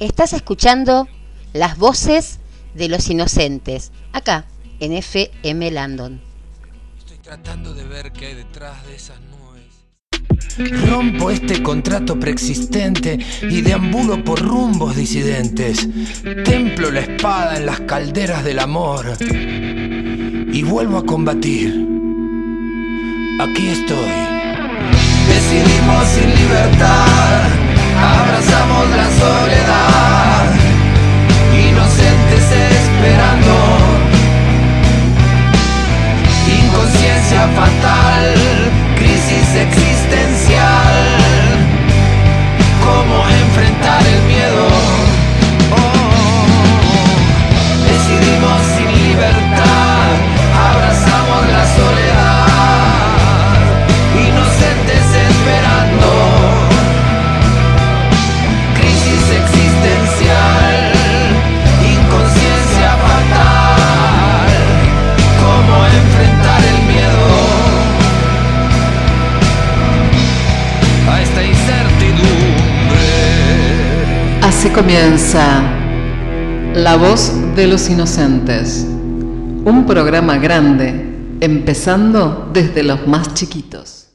Estás 0.00 0.32
escuchando 0.32 1.08
las 1.52 1.76
voces 1.76 2.38
de 2.74 2.88
los 2.88 3.10
inocentes, 3.10 3.92
acá 4.14 4.46
en 4.80 4.94
FM 4.94 5.70
Landon. 5.72 6.22
Estoy 6.98 7.18
tratando 7.18 7.74
de 7.74 7.84
ver 7.84 8.10
qué 8.10 8.28
hay 8.28 8.34
detrás 8.34 8.86
de 8.86 8.96
esas 8.96 9.18
nubes. 9.20 10.88
Rompo 10.88 11.30
este 11.30 11.62
contrato 11.62 12.18
preexistente 12.18 13.18
y 13.42 13.60
deambulo 13.60 14.24
por 14.24 14.40
rumbos 14.40 14.96
disidentes. 14.96 15.86
Templo 16.46 16.90
la 16.90 17.00
espada 17.00 17.58
en 17.58 17.66
las 17.66 17.80
calderas 17.80 18.42
del 18.42 18.60
amor 18.60 19.18
y 19.20 20.62
vuelvo 20.62 20.96
a 20.96 21.04
combatir. 21.04 21.86
Aquí 23.38 23.68
estoy. 23.68 24.08
Decidimos 25.28 26.08
sin 26.08 26.34
libertad 26.36 27.59
abrazamos 28.30 28.88
la 28.90 29.08
soledad, 29.10 30.46
inocentes 31.52 32.44
esperando, 32.78 33.54
inconsciencia 36.62 37.42
fatal, 37.58 38.24
crisis 38.96 39.48
existencial, 39.66 40.98
cómo 42.84 43.16
enfrentar 43.28 44.02
el 44.06 44.22
miedo. 44.32 44.66
Oh, 45.74 46.46
decidimos 47.88 48.60
sin 48.60 48.69
libertad, 48.69 48.69
Así 74.60 74.70
comienza 74.74 75.62
La 76.74 76.94
voz 76.96 77.32
de 77.56 77.66
los 77.66 77.88
inocentes, 77.88 78.84
un 78.84 79.86
programa 79.88 80.36
grande, 80.36 80.88
empezando 81.40 82.46
desde 82.52 82.82
los 82.82 83.06
más 83.06 83.32
chiquitos. 83.32 84.10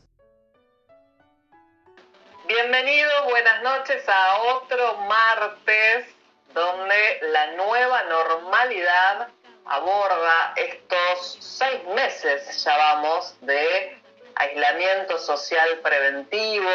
Bienvenidos, 2.47 3.23
buenas 3.27 3.63
noches 3.63 4.03
a 4.07 4.38
otro 4.53 4.97
martes 5.09 6.13
donde 6.53 7.21
la 7.31 7.53
nueva 7.53 8.03
normalidad 8.03 9.27
aborda 9.66 10.53
estos 10.57 11.38
seis 11.39 11.81
meses, 11.95 12.63
ya 12.63 12.77
vamos, 12.77 13.35
de 13.41 13.99
aislamiento 14.35 15.17
social 15.17 15.79
preventivo, 15.81 16.69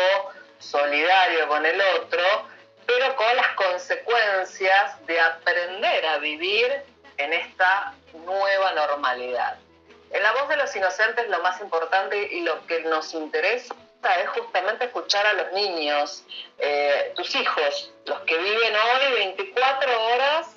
solidario 0.59 1.47
con 1.47 1.65
el 1.65 1.81
otro, 2.03 2.50
pero 2.91 3.15
con 3.15 3.37
las 3.37 3.49
consecuencias 3.55 5.07
de 5.07 5.21
aprender 5.21 6.07
a 6.07 6.19
vivir 6.19 6.83
en 7.19 7.33
esta 7.33 7.95
nueva 8.25 8.73
normalidad. 8.73 9.59
En 10.11 10.21
la 10.25 10.33
voz 10.33 10.49
de 10.49 10.57
los 10.57 10.75
inocentes 10.75 11.29
lo 11.29 11.41
más 11.41 11.61
importante 11.61 12.21
y 12.33 12.41
lo 12.41 12.67
que 12.67 12.81
nos 12.81 13.15
interesa 13.15 13.77
es 14.21 14.29
justamente 14.31 14.87
escuchar 14.87 15.25
a 15.25 15.35
los 15.35 15.53
niños, 15.53 16.25
eh, 16.59 17.13
tus 17.15 17.33
hijos, 17.37 17.93
los 18.07 18.19
que 18.23 18.37
viven 18.37 18.75
hoy 18.75 19.13
24 19.13 20.07
horas 20.07 20.49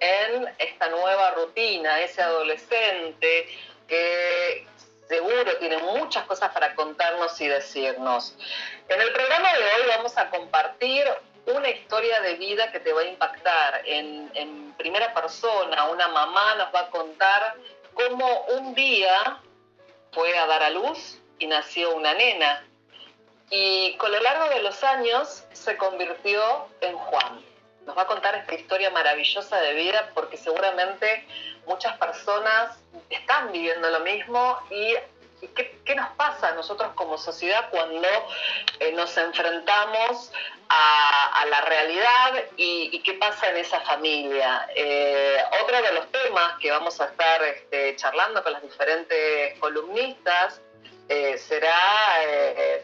en 0.00 0.54
esta 0.58 0.88
nueva 0.88 1.32
rutina, 1.32 2.00
ese 2.00 2.22
adolescente 2.22 3.46
que 3.86 4.66
seguro 5.06 5.54
tiene 5.58 5.76
muchas 5.78 6.24
cosas 6.24 6.50
para 6.54 6.74
contarnos 6.74 7.38
y 7.42 7.48
decirnos. 7.48 8.34
En 8.88 9.02
el 9.02 9.12
programa 9.12 9.52
de 9.52 9.64
hoy 9.64 9.82
vamos 9.88 10.16
a 10.16 10.30
compartir 10.30 11.06
una 11.46 11.68
historia 11.68 12.20
de 12.20 12.34
vida 12.34 12.70
que 12.72 12.80
te 12.80 12.92
va 12.92 13.02
a 13.02 13.04
impactar 13.04 13.82
en, 13.84 14.74
primera 14.78 15.14
persona. 15.14 15.84
Una 15.88 16.08
mamá 16.08 16.56
nos 16.56 16.74
va 16.74 16.80
a 16.80 16.90
contar 16.90 17.54
cómo 17.94 18.44
un 18.58 18.74
día 18.74 19.38
fue 20.12 20.36
a 20.36 20.46
dar 20.46 20.62
a 20.62 20.70
luz 20.70 21.18
y 21.38 21.46
nació 21.46 21.94
una 21.94 22.12
nena 22.12 22.64
y 23.50 23.96
con 23.96 24.10
lo 24.10 24.20
largo 24.20 24.48
de 24.48 24.62
los 24.62 24.82
años 24.82 25.44
se 25.52 25.76
convirtió 25.76 26.68
en 26.80 26.96
Juan. 26.96 27.40
Nos 27.86 27.96
va 27.96 28.02
a 28.02 28.06
contar 28.06 28.34
esta 28.34 28.54
historia 28.54 28.90
maravillosa 28.90 29.60
de 29.60 29.74
vida 29.74 30.10
porque 30.14 30.36
seguramente 30.36 31.26
muchas 31.66 31.96
personas 31.98 32.78
están 33.10 33.52
viviendo 33.52 33.88
lo 33.90 34.00
mismo 34.00 34.58
y 34.70 34.94
¿Qué, 35.40 35.94
nos 35.94 36.10
pasa 36.12 36.48
a 36.48 36.54
nosotros 36.54 36.92
como 36.94 37.18
sociedad 37.18 37.68
cuando 37.70 38.08
eh, 38.80 38.92
nos 38.92 39.16
enfrentamos 39.16 40.32
a, 40.68 41.44
la 41.48 41.60
realidad 41.60 42.44
y, 42.56 42.98
qué 43.02 43.14
pasa 43.14 43.50
en 43.50 43.58
esa 43.58 43.80
familia? 43.80 44.66
Eh, 44.74 45.36
otro 45.62 45.82
de 45.82 45.92
los 45.92 46.10
temas 46.10 46.58
que 46.58 46.70
vamos 46.70 47.00
a 47.00 47.06
estar 47.06 47.42
este, 47.42 47.96
charlando 47.96 48.42
con 48.42 48.52
las 48.52 48.62
diferentes 48.62 49.58
columnistas 49.58 50.62
eh, 51.08 51.36
será 51.36 51.78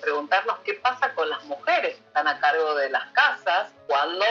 preguntarnos 0.02 0.58
qué 0.60 0.74
pasa 0.74 1.14
con 1.14 1.30
las 1.30 1.42
mujeres 1.44 1.96
que 1.96 2.06
están 2.06 2.28
a 2.28 2.38
cargo 2.38 2.74
de 2.74 2.90
las 2.90 3.06
casas 3.12 3.72
cuando 3.86 4.26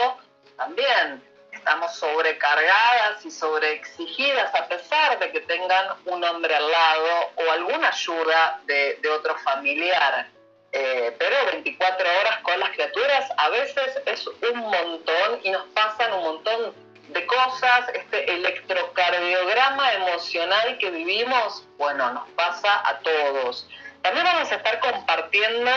también 0.56 1.29
estamos 1.60 1.94
sobrecargadas 1.94 3.24
y 3.24 3.30
sobreexigidas 3.30 4.54
a 4.54 4.66
pesar 4.66 5.18
de 5.18 5.30
que 5.30 5.40
tengan 5.42 5.94
un 6.06 6.24
hombre 6.24 6.54
al 6.54 6.70
lado 6.70 7.32
o 7.36 7.50
alguna 7.50 7.88
ayuda 7.88 8.60
de, 8.64 8.98
otro 9.14 9.36
familiar. 9.38 10.26
Eh, 10.72 11.14
pero 11.18 11.36
24 11.52 12.06
horas 12.20 12.38
con 12.42 12.58
las 12.60 12.70
criaturas 12.70 13.28
a 13.36 13.48
veces 13.50 14.00
es 14.06 14.26
un 14.26 14.58
montón 14.58 15.40
y 15.42 15.50
nos 15.50 15.66
pasan 15.74 16.12
un 16.14 16.22
montón 16.22 16.74
de 17.08 17.26
cosas, 17.26 17.88
este 17.92 18.32
electrocardiograma 18.32 19.92
emocional 19.94 20.78
que 20.78 20.90
vivimos, 20.90 21.66
bueno, 21.76 22.10
nos 22.12 22.28
pasa 22.30 22.88
a 22.88 23.00
todos. 23.00 23.68
También 24.00 24.24
vamos 24.24 24.50
a 24.50 24.54
estar 24.54 24.78
compartiendo 24.80 25.70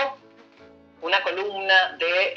una 1.01 1.21
columna 1.23 1.97
de, 1.97 2.33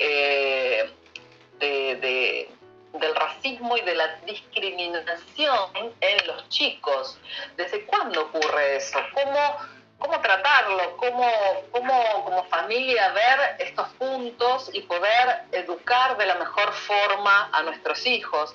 eh, 1.60 2.50
del 2.98 3.14
racismo 3.14 3.76
y 3.76 3.80
de 3.82 3.94
la 3.94 4.16
discriminación 4.26 5.94
en 6.00 6.26
los 6.26 6.48
chicos. 6.48 7.18
¿Desde 7.56 7.84
cuándo 7.86 8.22
ocurre 8.22 8.76
eso? 8.76 8.98
¿Cómo, 9.12 9.56
cómo 9.98 10.20
tratarlo? 10.20 10.96
¿Cómo, 10.96 11.30
cómo 11.70 12.24
como 12.24 12.44
familia 12.44 13.10
ver 13.12 13.56
estos 13.58 13.88
puntos 13.94 14.70
y 14.72 14.82
poder 14.82 15.42
educar 15.52 16.16
de 16.16 16.26
la 16.26 16.36
mejor 16.36 16.72
forma 16.72 17.50
a 17.52 17.62
nuestros 17.62 18.06
hijos? 18.06 18.54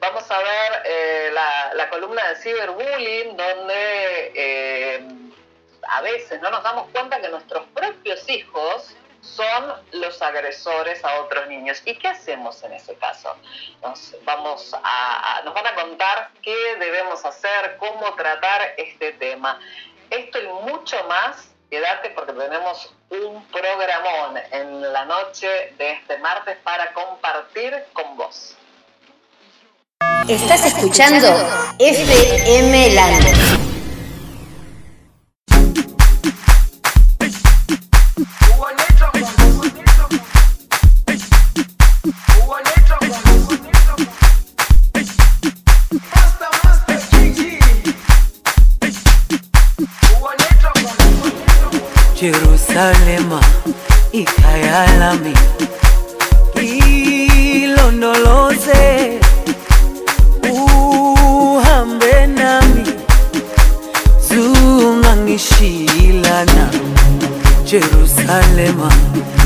Vamos 0.00 0.30
a 0.30 0.38
ver 0.38 0.82
eh, 0.84 1.30
la, 1.32 1.88
columna 1.90 2.28
de 2.28 2.36
ciberbullying 2.36 3.36
donde... 3.36 4.32
Eh, 4.34 5.08
a 5.90 6.02
veces 6.02 6.40
no 6.40 6.50
nos 6.50 6.62
damos 6.62 6.88
cuenta 6.90 7.20
que 7.20 7.28
nuestros 7.28 7.66
propios 7.74 8.28
hijos 8.28 8.94
son 9.20 9.74
los 9.92 10.20
agresores 10.22 11.04
a 11.04 11.20
otros 11.20 11.46
niños. 11.48 11.82
¿Y 11.84 11.94
qué 11.96 12.08
hacemos 12.08 12.62
en 12.62 12.72
ese 12.72 12.94
caso? 12.94 13.34
Nos, 13.82 14.14
vamos 14.24 14.74
a, 14.82 15.42
nos 15.44 15.54
van 15.54 15.66
a 15.66 15.74
contar 15.74 16.30
qué 16.42 16.76
debemos 16.78 17.24
hacer, 17.24 17.76
cómo 17.78 18.14
tratar 18.14 18.74
este 18.76 19.12
tema. 19.12 19.60
Esto 20.08 20.38
y 20.40 20.46
mucho 20.70 20.96
más, 21.08 21.50
quédate 21.70 22.10
porque 22.10 22.32
tenemos 22.32 22.92
un 23.10 23.44
programón 23.46 24.38
en 24.50 24.92
la 24.92 25.04
noche 25.04 25.74
de 25.78 25.92
este 25.92 26.18
martes 26.18 26.56
para 26.64 26.92
compartir 26.92 27.84
con 27.92 28.16
vos. 28.16 28.56
Estás 30.28 30.64
escuchando 30.66 31.26
FM 31.78 32.94
Land. 32.94 33.59
demás. 68.70 69.39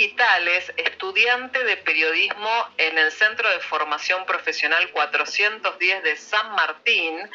Digitales, 0.00 0.72
estudiante 0.78 1.62
de 1.62 1.76
periodismo 1.76 2.68
en 2.78 2.96
el 2.96 3.12
Centro 3.12 3.50
de 3.50 3.60
Formación 3.60 4.24
Profesional 4.24 4.90
410 4.92 6.02
de 6.02 6.16
San 6.16 6.52
Martín. 6.52 7.30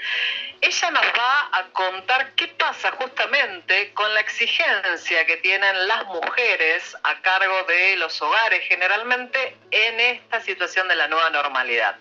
Ella 0.61 0.89
nos 0.89 1.03
va 1.03 1.49
a 1.59 1.63
contar 1.73 2.33
qué 2.33 2.47
pasa 2.47 2.91
justamente 2.93 3.93
con 3.93 4.11
la 4.15 4.19
exigencia 4.19 5.27
que 5.27 5.37
tienen 5.37 5.87
las 5.87 6.05
mujeres 6.05 6.97
a 7.03 7.21
cargo 7.21 7.63
de 7.67 7.97
los 7.97 8.19
hogares 8.23 8.63
generalmente 8.67 9.55
en 9.69 9.99
esta 9.99 10.41
situación 10.41 10.87
de 10.87 10.95
la 10.95 11.07
nueva 11.07 11.29
normalidad. 11.29 11.99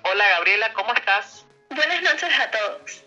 Hola 0.00 0.26
Gabriela, 0.30 0.72
¿cómo 0.72 0.94
estás? 0.94 1.44
Buenas 1.68 2.00
noches 2.00 2.40
a 2.40 2.50
todos. 2.50 3.02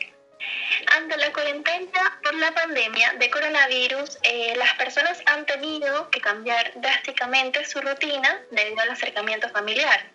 Ante 1.09 1.25
la 1.25 1.33
cuarentena 1.33 2.19
por 2.21 2.35
la 2.35 2.53
pandemia 2.53 3.13
de 3.13 3.31
coronavirus, 3.31 4.19
eh, 4.21 4.53
las 4.56 4.75
personas 4.75 5.19
han 5.25 5.44
tenido 5.47 6.07
que 6.11 6.21
cambiar 6.21 6.71
drásticamente 6.75 7.65
su 7.65 7.81
rutina 7.81 8.39
debido 8.51 8.79
al 8.81 8.91
acercamiento 8.91 9.50
familiar, 9.50 10.11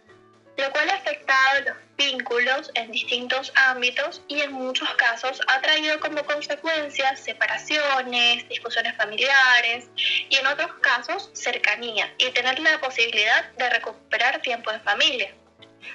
lo 0.57 0.71
cual 0.71 0.89
ha 0.91 0.95
afectado 0.95 1.63
los 1.67 1.77
vínculos 1.97 2.71
en 2.75 2.93
distintos 2.93 3.53
ámbitos 3.57 4.23
y 4.29 4.43
en 4.43 4.53
muchos 4.53 4.89
casos 4.95 5.41
ha 5.49 5.61
traído 5.61 5.99
como 5.99 6.25
consecuencias 6.25 7.19
separaciones, 7.19 8.49
discusiones 8.49 8.97
familiares 8.97 9.89
y 9.97 10.37
en 10.37 10.47
otros 10.47 10.75
casos 10.75 11.29
cercanía 11.33 12.15
y 12.19 12.31
tener 12.31 12.61
la 12.61 12.81
posibilidad 12.81 13.51
de 13.55 13.69
recuperar 13.69 14.41
tiempo 14.43 14.71
en 14.71 14.81
familia. 14.83 15.35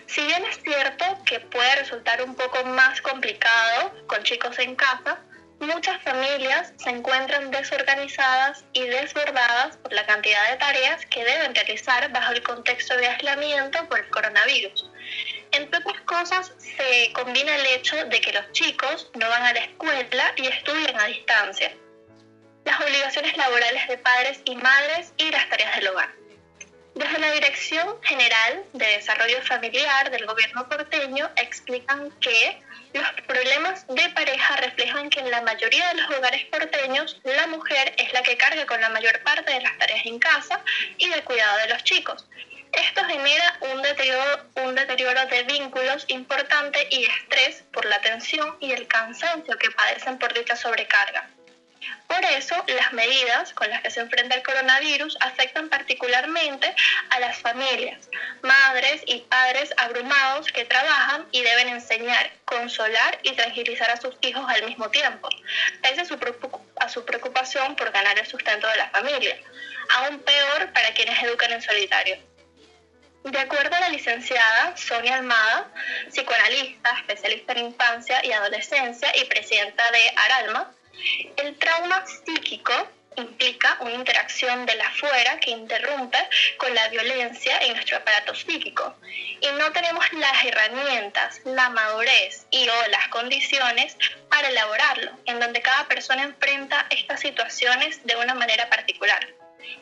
Si 0.08 0.22
bien 0.26 0.44
es 0.46 0.60
cierto 0.64 1.06
que 1.26 1.40
puede 1.40 1.76
resultar 1.78 2.22
un 2.24 2.36
poco 2.36 2.64
más 2.66 3.02
complicado 3.02 4.08
con 4.08 4.24
chicos 4.24 4.58
en 4.60 4.76
casa, 4.76 5.20
muchas 5.60 6.02
familias 6.04 6.74
se 6.78 6.90
encuentran 6.90 7.52
desorganizadas 7.52 8.64
y 8.74 8.88
desbordadas 8.88 9.78
por 9.78 9.94
la 9.94 10.06
cantidad 10.06 10.50
de 10.50 10.58
tareas 10.58 11.06
que 11.06 11.24
deben 11.24 11.54
realizar 11.54 12.12
bajo 12.12 12.34
el 12.34 12.44
contexto 12.44 12.96
de 12.96 13.08
aislamiento 13.08 13.88
por 13.90 14.00
el 14.00 14.10
coronavirus. 14.10 14.90
Entre 15.52 15.80
otras 15.80 16.02
cosas, 16.02 16.54
se 16.58 17.12
combina 17.14 17.56
el 17.56 17.66
hecho 17.68 17.96
de 18.06 18.22
que 18.22 18.34
los 18.34 18.52
chicos 18.52 19.10
no 19.16 19.28
van 19.30 19.44
a 19.44 19.54
la 19.54 19.60
escuela 19.60 20.34
y 20.38 20.48
estudian 20.48 21.00
a 21.00 21.06
distancia, 21.06 21.74
las 22.66 22.80
obligaciones 22.82 23.36
laborales 23.36 23.88
de 23.88 23.98
padres 23.98 24.42
y 24.46 24.56
madres 24.56 25.14
y 25.18 25.30
las 25.32 25.50
tareas 25.50 25.76
del 25.76 25.88
hogar. 25.88 26.19
Desde 27.00 27.18
la 27.18 27.32
Dirección 27.32 27.96
General 28.04 28.62
de 28.74 28.86
Desarrollo 28.86 29.42
Familiar 29.44 30.12
del 30.12 30.26
Gobierno 30.26 30.68
porteño 30.68 31.30
explican 31.38 32.12
que 32.20 32.62
los 32.92 33.10
problemas 33.26 33.88
de 33.88 34.10
pareja 34.10 34.58
reflejan 34.58 35.10
que 35.10 35.22
en 35.22 35.32
la 35.32 35.42
mayoría 35.44 35.88
de 35.88 36.02
los 36.02 36.18
hogares 36.18 36.44
porteños 36.48 37.18
la 37.24 37.48
mujer 37.48 37.96
es 37.98 38.12
la 38.12 38.22
que 38.22 38.36
carga 38.36 38.66
con 38.66 38.82
la 38.82 38.90
mayor 38.90 39.18
parte 39.24 39.50
de 39.50 39.62
las 39.62 39.78
tareas 39.78 40.06
en 40.06 40.20
casa 40.20 40.62
y 40.98 41.08
del 41.08 41.24
cuidado 41.24 41.60
de 41.60 41.70
los 41.70 41.86
chicos. 41.86 42.28
Esto 42.74 43.06
genera 43.06 43.58
un 43.62 43.82
deterioro, 43.82 44.46
un 44.56 44.76
deterioro 44.76 45.26
de 45.28 45.44
vínculos 45.44 46.04
importante 46.10 46.86
y 46.92 47.06
estrés 47.06 47.64
por 47.72 47.86
la 47.86 48.02
tensión 48.02 48.58
y 48.60 48.74
el 48.74 48.88
cansancio 48.88 49.58
que 49.58 49.72
padecen 49.72 50.20
por 50.20 50.34
dicha 50.34 50.58
sobrecarga. 50.58 51.30
Por 52.08 52.24
eso, 52.26 52.56
las 52.68 52.92
medidas 52.94 53.54
con 53.54 53.70
las 53.70 53.82
que 53.82 53.92
se 53.92 54.02
enfrenta 54.02 54.36
el 54.36 54.44
coronavirus 54.44 55.18
afectan 55.22 55.70
particularmente 55.70 56.76
a 57.10 57.20
las 57.20 57.38
familias, 57.38 58.10
madres 58.42 59.02
y 59.06 59.20
padres 59.22 59.74
abrumados 59.78 60.48
que 60.52 60.66
trabajan 60.66 61.26
y 61.32 61.42
deben 61.42 61.70
enseñar, 61.70 62.32
consolar 62.46 63.20
y 63.24 63.34
tranquilizar 63.34 63.90
a 63.92 63.98
sus 63.98 64.16
hijos 64.22 64.44
al 64.48 64.66
mismo 64.66 64.90
tiempo, 64.90 65.30
pese 65.82 66.02
a 66.02 66.90
su, 66.90 67.06
preocupación 67.06 67.76
por 67.76 67.92
ganar 67.92 68.18
el 68.20 68.28
sustento 68.28 68.68
de 68.68 68.78
la 68.78 68.90
familia. 68.90 69.38
Aún 69.90 70.20
peor 70.20 70.72
para 70.74 70.94
quienes 70.94 71.22
educan 71.24 71.52
en 71.52 71.62
solitario. 71.62 72.18
De 73.24 73.40
acuerdo 73.40 73.76
a 73.76 73.82
la 73.82 73.90
licenciada 73.90 74.76
Sonia 74.78 75.16
Almada, 75.16 75.68
psicoanalista, 76.10 76.92
especialista 77.00 77.54
en 77.54 77.66
infancia 77.66 78.26
y 78.26 78.32
adolescencia 78.32 79.12
y 79.18 79.26
presidenta 79.26 79.92
de 79.92 80.14
Aralma, 80.16 80.74
el 81.38 81.56
trauma 81.58 82.06
psíquico 82.06 82.74
implica 83.16 83.78
una 83.82 83.92
interacción 83.92 84.66
de 84.66 84.76
la 84.76 84.90
fuera 84.92 85.40
que 85.40 85.52
interrumpe 85.52 86.18
con 86.58 86.74
la 86.74 86.88
violencia 86.90 87.58
en 87.60 87.74
nuestro 87.74 87.98
aparato 87.98 88.34
psíquico 88.34 88.96
y 89.42 89.48
no 89.58 89.72
tenemos 89.72 90.12
las 90.14 90.46
herramientas, 90.46 91.42
la 91.46 91.70
madurez 91.70 92.46
y 92.52 92.68
o 92.68 92.88
las 92.90 93.08
condiciones 93.10 93.98
para 94.30 94.50
elaborarlo, 94.50 95.12
en 95.26 95.40
donde 95.40 95.62
cada 95.62 95.88
persona 95.88 96.24
enfrenta 96.24 96.86
estas 96.90 97.20
situaciones 97.20 98.06
de 98.06 98.16
una 98.16 98.34
manera 98.34 98.70
particular. 98.70 99.28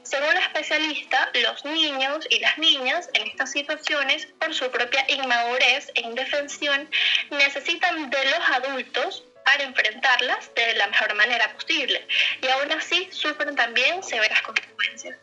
Según 0.04 0.34
la 0.34 0.42
especialista, 0.42 1.30
los 1.34 1.64
niños 1.64 2.26
y 2.30 2.40
las 2.40 2.58
niñas 2.58 3.10
en 3.14 3.28
estas 3.28 3.52
situaciones, 3.52 4.28
por 4.40 4.54
su 4.54 4.70
propia 4.70 5.06
inmadurez 5.08 5.92
e 5.96 6.02
indefensión, 6.02 6.90
necesitan 7.30 8.10
de 8.10 8.26
los 8.26 8.40
adultos 8.54 9.24
para 9.48 9.64
enfrentarlas 9.64 10.54
de 10.56 10.74
la 10.74 10.88
mejor 10.88 11.16
manera 11.16 11.54
posible 11.54 12.06
y 12.42 12.48
aún 12.50 12.70
así 12.74 13.08
sufren 13.14 13.56
también 13.56 14.04
severas 14.04 14.42
consecuencias. 14.42 15.16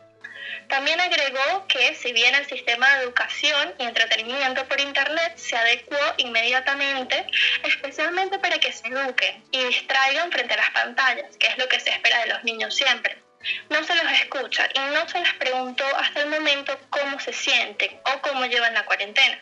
También 0.67 0.99
agregó 0.99 1.67
que 1.69 1.95
si 1.95 2.11
bien 2.15 2.35
el 2.35 2.47
sistema 2.47 2.89
de 2.89 3.03
educación 3.03 3.75
y 3.79 3.85
entretenimiento 3.85 4.67
por 4.67 4.81
Internet 4.81 5.37
se 5.37 5.55
adecuó 5.59 5.99
inmediatamente, 6.17 7.27
especialmente 7.65 8.39
para 8.39 8.59
que 8.59 8.73
se 8.73 8.89
eduquen 8.89 9.45
y 9.51 9.63
distraigan 9.65 10.33
frente 10.33 10.55
a 10.55 10.57
las 10.57 10.71
pantallas, 10.71 11.37
que 11.37 11.49
es 11.49 11.59
lo 11.59 11.69
que 11.69 11.79
se 11.79 11.91
espera 11.91 12.21
de 12.21 12.29
los 12.29 12.45
niños 12.45 12.75
siempre. 12.75 13.23
No 13.69 13.85
se 13.85 13.95
los 13.95 14.11
escucha 14.11 14.67
y 14.73 14.79
no 14.95 15.07
se 15.07 15.21
les 15.21 15.35
preguntó 15.35 15.85
hasta 15.99 16.23
el 16.23 16.31
momento 16.31 16.81
cómo 16.89 17.21
se 17.21 17.35
sienten 17.35 18.01
o 18.07 18.23
cómo 18.23 18.47
llevan 18.47 18.73
la 18.73 18.87
cuarentena. 18.87 19.39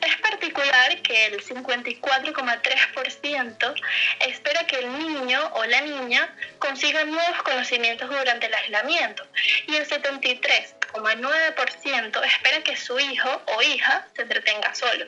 Es 0.00 0.16
particular 0.16 1.00
que 1.02 1.26
el 1.26 1.40
54,3% 1.42 3.74
espera 4.20 4.64
que 4.66 4.78
el 4.78 4.98
niño 4.98 5.40
o 5.54 5.64
la 5.64 5.80
niña 5.80 6.32
consiga 6.58 7.04
nuevos 7.04 7.42
conocimientos 7.42 8.08
durante 8.08 8.46
el 8.46 8.54
aislamiento 8.54 9.26
y 9.66 9.74
el 9.76 9.88
73,9% 9.88 12.24
espera 12.24 12.62
que 12.62 12.76
su 12.76 12.96
hijo 12.98 13.42
o 13.46 13.62
hija 13.62 14.06
se 14.14 14.22
entretenga 14.22 14.74
solo. 14.74 15.06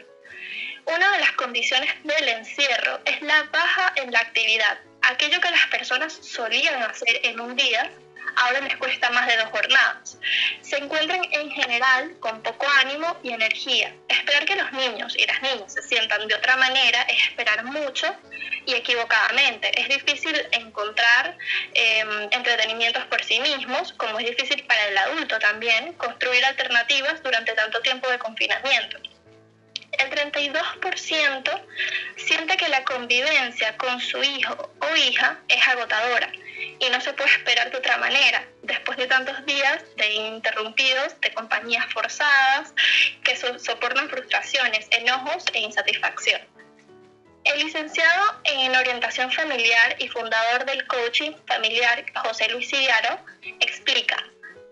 Una 0.87 1.13
de 1.13 1.19
las 1.19 1.33
condiciones 1.33 1.93
del 2.03 2.29
encierro 2.29 3.01
es 3.05 3.21
la 3.23 3.43
baja 3.45 3.93
en 3.97 4.11
la 4.11 4.21
actividad, 4.21 4.79
aquello 5.03 5.39
que 5.41 5.51
las 5.51 5.67
personas 5.67 6.13
solían 6.13 6.83
hacer 6.83 7.21
en 7.25 7.41
un 7.41 7.55
día 7.57 7.91
ahora 8.37 8.61
les 8.61 8.77
cuesta 8.77 9.11
más 9.11 9.27
de 9.27 9.37
dos 9.37 9.49
jornadas. 9.51 10.19
Se 10.61 10.77
encuentran 10.77 11.21
en 11.33 11.51
general 11.51 12.17
con 12.21 12.43
poco 12.43 12.67
ánimo 12.81 13.17
y 13.23 13.33
energía. 13.33 13.95
Esperar 14.09 14.45
que 14.45 14.57
los 14.57 14.73
niños 14.73 15.15
y 15.17 15.27
las 15.27 15.41
niñas 15.43 15.73
se 15.73 15.83
sientan 15.83 16.27
de 16.29 16.35
otra 16.35 16.57
manera 16.57 17.03
es 17.03 17.29
esperar 17.29 17.65
mucho 17.65 18.15
y 18.67 18.75
equivocadamente. 18.75 19.71
Es 19.81 19.89
difícil 19.89 20.37
encontrar 20.53 21.37
em, 21.75 22.29
entretenimientos 22.31 23.05
por 23.07 23.23
sí 23.25 23.41
mismos, 23.41 23.93
como 23.95 24.19
es 24.19 24.27
difícil 24.27 24.65
para 24.65 24.87
el 24.89 24.99
adulto 24.99 25.39
también 25.39 25.93
construir 25.95 26.45
alternativas 26.45 27.23
durante 27.23 27.53
tanto 27.55 27.81
tiempo 27.81 28.09
de 28.11 28.19
confinamiento 28.19 28.99
el 29.99 30.11
32% 30.11 31.63
siente 32.17 32.57
que 32.57 32.69
la 32.69 32.85
convivencia 32.85 33.77
con 33.77 34.01
su 34.01 34.23
hijo 34.23 34.71
o 34.81 34.97
hija 34.97 35.39
es 35.49 35.67
agotadora 35.67 36.31
y 36.79 36.91
no 36.91 37.01
se 37.01 37.13
puede 37.13 37.31
esperar 37.31 37.71
de 37.71 37.77
otra 37.77 37.97
manera 37.99 38.45
después 38.63 38.99
de 38.99 39.07
tantos 39.07 39.45
días 39.47 39.83
de 39.97 40.13
interrumpidos, 40.13 41.21
de 41.21 41.33
compañías 41.33 41.87
forzadas 41.93 42.73
que 43.25 43.37
soportan 43.37 44.09
frustraciones, 44.09 44.87
enojos 44.91 45.45
e 45.53 45.61
insatisfacción. 45.61 46.41
El 47.45 47.61
licenciado 47.61 48.41
en 48.45 48.75
orientación 48.77 49.33
familiar 49.33 49.97
y 49.99 50.09
fundador 50.09 50.65
del 50.67 50.87
coaching 50.87 51.33
familiar 51.47 52.05
José 52.15 52.49
Luis 52.51 52.69
Sillaro 52.69 53.19
explica 53.61 54.17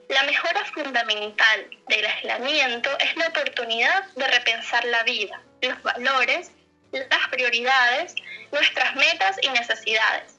la 0.09 0.23
mejora 0.23 0.65
fundamental 0.67 1.67
del 1.89 2.07
aislamiento 2.07 2.91
es 2.99 3.17
la 3.17 3.29
oportunidad 3.29 4.05
de 4.15 4.29
repensar 4.29 4.85
la 4.85 5.03
vida, 5.03 5.41
los 5.63 5.83
valores, 5.83 6.53
las 6.93 7.29
prioridades, 7.31 8.15
nuestras 8.53 8.95
metas 8.95 9.37
y 9.43 9.49
necesidades, 9.49 10.36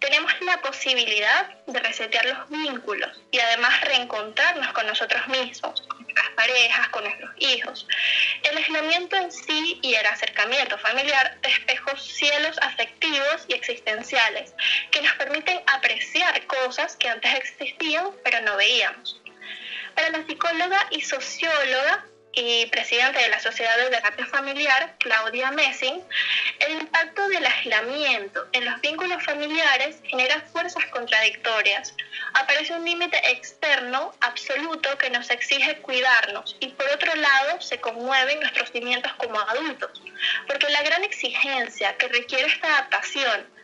tenemos 0.00 0.32
la 0.42 0.60
posibilidad 0.60 1.48
de 1.66 1.80
resetear 1.80 2.24
los 2.26 2.48
vínculos 2.50 3.10
y 3.30 3.38
además 3.38 3.80
reencontrarnos 3.82 4.72
con 4.72 4.86
nosotros 4.86 5.26
mismos, 5.28 5.82
con 5.82 6.02
nuestras 6.02 6.30
parejas, 6.30 6.88
con 6.88 7.04
nuestros 7.04 7.30
hijos. 7.38 7.86
El 8.42 8.56
aislamiento 8.56 9.16
en 9.16 9.32
sí 9.32 9.78
y 9.82 9.94
el 9.94 10.06
acercamiento 10.06 10.78
familiar 10.78 11.38
despejó 11.42 11.96
cielos 11.96 12.56
afectivos 12.62 13.44
y 13.48 13.54
existenciales 13.54 14.54
que 14.90 15.02
nos 15.02 15.14
permiten 15.14 15.60
apreciar 15.66 16.46
cosas 16.46 16.96
que 16.96 17.08
antes 17.08 17.34
existían 17.34 18.10
pero 18.22 18.40
no 18.42 18.56
veíamos. 18.56 19.20
Para 19.94 20.10
la 20.10 20.26
psicóloga 20.26 20.86
y 20.90 21.00
socióloga 21.00 22.04
y 22.36 22.66
presidente 22.66 23.18
de 23.18 23.30
la 23.30 23.40
Sociedad 23.40 23.76
de 23.78 23.88
Terapia 23.88 24.26
Familiar, 24.26 24.94
Claudia 24.98 25.50
Messing, 25.52 26.02
el 26.60 26.72
impacto 26.82 27.26
del 27.28 27.46
aislamiento 27.46 28.46
en 28.52 28.66
los 28.66 28.78
vínculos 28.82 29.24
familiares 29.24 29.96
genera 30.04 30.42
fuerzas 30.52 30.84
contradictorias. 30.86 31.94
Aparece 32.34 32.74
un 32.74 32.84
límite 32.84 33.16
externo 33.30 34.12
absoluto 34.20 34.98
que 34.98 35.08
nos 35.08 35.30
exige 35.30 35.78
cuidarnos 35.78 36.56
y 36.60 36.68
por 36.68 36.86
otro 36.90 37.14
lado 37.14 37.58
se 37.62 37.80
conmueven 37.80 38.40
nuestros 38.40 38.70
cimientos 38.70 39.12
como 39.14 39.40
adultos, 39.40 40.02
porque 40.46 40.68
la 40.68 40.82
gran 40.82 41.04
exigencia 41.04 41.96
que 41.96 42.08
requiere 42.08 42.48
esta 42.48 42.68
adaptación 42.68 43.55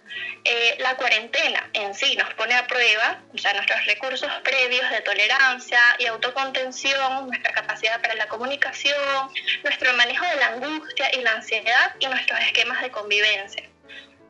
eh, 0.45 0.76
la 0.81 0.97
cuarentena 0.97 1.69
en 1.73 1.95
sí 1.95 2.16
nos 2.16 2.33
pone 2.35 2.54
a 2.54 2.66
prueba 2.66 3.21
ya 3.33 3.52
nuestros 3.54 3.85
recursos 3.87 4.31
previos 4.42 4.90
de 4.90 5.00
tolerancia 5.02 5.81
y 5.99 6.07
autocontención, 6.07 7.28
nuestra 7.28 7.52
capacidad 7.52 8.00
para 8.00 8.14
la 8.14 8.26
comunicación, 8.26 9.31
nuestro 9.62 9.92
manejo 9.95 10.25
de 10.26 10.37
la 10.37 10.49
angustia 10.49 11.14
y 11.14 11.23
la 11.23 11.33
ansiedad 11.33 11.95
y 12.00 12.07
nuestros 12.07 12.40
esquemas 12.40 12.83
de 12.83 12.90
convivencia. 12.90 13.72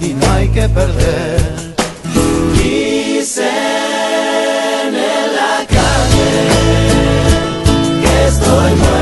y 0.00 0.14
no 0.14 0.32
hay 0.32 0.48
que 0.48 0.68
perder. 0.68 1.74
Dicen 2.54 3.44
en 4.94 5.34
la 5.40 5.66
calle 5.66 6.32
que 8.02 8.26
estoy 8.28 8.72
mal. 8.74 8.97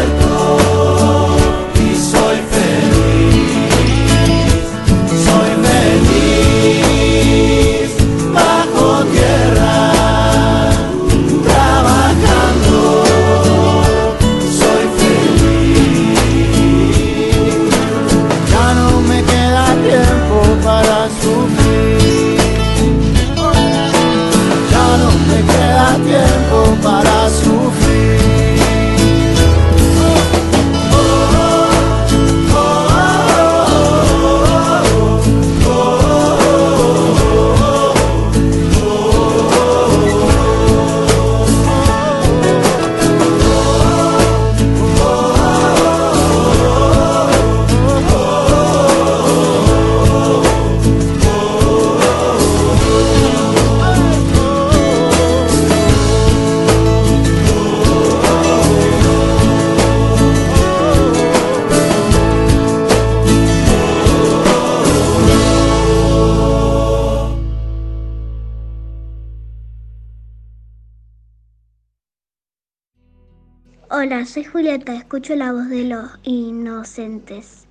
Escucho 75.17 75.35
la 75.35 75.51
voz 75.51 75.71
de 75.71 75.85
los 75.85 76.11
inocentes. 76.25 77.67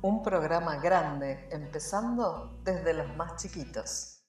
Un 0.00 0.22
programa 0.22 0.76
grande, 0.76 1.46
empezando 1.52 2.50
desde 2.62 2.94
los 2.94 3.14
más 3.16 3.36
chiquitos. 3.36 4.22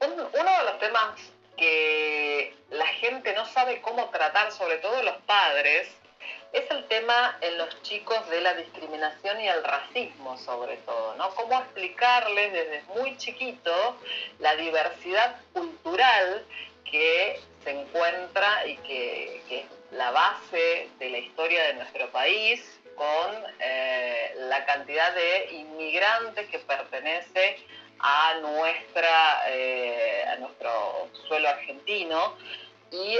uno 0.00 0.28
de 0.28 0.64
los 0.66 0.78
temas 0.80 1.18
que 1.56 2.54
la 2.68 2.84
gente 2.88 3.34
no 3.34 3.46
sabe 3.46 3.80
cómo 3.80 4.10
tratar, 4.10 4.52
sobre 4.52 4.76
todo 4.78 5.02
los 5.02 5.16
padres, 5.22 5.88
es 6.52 6.70
el 6.70 6.86
tema 6.88 7.38
en 7.40 7.56
los 7.56 7.80
chicos 7.80 8.28
de 8.28 8.42
la 8.42 8.52
discriminación 8.52 9.40
y 9.40 9.48
el 9.48 9.64
racismo 9.64 10.36
sobre 10.36 10.76
todo, 10.84 11.14
¿no? 11.14 11.30
Cómo 11.36 11.58
explicarles 11.58 12.52
desde 12.52 12.82
muy 12.98 13.16
chiquito 13.16 13.96
la 14.40 14.56
diversidad 14.56 15.36
cultural 15.54 16.44
que 16.84 17.40
se 17.64 17.70
encuentra 17.70 18.66
y 18.66 18.76
que, 18.76 19.42
es 19.48 19.81
la 19.92 20.10
base 20.10 20.88
de 20.98 21.10
la 21.10 21.18
historia 21.18 21.64
de 21.64 21.74
nuestro 21.74 22.10
país 22.10 22.80
con 22.96 23.44
eh, 23.60 24.34
la 24.36 24.64
cantidad 24.64 25.14
de 25.14 25.48
inmigrantes 25.52 26.48
que 26.48 26.58
pertenece 26.60 27.58
a, 27.98 28.34
nuestra, 28.40 29.42
eh, 29.48 30.24
a 30.28 30.36
nuestro 30.36 31.10
suelo 31.28 31.48
argentino 31.48 32.36
y 32.90 33.18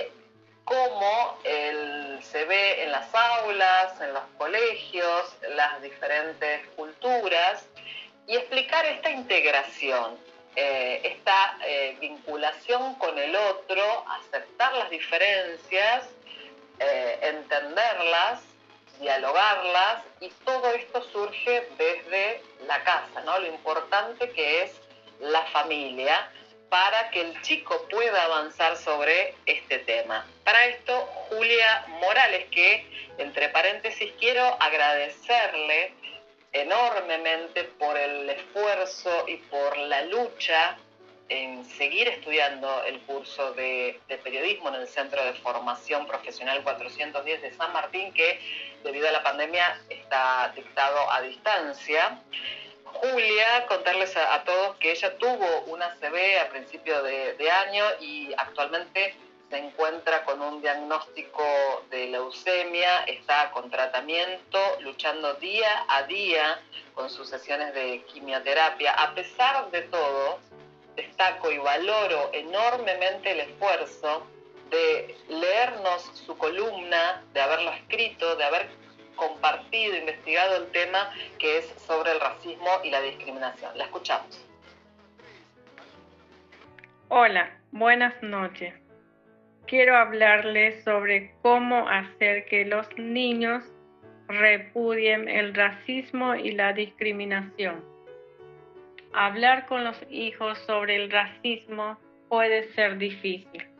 cómo 0.64 1.38
se 1.42 2.44
ve 2.44 2.84
en 2.84 2.92
las 2.92 3.12
aulas, 3.14 4.00
en 4.00 4.14
los 4.14 4.22
colegios, 4.38 5.36
las 5.56 5.82
diferentes 5.82 6.66
culturas 6.76 7.66
y 8.26 8.36
explicar 8.36 8.86
esta 8.86 9.10
integración, 9.10 10.16
eh, 10.54 11.00
esta 11.04 11.58
vinculación 12.00 12.94
con 12.94 13.18
el 13.18 13.34
otro, 13.34 14.04
aceptar 14.08 14.72
las 14.74 14.90
diferencias, 14.90 16.08
eh, 16.82 17.18
entenderlas, 17.22 18.40
dialogarlas 19.00 20.04
y 20.20 20.28
todo 20.44 20.72
esto 20.72 21.02
surge 21.10 21.68
desde 21.78 22.42
la 22.66 22.82
casa, 22.84 23.20
¿no? 23.24 23.38
Lo 23.38 23.46
importante 23.46 24.30
que 24.30 24.62
es 24.62 24.72
la 25.20 25.42
familia 25.46 26.30
para 26.68 27.10
que 27.10 27.20
el 27.20 27.42
chico 27.42 27.86
pueda 27.90 28.24
avanzar 28.24 28.76
sobre 28.76 29.34
este 29.44 29.80
tema. 29.80 30.26
Para 30.42 30.64
esto, 30.66 31.06
Julia 31.28 31.84
Morales, 32.00 32.46
que 32.50 32.86
entre 33.18 33.50
paréntesis 33.50 34.10
quiero 34.18 34.42
agradecerle 34.58 35.92
enormemente 36.52 37.64
por 37.64 37.96
el 37.98 38.28
esfuerzo 38.30 39.24
y 39.28 39.36
por 39.36 39.76
la 39.76 40.02
lucha 40.06 40.78
en 41.32 41.64
seguir 41.64 42.08
estudiando 42.08 42.84
el 42.84 43.00
curso 43.00 43.54
de, 43.54 43.98
periodismo 44.22 44.68
en 44.68 44.74
el 44.74 44.86
Centro 44.86 45.24
de 45.24 45.32
Formación 45.34 46.06
Profesional 46.06 46.62
410 46.62 47.40
de 47.40 47.52
San 47.54 47.72
Martín, 47.72 48.12
que 48.12 48.38
debido 48.84 49.08
a 49.08 49.12
la 49.12 49.22
pandemia 49.22 49.80
está 49.88 50.52
dictado 50.54 51.10
a 51.10 51.22
distancia. 51.22 52.20
Julia, 52.84 53.66
contarles 53.66 54.14
a, 54.16 54.44
todos 54.44 54.76
que 54.76 54.92
ella 54.92 55.16
tuvo 55.16 55.62
una 55.68 55.96
CB 55.96 56.38
a 56.40 56.50
principio 56.50 57.02
de, 57.02 57.50
año 57.50 57.84
y 58.00 58.30
actualmente 58.36 59.14
se 59.48 59.56
encuentra 59.56 60.24
con 60.24 60.40
un 60.42 60.60
diagnóstico 60.60 61.42
de 61.90 62.08
leucemia, 62.08 63.04
está 63.04 63.50
con 63.52 63.70
tratamiento, 63.70 64.58
luchando 64.80 65.34
día 65.34 65.86
a 65.88 66.02
día 66.02 66.60
con 66.94 67.08
sus 67.08 67.28
sesiones 67.28 67.72
de 67.72 68.02
quimioterapia. 68.12 68.92
A 68.92 69.14
pesar 69.14 69.70
de 69.70 69.82
todo, 69.82 70.38
destaco 70.96 71.50
y 71.50 71.58
valoro 71.58 72.30
enormemente 72.32 73.32
el 73.32 73.40
esfuerzo 73.40 74.26
de 74.70 75.14
leernos 75.28 76.02
su 76.14 76.36
columna, 76.36 77.22
de 77.32 77.40
haberlo 77.40 77.72
escrito, 77.72 78.36
de 78.36 78.44
haber 78.44 78.68
compartido, 79.16 79.96
investigado 79.96 80.56
el 80.56 80.70
tema 80.72 81.12
que 81.38 81.58
es 81.58 81.66
sobre 81.86 82.12
el 82.12 82.20
racismo 82.20 82.70
y 82.82 82.90
la 82.90 83.00
discriminación. 83.02 83.76
La 83.76 83.84
escuchamos. 83.84 84.46
Hola, 87.08 87.50
buenas 87.72 88.14
noches. 88.22 88.74
Quiero 89.66 89.96
hablarles 89.96 90.82
sobre 90.84 91.34
cómo 91.42 91.88
hacer 91.88 92.46
que 92.46 92.64
los 92.64 92.86
niños 92.96 93.62
repudien 94.28 95.28
el 95.28 95.54
racismo 95.54 96.34
y 96.34 96.52
la 96.52 96.72
discriminación. 96.72 97.91
Hablar 99.14 99.66
con 99.66 99.84
los 99.84 99.96
hijos 100.10 100.58
sobre 100.66 100.96
el 100.96 101.10
racismo 101.10 101.98
puede 102.28 102.72
ser 102.74 102.98
difícil 102.98 103.72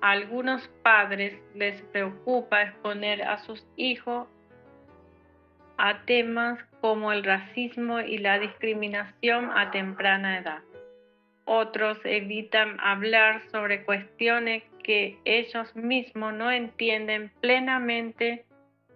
a 0.00 0.12
algunos 0.12 0.66
padres 0.82 1.34
les 1.54 1.80
preocupa 1.82 2.62
exponer 2.62 3.22
a 3.22 3.38
sus 3.38 3.66
hijos 3.76 4.28
a 5.76 6.04
temas 6.04 6.58
como 6.80 7.12
el 7.12 7.24
racismo 7.24 8.00
y 8.00 8.18
la 8.18 8.38
discriminación 8.38 9.50
a 9.56 9.70
temprana 9.70 10.38
edad. 10.38 10.62
Otros 11.44 11.98
evitan 12.04 12.78
hablar 12.80 13.42
sobre 13.50 13.84
cuestiones 13.84 14.62
que 14.82 15.18
ellos 15.24 15.74
mismos 15.76 16.34
no 16.34 16.50
entienden 16.50 17.30
plenamente 17.40 18.44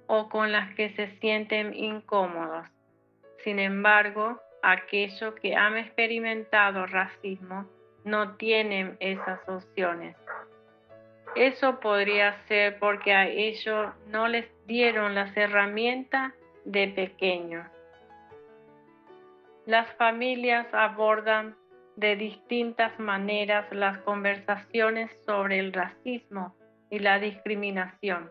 o 0.07 0.29
con 0.29 0.53
las 0.53 0.75
que 0.75 0.91
se 0.91 1.09
sienten 1.19 1.73
incómodos. 1.75 2.69
Sin 3.45 3.59
embargo, 3.59 4.41
aquellos 4.63 5.35
que 5.41 5.55
han 5.55 5.77
experimentado 5.77 6.87
racismo 6.87 7.67
no 8.05 8.37
tienen 8.37 8.97
esas 9.01 9.41
opciones. 9.49 10.17
Eso 11.35 11.81
podría 11.81 12.35
ser 12.47 12.79
porque 12.79 13.13
a 13.13 13.27
ellos 13.27 13.93
no 14.07 14.29
les 14.29 14.47
dieron 14.67 15.15
las 15.15 15.37
herramientas 15.37 16.33
de 16.65 16.89
pequeños. 16.89 17.67
Las 19.67 19.89
familias 19.95 20.67
abordan 20.73 21.57
de 21.97 22.17
distintas 22.17 22.99
maneras 22.99 23.67
las 23.73 23.99
conversaciones 23.99 25.11
sobre 25.25 25.59
el 25.59 25.73
racismo 25.73 26.55
y 26.91 26.99
la 26.99 27.19
discriminación, 27.19 28.31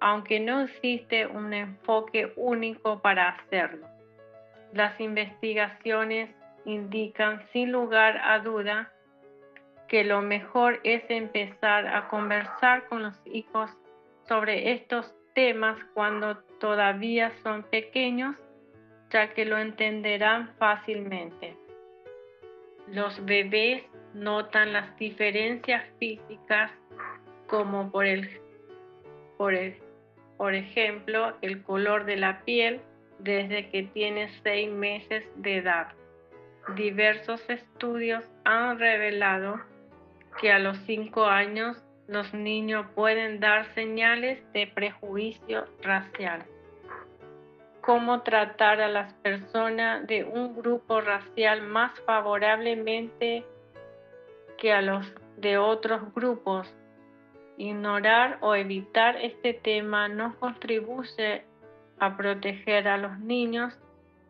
aunque 0.00 0.40
no 0.40 0.62
existe 0.62 1.26
un 1.26 1.52
enfoque 1.52 2.32
único 2.36 3.00
para 3.00 3.28
hacerlo. 3.28 3.93
Las 4.74 5.00
investigaciones 5.00 6.30
indican 6.64 7.46
sin 7.52 7.70
lugar 7.70 8.20
a 8.24 8.40
duda 8.40 8.92
que 9.86 10.02
lo 10.02 10.20
mejor 10.20 10.80
es 10.82 11.04
empezar 11.08 11.86
a 11.86 12.08
conversar 12.08 12.88
con 12.88 13.04
los 13.04 13.14
hijos 13.24 13.70
sobre 14.26 14.72
estos 14.72 15.14
temas 15.32 15.78
cuando 15.94 16.38
todavía 16.58 17.30
son 17.44 17.62
pequeños, 17.62 18.34
ya 19.10 19.32
que 19.32 19.44
lo 19.44 19.58
entenderán 19.58 20.52
fácilmente. 20.58 21.56
Los 22.88 23.24
bebés 23.24 23.84
notan 24.12 24.72
las 24.72 24.96
diferencias 24.96 25.84
físicas 26.00 26.72
como 27.46 27.92
por, 27.92 28.06
por 29.36 30.54
ejemplo 30.54 31.36
el 31.42 31.62
color 31.62 32.06
de 32.06 32.16
la 32.16 32.40
piel 32.44 32.80
desde 33.18 33.70
que 33.70 33.84
tiene 33.84 34.28
seis 34.42 34.70
meses 34.70 35.24
de 35.36 35.58
edad. 35.58 35.88
Diversos 36.76 37.42
estudios 37.48 38.24
han 38.44 38.78
revelado 38.78 39.60
que 40.40 40.52
a 40.52 40.58
los 40.58 40.78
cinco 40.86 41.26
años 41.26 41.82
los 42.06 42.32
niños 42.34 42.86
pueden 42.94 43.40
dar 43.40 43.66
señales 43.74 44.40
de 44.52 44.66
prejuicio 44.66 45.64
racial. 45.82 46.44
Cómo 47.80 48.22
tratar 48.22 48.80
a 48.80 48.88
las 48.88 49.12
personas 49.14 50.06
de 50.06 50.24
un 50.24 50.56
grupo 50.56 51.00
racial 51.00 51.62
más 51.62 51.98
favorablemente 52.00 53.44
que 54.58 54.72
a 54.72 54.80
los 54.80 55.12
de 55.36 55.58
otros 55.58 56.14
grupos. 56.14 56.74
Ignorar 57.56 58.38
o 58.40 58.54
evitar 58.54 59.16
este 59.16 59.54
tema 59.54 60.08
no 60.08 60.34
contribuye 60.38 61.44
a 62.04 62.16
proteger 62.18 62.86
a 62.86 62.98
los 62.98 63.18
niños, 63.18 63.78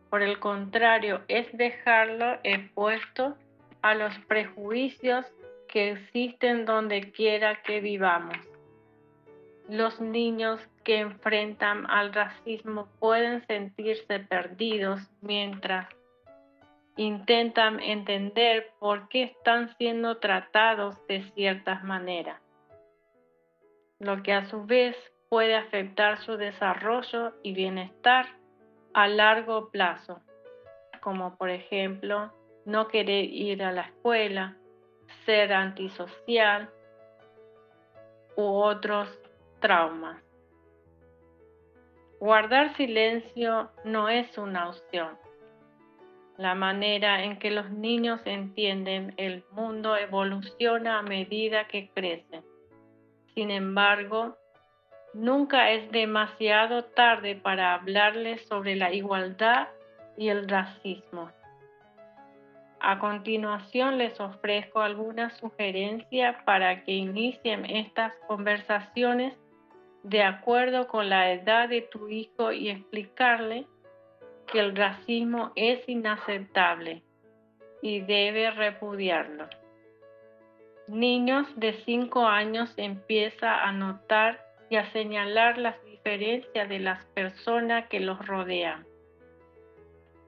por 0.08 0.22
el 0.22 0.38
contrario, 0.38 1.22
es 1.26 1.46
dejarlo 1.56 2.38
expuesto 2.44 3.36
a 3.82 3.94
los 3.96 4.16
prejuicios 4.28 5.26
que 5.66 5.90
existen 5.90 6.66
donde 6.66 7.10
quiera 7.10 7.62
que 7.62 7.80
vivamos. 7.80 8.36
Los 9.68 10.00
niños 10.00 10.60
que 10.84 11.00
enfrentan 11.00 11.90
al 11.90 12.14
racismo 12.14 12.86
pueden 13.00 13.44
sentirse 13.48 14.20
perdidos 14.20 15.00
mientras 15.20 15.88
intentan 16.96 17.80
entender 17.80 18.70
por 18.78 19.08
qué 19.08 19.24
están 19.24 19.74
siendo 19.78 20.18
tratados 20.18 20.94
de 21.08 21.24
ciertas 21.32 21.82
maneras, 21.82 22.40
lo 23.98 24.22
que 24.22 24.32
a 24.32 24.44
su 24.44 24.64
vez 24.64 24.96
puede 25.34 25.56
afectar 25.56 26.18
su 26.18 26.36
desarrollo 26.36 27.32
y 27.42 27.54
bienestar 27.54 28.26
a 28.92 29.08
largo 29.08 29.68
plazo, 29.70 30.20
como 31.00 31.36
por 31.36 31.50
ejemplo 31.50 32.32
no 32.64 32.86
querer 32.86 33.24
ir 33.24 33.64
a 33.64 33.72
la 33.72 33.80
escuela, 33.80 34.56
ser 35.26 35.52
antisocial, 35.52 36.70
u 38.36 38.44
otros 38.44 39.08
traumas. 39.58 40.22
Guardar 42.20 42.76
silencio 42.76 43.72
no 43.84 44.08
es 44.08 44.38
una 44.38 44.68
opción. 44.68 45.18
La 46.38 46.54
manera 46.54 47.24
en 47.24 47.40
que 47.40 47.50
los 47.50 47.68
niños 47.72 48.20
entienden 48.24 49.14
el 49.16 49.42
mundo 49.50 49.96
evoluciona 49.96 51.00
a 51.00 51.02
medida 51.02 51.66
que 51.66 51.90
crecen. 51.92 52.44
Sin 53.34 53.50
embargo, 53.50 54.36
nunca 55.14 55.70
es 55.70 55.90
demasiado 55.90 56.84
tarde 56.84 57.36
para 57.36 57.74
hablarles 57.74 58.44
sobre 58.46 58.76
la 58.76 58.92
igualdad 58.92 59.68
y 60.16 60.28
el 60.28 60.48
racismo. 60.48 61.30
A 62.80 62.98
continuación 62.98 63.96
les 63.96 64.20
ofrezco 64.20 64.82
algunas 64.82 65.34
sugerencias 65.38 66.36
para 66.44 66.84
que 66.84 66.92
inicien 66.92 67.64
estas 67.64 68.12
conversaciones 68.26 69.34
de 70.02 70.22
acuerdo 70.22 70.86
con 70.88 71.08
la 71.08 71.32
edad 71.32 71.68
de 71.70 71.80
tu 71.80 72.08
hijo 72.08 72.52
y 72.52 72.68
explicarle 72.68 73.66
que 74.52 74.60
el 74.60 74.76
racismo 74.76 75.52
es 75.56 75.88
inaceptable 75.88 77.02
y 77.80 78.00
debe 78.00 78.50
repudiarlo. 78.50 79.48
Niños 80.86 81.48
de 81.56 81.72
5 81.72 82.26
años 82.26 82.74
empieza 82.76 83.64
a 83.64 83.72
notar 83.72 84.43
y 84.74 84.76
a 84.76 84.90
señalar 84.90 85.56
las 85.56 85.76
diferencias 85.84 86.68
de 86.68 86.80
las 86.80 87.04
personas 87.14 87.86
que 87.86 88.00
los 88.00 88.26
rodean. 88.26 88.84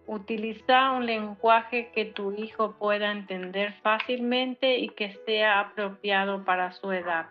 Utiliza 0.06 0.92
un 0.92 1.04
lenguaje 1.04 1.90
que 1.92 2.04
tu 2.04 2.30
hijo 2.30 2.76
pueda 2.78 3.10
entender 3.10 3.74
fácilmente 3.82 4.78
y 4.78 4.90
que 4.90 5.18
sea 5.26 5.58
apropiado 5.58 6.44
para 6.44 6.70
su 6.70 6.92
edad. 6.92 7.26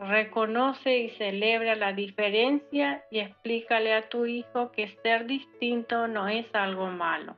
Reconoce 0.00 1.00
y 1.00 1.10
celebra 1.10 1.74
la 1.74 1.92
diferencia 1.92 3.04
y 3.10 3.18
explícale 3.18 3.92
a 3.92 4.08
tu 4.08 4.24
hijo 4.24 4.72
que 4.72 4.88
ser 5.02 5.26
distinto 5.26 6.08
no 6.08 6.28
es 6.28 6.46
algo 6.54 6.86
malo, 6.86 7.36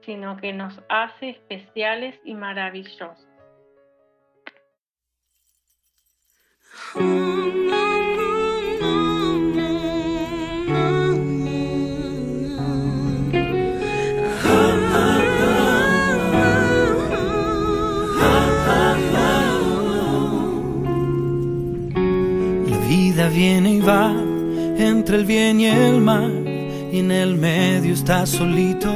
sino 0.00 0.36
que 0.36 0.52
nos 0.52 0.82
hace 0.88 1.28
especiales 1.30 2.18
y 2.24 2.34
maravillosos. 2.34 3.25
Viene 23.36 23.74
y 23.74 23.80
va 23.80 24.12
entre 24.78 25.16
el 25.16 25.24
bien 25.26 25.60
y 25.60 25.66
el 25.66 26.00
mal 26.00 26.44
y 26.92 27.00
en 27.00 27.10
el 27.10 27.36
medio 27.36 27.92
estás 27.92 28.30
solito. 28.30 28.90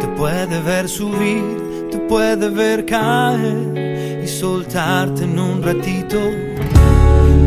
Te 0.00 0.06
puede 0.18 0.60
ver 0.60 0.88
subir, 0.88 1.88
te 1.90 1.98
puede 1.98 2.50
ver 2.50 2.84
caer 2.84 3.85
soltarte 4.40 5.24
en 5.24 5.38
un 5.38 5.62
ratito. 5.62 6.18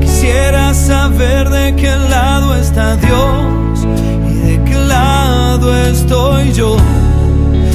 Quisiera 0.01 0.73
saber 0.73 1.49
de 1.49 1.75
qué 1.75 1.95
lado 2.09 2.55
está 2.55 2.95
Dios 2.95 3.87
y 4.31 4.33
de 4.47 4.63
qué 4.63 4.75
lado 4.75 5.75
estoy 5.75 6.51
yo. 6.53 6.77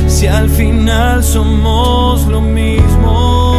Si 0.09 0.27
al 0.27 0.49
final 0.51 1.23
somos 1.23 2.27
lo 2.27 2.41
mismo. 2.41 3.55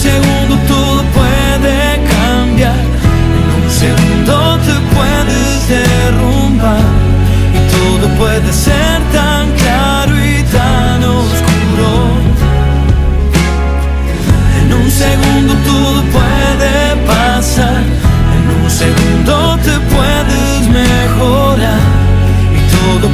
segundo 0.00 0.56
todo 0.66 1.02
puede 1.18 1.78
cambiar, 2.16 2.80
en 3.38 3.46
un 3.62 3.70
segundo 3.70 4.56
te 4.66 4.74
puedes 4.96 5.68
derrumbar 5.68 6.80
y 7.56 7.60
todo 7.74 8.08
puede 8.18 8.50
ser 8.50 9.09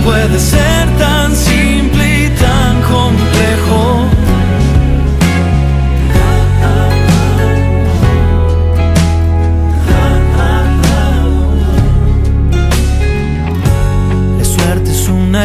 puede 0.07 0.39
ser 0.39 0.85
tan 0.99 1.35
simple 1.35 2.27
y 2.27 2.29
tan 2.31 2.75
complejo. 2.83 4.07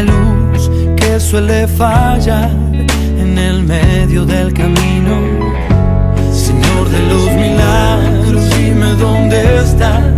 luz 0.04 0.72
que 0.96 1.20
suele 1.20 1.68
fallar 1.68 2.52
en 3.20 3.38
el 3.38 3.64
medio 3.64 4.26
del 4.26 4.54
camino. 4.54 5.16
Señor 6.32 6.90
de 6.90 7.02
los 7.12 7.26
milagros, 7.44 8.58
dime 8.58 8.90
dónde 8.96 9.38
estás 9.58 10.11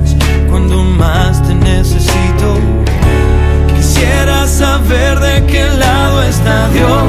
saber 4.94 5.20
de 5.20 5.46
qué 5.48 5.66
lado 5.78 6.24
está 6.24 6.70
Dios 6.70 7.04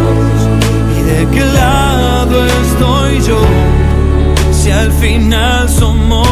y 0.98 1.02
de 1.02 1.26
qué 1.34 1.44
lado 1.44 2.46
estoy 2.46 3.20
yo. 3.28 3.40
Si 4.52 4.70
al 4.70 4.90
final 4.92 5.68
somos 5.68 6.23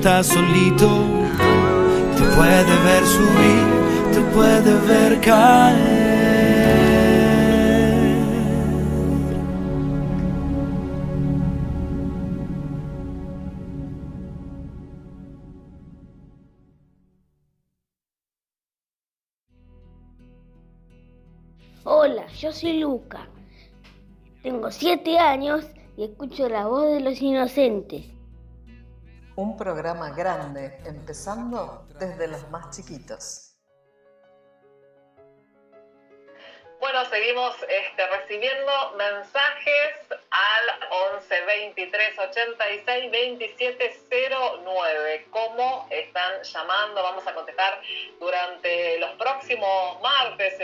estás 0.00 0.28
solito. 0.28 0.88
Te 2.16 2.24
puede 2.34 2.74
ver 2.86 3.04
subir, 3.04 3.66
te 4.14 4.20
puede 4.34 4.72
ver 4.88 5.20
caer. 5.20 6.40
Hola, 21.84 22.26
yo 22.28 22.52
soy 22.52 22.78
Luca. 22.78 23.28
Tengo 24.42 24.70
siete 24.70 25.18
años 25.18 25.66
y 25.98 26.04
escucho 26.04 26.48
la 26.48 26.66
voz 26.66 26.86
de 26.86 27.00
los 27.00 27.20
inocentes. 27.20 28.19
Un 29.40 29.56
programa 29.56 30.10
grande, 30.10 30.78
empezando 30.84 31.86
desde 31.98 32.28
los 32.28 32.46
más 32.50 32.76
chiquitos. 32.76 33.56
Bueno, 36.78 37.06
seguimos 37.06 37.56
este, 37.62 38.06
recibiendo 38.06 38.72
mensajes 38.98 39.94
al 40.30 41.14
11 41.14 41.44
23 41.46 42.18
86 42.18 43.10
27 43.10 44.00
009. 44.10 45.26
¿Cómo 45.30 45.88
están 45.88 46.42
llamando? 46.42 47.02
Vamos 47.02 47.26
a 47.26 47.32
contestar 47.32 47.80
durante 48.18 48.98
los 48.98 49.12
próximos 49.12 50.02
martes 50.02 50.58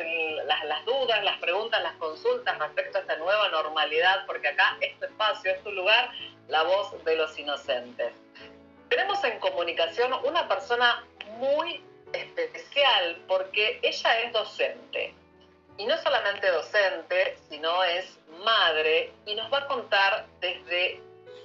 las, 0.44 0.64
las, 0.66 0.84
dudas, 0.84 1.24
las 1.24 1.38
preguntas, 1.38 1.82
las 1.82 1.96
consultas 1.96 2.58
respecto 2.58 2.98
a 2.98 3.00
esta 3.00 3.16
nueva 3.16 3.48
normalidad, 3.48 4.26
porque 4.26 4.48
acá 4.48 4.76
este 4.82 5.06
espacio, 5.06 5.50
es 5.50 5.62
tu 5.62 5.72
lugar, 5.72 6.10
la 6.48 6.62
voz 6.62 7.02
de 7.06 7.16
los 7.16 7.38
inocentes. 7.38 8.12
Tenemos 8.88 9.22
en 9.24 9.38
comunicación 9.40 10.12
una 10.24 10.48
persona 10.48 11.04
muy 11.38 11.82
especial 12.12 13.22
porque 13.26 13.80
ella 13.82 14.20
es 14.20 14.32
docente. 14.32 15.14
Y 15.78 15.86
no 15.86 15.96
solamente 15.98 16.50
docente, 16.50 17.36
sino 17.50 17.84
es 17.84 18.18
madre 18.44 19.12
y 19.26 19.34
nos 19.34 19.52
va 19.52 19.58
a 19.58 19.66
contar 19.66 20.26
desde 20.40 21.00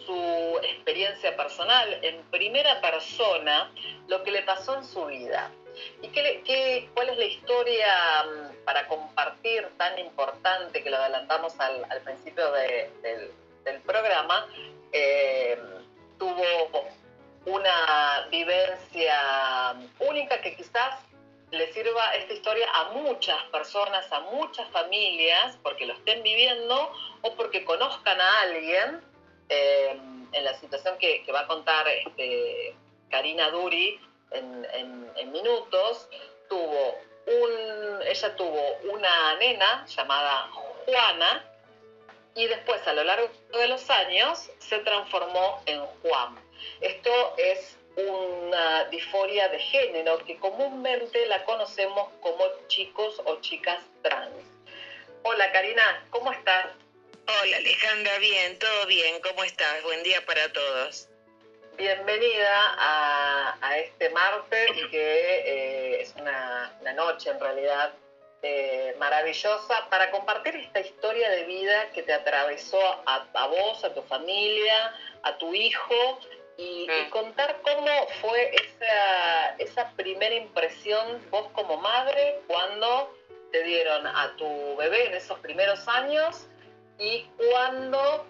su 0.06 0.60
experiencia 0.64 1.36
personal, 1.36 2.00
en 2.02 2.22
primera 2.32 2.82
persona, 2.82 3.72
lo 4.08 4.24
que 4.24 4.32
le 4.32 4.42
pasó 4.44 4.76
en 4.78 4.86
su 4.86 5.06
vida. 5.06 5.52
¿Y 6.02 6.08
qué, 6.10 6.90
cuál 6.94 7.10
es 7.10 7.18
la 7.18 7.26
historia 7.26 8.24
mm, 8.24 8.66
para 8.66 8.88
compartir 8.88 9.68
tan 9.78 9.98
importante 10.00 10.84
que 10.84 10.90
lo 10.90 10.98
adelantamos 10.98 11.58
al, 11.60 11.86
principio 12.04 12.52
del, 12.52 13.82
programa? 13.86 14.48
Eh, 14.92 15.58
tuvo 16.18 16.90
una 17.46 18.28
vivencia 18.30 19.76
única 20.00 20.42
que 20.42 20.56
quizás 20.56 21.00
le 21.52 21.72
sirva 21.74 22.16
esta 22.16 22.34
historia 22.34 22.68
a 22.74 22.92
muchas 22.94 23.44
personas, 23.46 24.10
a 24.12 24.22
muchas 24.22 24.70
familias, 24.70 25.58
porque 25.62 25.86
lo 25.86 25.94
estén 25.94 26.24
viviendo 26.24 26.92
o 27.22 27.36
porque 27.36 27.66
conozcan 27.66 28.20
a 28.22 28.42
alguien 28.42 29.02
eh, 29.50 30.00
en 30.32 30.44
la 30.46 30.54
situación 30.56 30.98
que, 30.98 31.26
va 31.34 31.42
a 31.42 31.48
contar 31.48 31.88
este, 31.90 32.74
Karina 33.10 33.50
Duri 33.50 34.00
en, 34.32 35.32
minutos. 35.32 36.08
Tuvo 36.48 36.96
un, 37.28 38.02
ella 38.06 38.36
tuvo 38.36 38.62
una 38.92 39.36
nena 39.36 39.86
llamada 39.86 40.50
Juana 40.86 41.51
y 42.36 42.48
después 42.48 42.86
a 42.88 42.94
lo 42.94 43.04
largo 43.04 43.30
de 43.52 43.68
los 43.68 43.90
años 43.90 44.50
se 44.60 44.80
transformó 44.80 45.62
en 45.66 45.86
Juan. 46.02 46.36
Esto 46.80 47.36
es 47.38 47.78
una 47.96 48.86
disforia 48.86 49.50
de 49.50 49.60
género 49.60 50.18
que 50.26 50.38
comúnmente 50.38 51.26
la 51.28 51.44
conocemos 51.44 52.10
como 52.22 52.44
chicos 52.68 53.22
o 53.26 53.42
chicas 53.42 53.80
trans. 54.02 54.32
Hola 55.24 55.52
Karina, 55.52 56.06
¿cómo 56.10 56.32
estás? 56.32 56.68
Hola 57.28 57.58
Alejandra, 57.58 58.18
bien, 58.20 58.58
todo 58.60 58.86
bien, 58.88 59.22
¿cómo 59.22 59.44
estás? 59.44 59.84
Buen 59.84 60.04
día 60.04 60.26
para 60.26 60.52
todos. 60.52 61.08
Bienvenida 61.78 62.76
a, 63.62 63.78
este 63.78 64.10
martes 64.10 64.70
que 64.92 65.00
eh, 65.00 66.02
es 66.02 66.14
una, 66.16 66.72
noche 66.96 67.30
en 67.30 67.40
realidad 67.40 67.94
eh, 68.44 68.96
maravillosa 69.00 69.88
para 69.90 70.10
compartir 70.12 70.56
esta 70.56 70.80
historia 70.80 71.30
de 71.30 71.44
vida 71.44 71.90
que 71.94 72.04
te 72.04 72.14
atravesó 72.14 72.80
a, 73.06 73.28
a 73.34 73.48
vos, 73.48 73.84
a 73.84 73.94
tu 73.94 74.02
familia, 74.04 74.96
a 75.24 75.38
tu 75.38 75.54
hijo 75.54 76.20
y, 76.58 76.88
mm. 76.88 77.10
contar 77.10 77.58
cómo 77.62 78.08
fue 78.22 78.56
esa, 78.56 79.56
esa 79.58 79.92
primera 79.92 80.36
impresión 80.36 81.22
vos 81.30 81.50
como 81.54 81.78
madre 81.78 82.40
cuando 82.48 83.16
te 83.52 83.64
dieron 83.64 84.08
a 84.08 84.36
tu 84.38 84.76
bebé 84.78 85.08
en 85.08 85.16
esos 85.16 85.40
primeros 85.40 85.88
años 85.88 86.48
y 86.98 87.24
cuando 87.38 88.26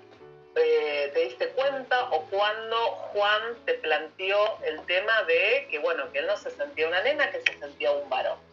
eh, 0.56 1.12
te 1.14 1.20
diste 1.22 1.50
cuenta 1.50 2.10
o 2.12 2.22
cuando 2.26 2.76
Juan 3.14 3.56
te 3.66 3.76
planteó 3.76 4.60
el 4.64 4.86
tema 4.86 5.24
de 5.24 5.68
que, 5.70 5.80
bueno, 5.80 6.12
que 6.12 6.20
él 6.20 6.28
no 6.28 6.38
se 6.38 6.52
sentía 6.52 6.88
una 6.88 7.02
nena, 7.02 7.32
que 7.32 7.42
se 7.42 7.60
sentía 7.60 7.92
un 7.92 8.10
varón. 8.10 8.51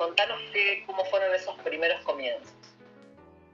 Contanos 0.00 0.40
qué, 0.54 0.82
cómo 0.86 1.04
fueron 1.04 1.34
esos 1.34 1.54
primeros 1.60 2.02
comienzos. 2.04 2.50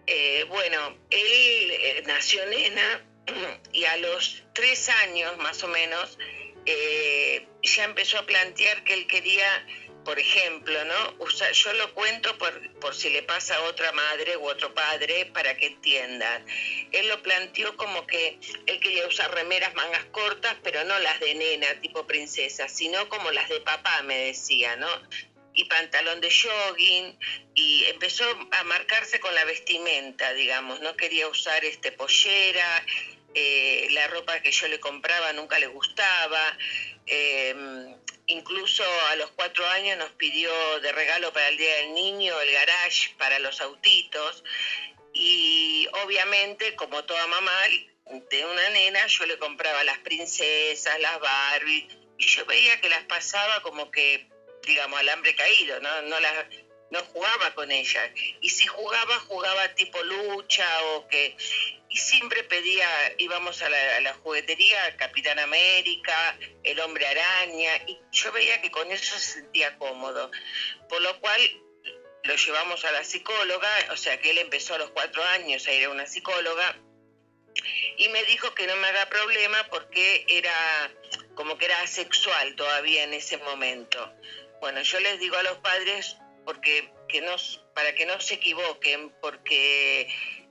Eh, 0.06 0.44
bueno, 0.48 0.96
él 1.10 1.70
eh, 1.72 2.04
nació 2.06 2.46
nena 2.46 3.04
y 3.72 3.84
a 3.84 3.96
los 3.96 4.44
tres 4.52 4.88
años 4.88 5.36
más 5.38 5.64
o 5.64 5.66
menos 5.66 6.16
eh, 6.64 7.48
ya 7.62 7.82
empezó 7.82 8.18
a 8.18 8.26
plantear 8.26 8.84
que 8.84 8.94
él 8.94 9.08
quería, 9.08 9.66
por 10.04 10.20
ejemplo, 10.20 10.84
¿no? 10.84 11.26
Yo 11.52 11.72
lo 11.72 11.92
cuento 11.94 12.38
por, 12.38 12.78
por 12.78 12.94
si 12.94 13.10
le 13.10 13.24
pasa 13.24 13.56
a 13.56 13.62
otra 13.62 13.90
madre 13.90 14.36
u 14.36 14.48
otro 14.48 14.72
padre 14.72 15.26
para 15.26 15.56
que 15.56 15.66
entiendan. 15.66 16.46
Él 16.92 17.08
lo 17.08 17.24
planteó 17.24 17.76
como 17.76 18.06
que 18.06 18.38
él 18.66 18.78
quería 18.78 19.08
usar 19.08 19.34
remeras 19.34 19.74
mangas 19.74 20.04
cortas, 20.12 20.54
pero 20.62 20.84
no 20.84 20.96
las 21.00 21.18
de 21.18 21.34
nena 21.34 21.80
tipo 21.80 22.06
princesa, 22.06 22.68
sino 22.68 23.08
como 23.08 23.32
las 23.32 23.48
de 23.48 23.58
papá, 23.62 24.02
me 24.04 24.16
decía, 24.26 24.76
¿no? 24.76 24.88
Y 25.56 25.64
pantalón 25.64 26.20
de 26.20 26.30
jogging 26.30 27.18
y 27.54 27.84
empezó 27.86 28.24
a 28.52 28.64
marcarse 28.64 29.18
con 29.18 29.34
la 29.34 29.44
vestimenta, 29.44 30.32
digamos, 30.34 30.80
no 30.80 30.96
quería 30.96 31.26
usar 31.26 31.64
este 31.64 31.90
pollera 31.92 32.84
eh, 33.38 33.88
la 33.90 34.06
ropa 34.06 34.40
que 34.40 34.50
yo 34.50 34.66
le 34.66 34.80
compraba 34.80 35.30
nunca 35.34 35.58
le 35.58 35.66
gustaba. 35.66 36.56
Em, 37.04 37.94
incluso 38.28 38.82
a 39.10 39.16
los 39.16 39.30
cuatro 39.32 39.66
años 39.66 39.98
nos 39.98 40.10
pidió 40.12 40.50
de 40.80 40.90
regalo 40.92 41.32
para 41.34 41.48
el 41.48 41.58
Día 41.58 41.76
del 41.76 41.92
Niño 41.92 42.40
el 42.40 42.50
garage 42.50 43.14
para 43.18 43.38
los 43.38 43.60
autitos. 43.60 44.42
Y 45.12 45.86
obviamente, 46.04 46.74
como 46.76 47.04
toda 47.04 47.26
mamá 47.26 47.52
de 48.30 48.46
una 48.46 48.70
nena, 48.70 49.06
yo 49.06 49.26
le 49.26 49.38
compraba 49.38 49.84
las 49.84 49.98
princesas, 49.98 50.98
las 51.00 51.20
Barbie, 51.20 51.88
y 52.16 52.26
yo 52.26 52.46
veía 52.46 52.80
que 52.80 52.88
las 52.88 53.04
pasaba 53.04 53.60
como 53.62 53.90
que, 53.90 54.28
digamos, 54.66 55.00
al 55.00 55.08
hambre 55.08 55.34
caído, 55.34 55.80
¿no? 55.80 56.02
No 56.02 56.20
las 56.20 56.46
no 56.90 57.00
jugaba 57.04 57.54
con 57.54 57.70
ella. 57.72 58.12
Y 58.40 58.50
si 58.50 58.66
jugaba, 58.66 59.18
jugaba 59.20 59.74
tipo 59.74 60.02
lucha 60.02 60.84
o 60.84 61.08
que 61.08 61.36
y 61.88 61.96
siempre 61.98 62.42
pedía, 62.44 62.86
íbamos 63.18 63.62
a 63.62 63.70
la, 63.70 64.14
juguetería, 64.14 64.96
Capitán 64.96 65.38
América, 65.38 66.36
el 66.62 66.78
hombre 66.80 67.06
araña, 67.06 67.76
y 67.86 67.98
yo 68.12 68.32
veía 68.32 68.60
que 68.60 68.70
con 68.70 68.90
eso 68.90 69.18
se 69.18 69.40
sentía 69.40 69.78
cómodo. 69.78 70.30
Por 70.88 71.00
lo 71.00 71.18
cual 71.20 71.40
lo 72.24 72.34
llevamos 72.34 72.84
a 72.84 72.92
la 72.92 73.04
psicóloga, 73.04 73.70
o 73.92 73.96
sea 73.96 74.20
que 74.20 74.30
él 74.30 74.38
empezó 74.38 74.74
a 74.74 74.78
los 74.78 74.90
cuatro 74.90 75.22
años 75.24 75.66
a 75.66 75.72
ir 75.72 75.84
a 75.84 75.90
una 75.90 76.06
psicóloga, 76.06 76.76
y 77.96 78.08
me 78.10 78.24
dijo 78.24 78.54
que 78.54 78.66
no 78.66 78.76
me 78.76 78.88
haga 78.88 79.06
problema 79.08 79.66
porque 79.70 80.26
era 80.28 80.92
como 81.34 81.56
que 81.56 81.66
era 81.66 81.80
asexual 81.80 82.56
todavía 82.56 83.04
en 83.04 83.14
ese 83.14 83.38
momento. 83.38 84.12
Bueno, 84.60 84.82
yo 84.82 85.00
les 85.00 85.18
digo 85.18 85.36
a 85.36 85.42
los 85.42 85.58
padres 85.58 86.16
porque 86.44 86.92
que 87.08 87.20
no, 87.20 87.36
para 87.74 87.94
que 87.94 88.06
no 88.06 88.20
se 88.20 88.34
equivoquen, 88.34 89.10
porque 89.20 90.08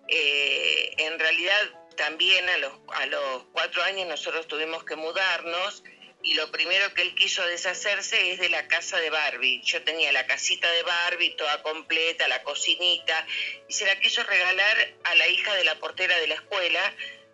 eh, 0.08 0.94
en 0.98 1.20
realidad 1.20 1.62
también 1.96 2.48
a 2.50 2.58
los, 2.58 2.74
a 2.94 3.06
los 3.06 3.44
cuatro 3.54 3.82
años 3.84 4.08
nosotros 4.08 4.48
tuvimos 4.48 4.84
que 4.84 4.96
mudarnos 4.96 5.84
y 6.26 6.34
lo 6.34 6.52
primero 6.52 6.92
que 6.96 7.04
él 7.04 7.14
quiso 7.14 7.46
deshacerse 7.46 8.32
es 8.32 8.40
de 8.40 8.50
la 8.50 8.68
casa 8.68 8.98
de 8.98 9.12
Barbie. 9.12 9.62
Yo 9.64 9.84
tenía 9.84 10.12
la 10.12 10.26
casita 10.26 10.70
de 10.72 10.82
Barbie 10.82 11.36
toda 11.36 11.62
completa, 11.62 12.28
la 12.28 12.42
cocinita, 12.42 13.28
y 13.70 13.74
se 13.74 13.86
la 13.86 14.00
quiso 14.00 14.24
regalar 14.24 14.96
a 15.04 15.16
la 15.16 15.28
hija 15.28 15.54
de 15.54 15.64
la 15.64 15.76
portera 15.76 16.18
de 16.18 16.28
la 16.28 16.34
escuela 16.34 16.82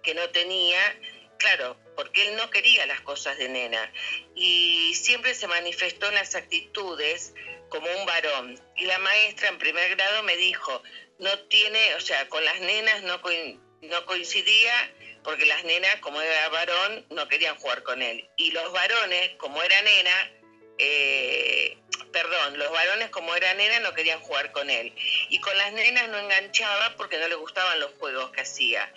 que 0.03 0.13
no 0.13 0.29
tenía, 0.31 0.79
claro, 1.37 1.77
porque 2.01 2.27
él 2.27 2.35
no 2.35 2.49
quería 2.49 2.87
las 2.87 3.01
cosas 3.01 3.37
de 3.37 3.47
nena. 3.47 3.93
Y 4.33 4.91
siempre 4.95 5.35
se 5.35 5.45
manifestó 5.45 6.07
en 6.07 6.15
las 6.15 6.33
actitudes 6.33 7.35
como 7.69 7.85
un 7.95 8.07
varón. 8.07 8.59
Y 8.75 8.85
la 8.85 8.97
maestra 8.97 9.49
en 9.49 9.59
primer 9.59 9.95
grado 9.95 10.23
me 10.23 10.35
dijo, 10.35 10.81
no 11.19 11.37
tiene, 11.41 11.93
o 11.93 11.99
sea, 11.99 12.27
con 12.27 12.43
las 12.43 12.59
nenas 12.59 13.03
no, 13.03 13.21
no 13.81 14.05
coincidía 14.07 14.91
porque 15.23 15.45
las 15.45 15.63
nenas, 15.63 15.97
como 15.97 16.19
era 16.19 16.49
varón, 16.49 17.05
no 17.11 17.27
querían 17.27 17.55
jugar 17.57 17.83
con 17.83 18.01
él. 18.01 18.27
Y 18.35 18.49
los 18.49 18.71
varones, 18.71 19.29
como 19.37 19.61
era 19.61 19.79
nena, 19.83 20.31
eh, 20.79 21.77
perdón, 22.11 22.57
los 22.57 22.71
varones 22.71 23.11
como 23.11 23.35
era 23.35 23.53
nena 23.53 23.79
no 23.81 23.93
querían 23.93 24.21
jugar 24.21 24.51
con 24.51 24.71
él. 24.71 24.91
Y 25.29 25.39
con 25.39 25.55
las 25.55 25.71
nenas 25.73 26.09
no 26.09 26.17
enganchaba 26.17 26.95
porque 26.97 27.19
no 27.19 27.27
le 27.27 27.35
gustaban 27.35 27.79
los 27.79 27.91
juegos 27.99 28.31
que 28.31 28.41
hacía. 28.41 28.91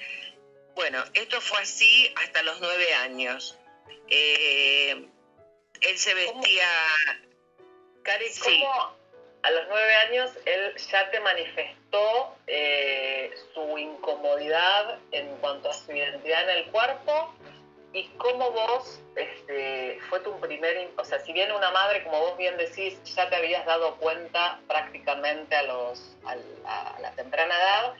Bueno, 0.74 1.04
esto 1.14 1.40
fue 1.40 1.60
así 1.60 2.12
hasta 2.16 2.42
los 2.42 2.60
nueve 2.60 2.92
años. 2.94 3.58
Eh, 4.08 5.06
él 5.80 5.98
se 5.98 6.14
vestía... 6.14 6.68
Cari, 8.02 8.26
¿cómo, 8.42 8.94
a 9.44 9.50
los 9.50 9.68
nueve 9.68 9.94
años 9.94 10.30
él 10.46 10.74
ya 10.90 11.10
te 11.10 11.20
manifestó 11.20 12.34
eh, 12.46 13.30
su 13.52 13.76
incomodidad 13.76 14.98
en 15.12 15.36
cuanto 15.36 15.68
a 15.68 15.74
su 15.74 15.92
identidad 15.92 16.48
en 16.48 16.58
el 16.58 16.70
cuerpo 16.70 17.34
y 17.92 18.08
cómo 18.16 18.50
vos 18.50 19.00
este, 19.16 20.00
fue 20.08 20.20
tu 20.20 20.40
primer, 20.40 20.90
o 20.96 21.04
sea, 21.04 21.20
si 21.20 21.32
bien 21.34 21.52
una 21.52 21.70
madre, 21.70 22.02
como 22.04 22.20
vos 22.20 22.36
bien 22.38 22.56
decís, 22.56 22.98
ya 23.04 23.28
te 23.28 23.36
habías 23.36 23.66
dado 23.66 23.96
cuenta 23.96 24.60
prácticamente 24.66 25.54
a, 25.54 25.62
los, 25.62 26.16
a, 26.24 26.98
la, 27.00 27.10
temprana 27.12 27.54
edad, 27.54 27.94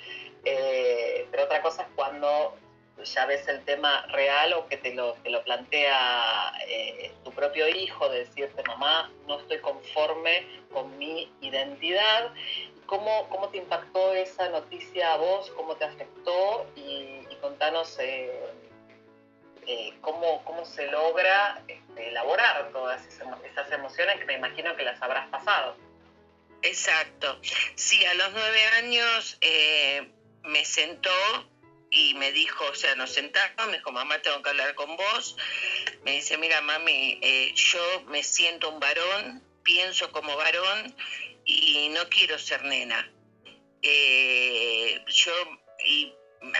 eh, 0.44 1.28
pero 1.30 1.44
otra 1.44 1.60
cosa 1.60 1.82
es 1.82 1.88
cuando 1.94 2.56
ya 3.02 3.26
ves 3.26 3.46
el 3.48 3.64
tema 3.64 4.06
real 4.06 4.52
o 4.54 4.66
que 4.68 4.76
te 4.76 4.94
lo, 4.94 5.14
te 5.14 5.30
lo 5.30 5.42
plantea 5.42 6.52
eh, 6.66 7.12
tu 7.24 7.32
propio 7.32 7.68
hijo, 7.68 8.08
de 8.08 8.20
decirte, 8.20 8.62
mamá, 8.64 9.10
no 9.26 9.40
estoy 9.40 9.58
conforme 9.58 10.46
con 10.72 10.96
mi 10.96 11.30
identidad. 11.40 12.32
¿Cómo, 12.86 13.28
cómo 13.30 13.48
te 13.48 13.58
impactó 13.58 14.12
esa 14.14 14.48
noticia 14.50 15.14
a 15.14 15.16
vos? 15.16 15.50
¿Cómo 15.56 15.74
te 15.76 15.84
afectó? 15.84 16.66
Y, 16.76 17.12
contanos 17.40 17.98
eh, 17.98 18.40
eh, 19.66 19.92
cómo, 20.00 20.42
cómo 20.46 20.64
se 20.64 20.86
logra 20.86 21.62
este, 21.68 22.08
elaborar 22.08 22.70
todas 22.72 23.04
esas 23.06 23.70
emociones 23.70 24.18
que 24.18 24.24
me 24.24 24.32
imagino 24.32 24.74
que 24.76 24.82
las 24.82 25.02
habrás 25.02 25.28
pasado. 25.28 25.76
Exacto. 26.62 27.38
Sí, 27.74 28.02
a 28.06 28.14
los 28.14 28.32
nueve 28.32 28.64
años 28.78 29.38
me 30.42 30.64
sentó 30.64 31.10
y 31.94 32.14
me 32.14 32.32
dijo, 32.32 32.64
o 32.64 32.74
sea, 32.74 32.96
nos 32.96 33.12
sentamos, 33.12 33.68
me 33.68 33.76
dijo, 33.76 33.92
mamá, 33.92 34.20
tengo 34.20 34.42
que 34.42 34.50
hablar 34.50 34.74
con 34.74 34.96
vos. 34.96 35.36
Me 36.02 36.16
dice, 36.16 36.36
mira, 36.36 36.60
mami, 36.60 37.20
eh, 37.22 37.52
yo 37.54 38.02
me 38.08 38.24
siento 38.24 38.68
un 38.68 38.80
varón, 38.80 39.42
pienso 39.62 40.10
como 40.10 40.36
varón 40.36 40.94
y 41.44 41.88
no 41.90 42.08
quiero 42.08 42.36
ser 42.36 42.64
nena. 42.64 43.12
Eh, 43.80 45.04
yo, 45.06 45.32
y 45.86 46.12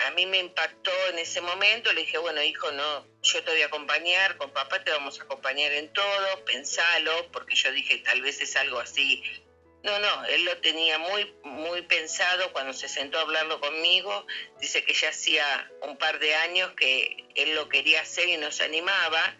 a 0.05 0.11
mí 0.11 0.25
me 0.25 0.39
impactó 0.39 0.91
en 1.09 1.19
ese 1.19 1.41
momento, 1.41 1.91
le 1.91 2.01
dije, 2.01 2.17
bueno, 2.17 2.41
hijo, 2.41 2.71
no, 2.71 3.05
yo 3.21 3.43
te 3.43 3.51
voy 3.51 3.61
a 3.61 3.65
acompañar, 3.65 4.37
con 4.37 4.53
papá 4.53 4.85
te 4.85 4.91
vamos 4.91 5.19
a 5.19 5.23
acompañar 5.23 5.73
en 5.73 5.91
todo, 5.91 6.45
pensalo, 6.45 7.29
porque 7.33 7.55
yo 7.55 7.73
dije, 7.73 7.97
tal 7.97 8.21
vez 8.21 8.39
es 8.39 8.55
algo 8.55 8.79
así 8.79 9.21
no, 9.85 9.99
no, 9.99 10.25
él 10.25 10.43
lo 10.45 10.57
tenía 10.57 10.97
muy, 10.97 11.31
muy 11.43 11.83
pensado 11.83 12.51
cuando 12.51 12.73
se 12.73 12.89
sentó 12.89 13.19
a 13.19 13.21
hablarlo 13.21 13.59
conmigo. 13.59 14.25
Dice 14.59 14.83
que 14.83 14.95
ya 14.95 15.09
hacía 15.09 15.71
un 15.83 15.95
par 15.97 16.17
de 16.17 16.33
años 16.33 16.71
que 16.75 17.23
él 17.35 17.53
lo 17.53 17.69
quería 17.69 18.01
hacer 18.01 18.27
y 18.27 18.37
nos 18.37 18.61
animaba. 18.61 19.37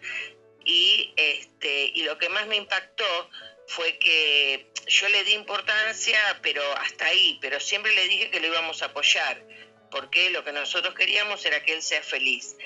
Y, 0.64 1.12
este, 1.16 1.90
y 1.92 2.04
lo 2.04 2.16
que 2.18 2.28
más 2.28 2.46
me 2.46 2.56
impactó 2.56 3.28
fue 3.66 3.98
que 3.98 4.70
yo 4.86 5.08
le 5.08 5.24
di 5.24 5.32
importancia, 5.32 6.38
pero 6.42 6.62
hasta 6.78 7.06
ahí, 7.06 7.38
pero 7.40 7.58
siempre 7.58 7.92
le 7.96 8.06
dije 8.06 8.30
que 8.30 8.38
lo 8.38 8.46
íbamos 8.46 8.82
a 8.82 8.86
apoyar, 8.86 9.42
porque 9.90 10.30
lo 10.30 10.44
que 10.44 10.52
nosotros 10.52 10.94
queríamos 10.94 11.44
era 11.44 11.64
que 11.64 11.72
él 11.72 11.82
sea 11.82 12.04
feliz. 12.04 12.56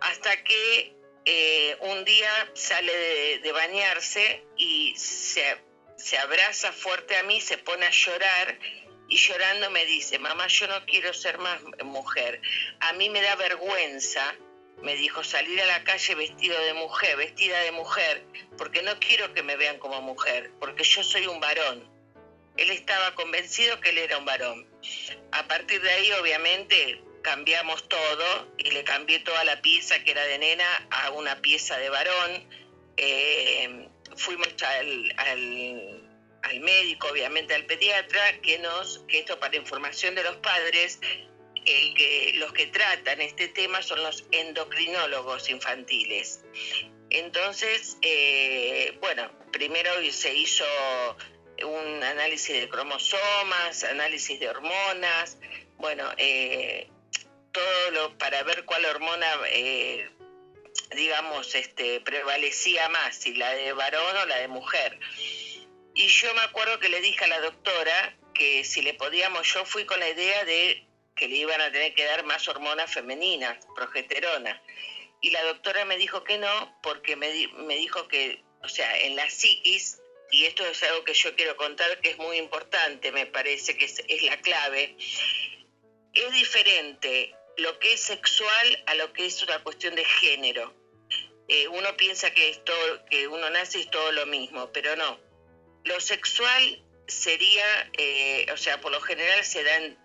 Hasta 0.00 0.42
que 0.42 0.94
eh, 1.26 1.76
un 1.80 2.02
día 2.06 2.50
sale 2.54 2.96
de, 2.96 3.38
de 3.40 3.52
bañarse 3.52 4.42
y 4.56 4.96
se 4.96 5.65
se 5.96 6.18
abraza 6.18 6.72
fuerte 6.72 7.16
a 7.16 7.22
mí, 7.22 7.40
se 7.40 7.58
pone 7.58 7.86
a 7.86 7.90
llorar 7.90 8.58
y 9.08 9.16
llorando 9.16 9.70
me 9.70 9.86
dice, 9.86 10.18
mamá, 10.18 10.46
yo 10.48 10.66
no 10.66 10.84
quiero 10.84 11.12
ser 11.14 11.38
más 11.38 11.60
mujer. 11.84 12.40
A 12.80 12.92
mí 12.94 13.08
me 13.08 13.22
da 13.22 13.36
vergüenza, 13.36 14.34
me 14.82 14.96
dijo, 14.96 15.22
salir 15.22 15.60
a 15.62 15.66
la 15.66 15.84
calle 15.84 16.14
vestido 16.14 16.58
de 16.60 16.74
mujer, 16.74 17.16
vestida 17.16 17.60
de 17.60 17.72
mujer, 17.72 18.24
porque 18.58 18.82
no 18.82 18.98
quiero 18.98 19.32
que 19.32 19.42
me 19.42 19.56
vean 19.56 19.78
como 19.78 20.00
mujer, 20.02 20.50
porque 20.58 20.84
yo 20.84 21.02
soy 21.02 21.26
un 21.26 21.40
varón. 21.40 21.88
Él 22.56 22.70
estaba 22.70 23.14
convencido 23.14 23.80
que 23.80 23.90
él 23.90 23.98
era 23.98 24.18
un 24.18 24.24
varón. 24.24 24.66
A 25.30 25.46
partir 25.46 25.80
de 25.82 25.90
ahí, 25.90 26.10
obviamente, 26.12 27.02
cambiamos 27.22 27.88
todo 27.88 28.54
y 28.56 28.70
le 28.70 28.82
cambié 28.82 29.20
toda 29.20 29.44
la 29.44 29.60
pieza 29.60 30.02
que 30.02 30.12
era 30.12 30.24
de 30.24 30.38
nena 30.38 30.88
a 30.90 31.10
una 31.10 31.40
pieza 31.42 31.76
de 31.78 31.90
varón. 31.90 32.48
Eh, 32.96 33.88
fuimos 34.16 34.48
al, 34.62 35.14
al, 36.42 36.60
médico, 36.60 37.08
obviamente 37.08 37.54
al 37.54 37.64
pediatra, 37.66 38.40
que 38.40 38.58
nos, 38.58 39.00
que 39.08 39.20
esto 39.20 39.38
para 39.38 39.56
información 39.56 40.14
de 40.14 40.22
los 40.22 40.36
padres, 40.36 41.00
el 41.64 41.94
que, 41.94 42.32
los 42.36 42.52
que 42.52 42.66
tratan 42.66 43.20
este 43.20 43.48
tema 43.48 43.82
son 43.82 44.02
los 44.02 44.24
endocrinólogos 44.30 45.50
infantiles. 45.50 46.44
Entonces, 47.10 47.98
eh, 48.02 48.96
bueno, 49.00 49.30
primero 49.52 49.90
se 50.10 50.34
hizo 50.34 50.64
un 51.64 52.02
análisis 52.02 52.60
de 52.60 52.68
cromosomas, 52.68 53.84
análisis 53.84 54.38
de 54.38 54.48
hormonas, 54.48 55.38
bueno, 55.78 56.04
eh, 56.16 56.88
todo 57.52 57.90
lo 57.92 58.18
para 58.18 58.42
ver 58.42 58.64
cuál 58.64 58.84
hormona 58.84 59.26
eh, 59.48 60.10
digamos, 60.94 61.54
este, 61.54 62.00
prevalecía 62.00 62.88
más, 62.88 63.16
si 63.16 63.34
la 63.34 63.52
de 63.54 63.72
varón 63.72 64.16
o 64.16 64.26
la 64.26 64.36
de 64.38 64.48
mujer. 64.48 64.98
Y 65.94 66.08
yo 66.08 66.32
me 66.34 66.42
acuerdo 66.42 66.78
que 66.78 66.88
le 66.88 67.00
dije 67.00 67.24
a 67.24 67.28
la 67.28 67.40
doctora 67.40 68.16
que 68.34 68.64
si 68.64 68.82
le 68.82 68.94
podíamos, 68.94 69.52
yo 69.52 69.64
fui 69.64 69.86
con 69.86 69.98
la 69.98 70.08
idea 70.08 70.44
de 70.44 70.86
que 71.14 71.28
le 71.28 71.36
iban 71.36 71.60
a 71.60 71.72
tener 71.72 71.94
que 71.94 72.04
dar 72.04 72.24
más 72.24 72.46
hormonas 72.48 72.92
femeninas, 72.92 73.58
progesterona. 73.74 74.62
Y 75.22 75.30
la 75.30 75.42
doctora 75.44 75.84
me 75.86 75.96
dijo 75.96 76.22
que 76.22 76.36
no, 76.36 76.78
porque 76.82 77.16
me, 77.16 77.48
me 77.64 77.76
dijo 77.76 78.06
que, 78.08 78.42
o 78.62 78.68
sea, 78.68 78.98
en 78.98 79.16
la 79.16 79.28
psiquis, 79.30 79.98
y 80.30 80.44
esto 80.44 80.66
es 80.66 80.82
algo 80.82 81.04
que 81.04 81.14
yo 81.14 81.34
quiero 81.34 81.56
contar 81.56 82.00
que 82.00 82.10
es 82.10 82.18
muy 82.18 82.36
importante, 82.36 83.12
me 83.12 83.26
parece 83.26 83.78
que 83.78 83.86
es, 83.86 84.02
es 84.06 84.22
la 84.22 84.36
clave, 84.42 84.96
es 86.12 86.32
diferente 86.32 87.34
lo 87.56 87.78
que 87.78 87.94
es 87.94 88.00
sexual 88.00 88.84
a 88.86 88.94
lo 88.94 89.12
que 89.12 89.26
es 89.26 89.42
una 89.42 89.62
cuestión 89.62 89.94
de 89.94 90.04
género. 90.04 90.74
Eh, 91.48 91.68
uno 91.68 91.96
piensa 91.96 92.32
que, 92.32 92.50
esto, 92.50 92.72
que 93.08 93.28
uno 93.28 93.48
nace 93.50 93.78
y 93.78 93.82
es 93.82 93.90
todo 93.90 94.12
lo 94.12 94.26
mismo, 94.26 94.70
pero 94.72 94.96
no. 94.96 95.18
Lo 95.84 96.00
sexual 96.00 96.82
sería, 97.06 97.90
eh, 97.96 98.46
o 98.52 98.56
sea, 98.56 98.80
por 98.80 98.92
lo 98.92 99.00
general 99.00 99.44
se 99.44 99.62
da 99.62 99.76
en, 99.76 99.96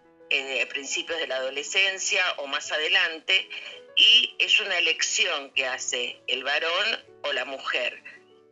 a 0.61 0.69
principios 0.69 1.19
de 1.19 1.27
la 1.27 1.37
adolescencia 1.37 2.23
o 2.37 2.47
más 2.47 2.71
adelante, 2.71 3.49
y 3.95 4.35
es 4.39 4.59
una 4.61 4.77
elección 4.77 5.51
que 5.53 5.65
hace 5.65 6.21
el 6.27 6.43
varón 6.43 7.05
o 7.23 7.33
la 7.33 7.43
mujer. 7.43 8.01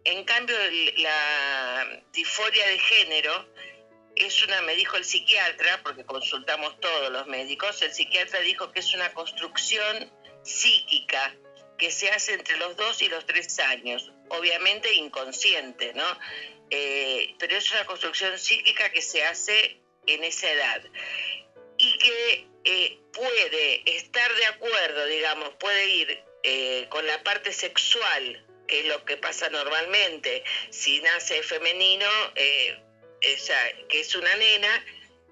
En 0.03 0.23
cambio, 0.25 0.57
la 0.97 2.03
disforia 2.11 2.67
de 2.67 2.79
género 2.79 3.47
es 4.19 4.43
una, 4.43 4.61
me 4.61 4.75
dijo 4.75 4.97
el 4.97 5.05
psiquiatra, 5.05 5.81
porque 5.83 6.05
consultamos 6.05 6.79
todos 6.79 7.11
los 7.11 7.27
médicos, 7.27 7.81
el 7.81 7.93
psiquiatra 7.93 8.39
dijo 8.41 8.71
que 8.71 8.79
es 8.79 8.93
una 8.93 9.13
construcción 9.13 10.11
psíquica 10.43 11.35
que 11.77 11.91
se 11.91 12.09
hace 12.09 12.33
entre 12.33 12.57
los 12.57 12.75
dos 12.75 13.01
y 13.01 13.09
los 13.09 13.25
tres 13.25 13.57
años, 13.59 14.11
obviamente 14.27 14.93
inconsciente, 14.93 15.93
¿no? 15.93 16.05
Eh, 16.69 17.33
pero 17.39 17.57
es 17.57 17.71
una 17.71 17.85
construcción 17.85 18.37
psíquica 18.37 18.91
que 18.91 19.01
se 19.01 19.23
hace 19.23 19.79
en 20.05 20.23
esa 20.23 20.51
edad 20.51 20.83
y 21.77 21.97
que 21.97 22.47
eh, 22.65 22.99
puede 23.13 23.97
estar 23.97 24.35
de 24.35 24.45
acuerdo, 24.45 25.05
digamos, 25.05 25.49
puede 25.59 25.87
ir 25.87 26.23
eh, 26.43 26.85
con 26.89 27.07
la 27.07 27.23
parte 27.23 27.53
sexual, 27.53 28.45
que 28.67 28.81
es 28.81 28.85
lo 28.85 29.03
que 29.05 29.17
pasa 29.17 29.49
normalmente, 29.49 30.43
si 30.69 30.99
nace 31.01 31.41
femenino, 31.41 32.05
que 33.19 33.99
es 33.99 34.15
una 34.15 34.35
nena, 34.35 34.85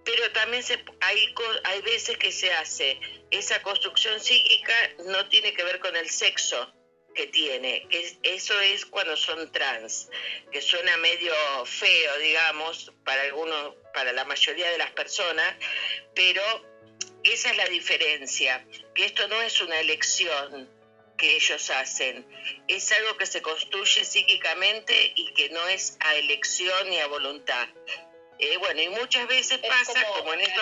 pero 0.04 0.32
también 0.32 0.64
se, 0.64 0.84
hay, 1.02 1.34
hay 1.64 1.82
veces 1.82 2.18
que 2.18 2.32
se 2.32 2.52
hace. 2.54 3.00
Esa 3.32 3.62
construcción 3.62 4.20
psíquica 4.20 4.74
no 5.06 5.28
tiene 5.28 5.54
que 5.54 5.64
ver 5.64 5.80
con 5.80 5.96
el 5.96 6.10
sexo 6.10 6.74
que 7.14 7.28
tiene, 7.28 7.88
que 7.90 8.16
eso 8.24 8.60
es 8.62 8.86
cuando 8.86 9.18
son 9.18 9.52
trans, 9.52 10.08
que 10.52 10.62
suena 10.62 10.96
medio 10.98 11.34
feo, 11.66 12.18
digamos, 12.20 12.94
para 13.04 13.24
algunos, 13.24 13.76
para 13.94 14.14
la 14.14 14.24
mayoría 14.24 14.70
de 14.70 14.78
las 14.78 14.92
personas, 14.92 15.56
pero 16.14 16.44
esa 17.24 17.50
es 17.50 17.58
la 17.58 17.68
diferencia, 17.70 18.66
que 18.94 19.06
esto 19.06 19.28
no 19.28 19.42
es 19.42 19.60
una 19.62 19.80
elección 19.80 20.70
que 21.18 21.36
ellos 21.36 21.70
hacen, 21.70 22.26
es 22.68 22.92
algo 22.92 23.18
que 23.18 23.26
se 23.26 23.42
construye 23.42 24.06
psíquicamente 24.06 25.14
y 25.16 25.34
que 25.34 25.50
no 25.50 25.68
es 25.68 25.98
a 26.00 26.16
elección 26.16 26.90
ni 26.90 27.00
a 27.00 27.08
voluntad. 27.08 27.68
Eh, 28.40 28.58
bueno, 28.58 28.82
y 28.82 28.90
muchas 28.90 29.28
veces 29.28 29.60
pasa 29.60 30.06
como, 30.18 30.34
en 30.34 30.42
esto... 30.42 30.62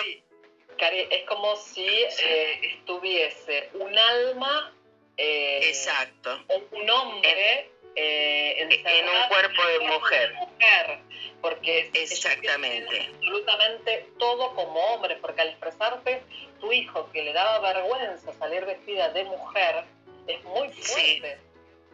Cari, 0.78 1.06
es 1.10 1.24
como 1.24 1.56
si 1.56 1.86
eh, 1.86 2.76
estuviese 2.78 3.70
un 3.74 3.96
alma... 3.96 4.72
Eh, 5.18 5.60
Exacto. 5.68 6.44
Un 6.72 6.90
hombre 6.90 7.70
en, 7.94 8.70
en 8.70 9.08
un 9.08 9.28
cuerpo 9.28 9.66
de 9.66 9.78
mujer. 9.80 10.34
mujer 10.34 10.98
porque 11.40 11.90
exactamente 11.94 13.08
absolutamente 13.14 14.08
todo 14.18 14.54
como 14.54 14.80
hombre 14.80 15.16
porque 15.16 15.42
al 15.42 15.48
expresarte 15.48 16.22
tu 16.60 16.72
hijo 16.72 17.10
que 17.12 17.22
le 17.22 17.32
daba 17.32 17.60
vergüenza 17.72 18.32
salir 18.34 18.64
vestida 18.64 19.10
de 19.10 19.24
mujer 19.24 19.84
es 20.26 20.44
muy 20.44 20.68
fuerte 20.70 21.38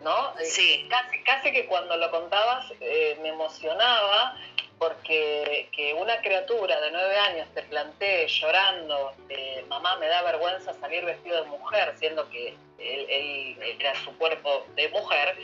¿no? 0.02 0.34
Sí. 0.42 0.86
Casi, 0.90 1.22
casi 1.22 1.52
que 1.52 1.66
cuando 1.66 1.96
lo 1.96 2.10
contabas 2.10 2.72
me 2.80 3.28
emocionaba 3.28 4.36
porque 4.82 5.68
que 5.70 5.94
una 5.94 6.20
criatura 6.22 6.80
de 6.80 6.90
nueve 6.90 7.16
años 7.16 7.46
te 7.54 7.62
plantee 7.62 8.26
llorando, 8.26 9.12
eh, 9.28 9.64
mamá 9.68 9.96
me 9.98 10.08
da 10.08 10.22
vergüenza 10.22 10.74
salir 10.74 11.04
vestido 11.04 11.44
de 11.44 11.50
mujer, 11.50 11.94
siendo 11.98 12.28
que 12.30 12.56
él, 12.78 13.56
era 13.78 13.94
su 14.02 14.18
cuerpo 14.18 14.66
de 14.74 14.88
mujer, 14.88 15.36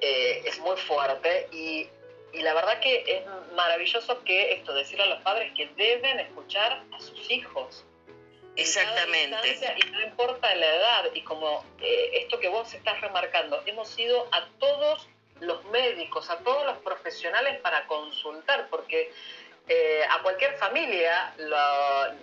eh, 0.00 0.42
es 0.46 0.58
muy 0.60 0.78
fuerte 0.78 1.46
y, 1.52 1.90
la 2.40 2.54
verdad 2.54 2.80
que 2.80 3.04
es 3.06 3.22
maravilloso 3.54 4.24
que 4.24 4.54
esto, 4.54 4.72
decirle 4.72 5.04
a 5.04 5.08
los 5.08 5.20
padres 5.20 5.52
que 5.54 5.66
deben 5.76 6.18
escuchar 6.20 6.82
a 6.90 7.00
sus 7.00 7.30
hijos. 7.30 7.84
Exactamente. 8.56 9.76
y 9.76 9.90
no 9.90 10.02
importa 10.02 10.54
la 10.54 10.66
edad, 10.66 11.04
y 11.14 11.22
como 11.22 11.64
eh, 11.80 12.10
esto 12.14 12.40
que 12.40 12.48
vos 12.48 12.72
estás 12.72 13.00
remarcando, 13.00 13.62
hemos 13.66 13.98
ido 13.98 14.28
a 14.32 14.46
todos 14.58 15.08
los 15.40 15.64
médicos, 15.66 16.30
a 16.30 16.38
todos 16.38 16.64
los 16.64 16.78
profesionales 16.78 17.60
para 17.60 17.86
consultar, 17.86 18.68
porque 18.70 19.12
eh, 19.68 20.04
a 20.10 20.22
cualquier 20.22 20.56
familia, 20.56 21.34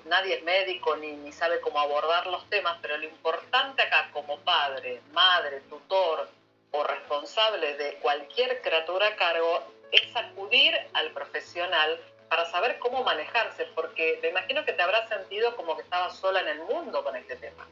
nadie 0.05 0.35
es 0.35 0.43
médico 0.43 0.95
ni, 0.95 1.11
ni 1.11 1.31
sabe 1.31 1.59
cómo 1.59 1.79
abordar 1.79 2.25
los 2.27 2.49
temas, 2.49 2.77
pero 2.81 2.97
lo 2.97 3.03
importante 3.03 3.81
acá 3.81 4.09
como 4.13 4.39
padre, 4.39 5.01
madre, 5.11 5.61
tutor 5.69 6.29
o 6.71 6.83
responsable 6.83 7.75
de 7.75 7.95
cualquier 7.95 8.61
criatura 8.61 9.07
a 9.07 9.15
cargo 9.15 9.63
es 9.91 10.15
acudir 10.15 10.75
al 10.93 11.11
profesional 11.11 11.99
para 12.33 12.49
saber 12.49 12.79
cómo 12.79 13.03
manejarse, 13.03 13.67
porque 13.75 14.17
me 14.23 14.29
imagino 14.29 14.65
que 14.65 14.73
te 14.73 14.81
habrás 14.81 15.07
sentido 15.07 15.55
como 15.55 15.75
que 15.75 15.83
estabas 15.83 16.17
sola 16.17 16.41
en 16.41 16.47
el 16.47 16.59
mundo 16.61 17.03
con 17.03 17.15
este 17.15 17.35
tema. 17.35 17.69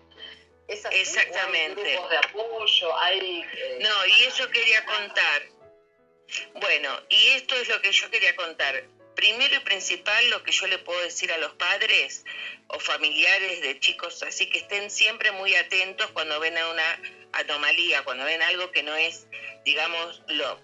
¿Es 0.68 0.86
Exactamente. 0.86 1.82
Hay 1.82 1.93
grupos 1.95 2.09
de 2.12 2.18
apoyo, 2.18 2.97
hay... 2.99 3.41
Eh, 3.41 3.80
no, 3.82 4.05
y 4.05 4.24
eso 4.26 4.47
quería 4.51 4.86
contar. 4.86 5.41
Bueno, 6.53 6.95
y 7.09 7.30
esto 7.30 7.55
es 7.55 7.70
lo 7.70 7.82
que 7.82 7.91
yo 7.91 8.12
quería 8.12 8.36
contar. 8.36 8.84
Primero 9.16 9.55
y 9.55 9.59
principal, 9.62 10.30
lo 10.30 10.43
que 10.43 10.51
yo 10.51 10.68
le 10.68 10.78
puedo 10.78 11.01
decir 11.01 11.32
a 11.32 11.39
los 11.39 11.53
padres 11.53 12.24
o 12.68 12.80
familiares 12.80 13.64
de 13.64 13.80
chicos, 13.80 14.22
así 14.22 14.47
que 14.47 14.59
estén 14.59 14.91
siempre 14.91 15.32
muy 15.32 15.55
atentos 15.55 16.12
cuando 16.12 16.39
ven 16.39 16.55
a 16.59 16.70
una 16.70 17.01
anomalía, 17.32 18.03
cuando 18.03 18.26
ven 18.26 18.43
algo 18.43 18.70
que 18.70 18.84
no 18.84 18.95
es, 18.95 19.26
digamos, 19.66 20.22
lo 20.28 20.59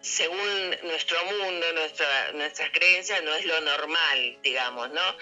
según 0.00 0.76
nuestro 0.84 1.22
mundo, 1.24 1.72
nuestra, 1.74 2.32
nuestras 2.32 2.70
creencias, 2.70 3.22
no 3.22 3.34
es 3.34 3.44
lo 3.44 3.60
normal, 3.60 4.38
digamos, 4.42 4.90
¿no? 4.90 5.16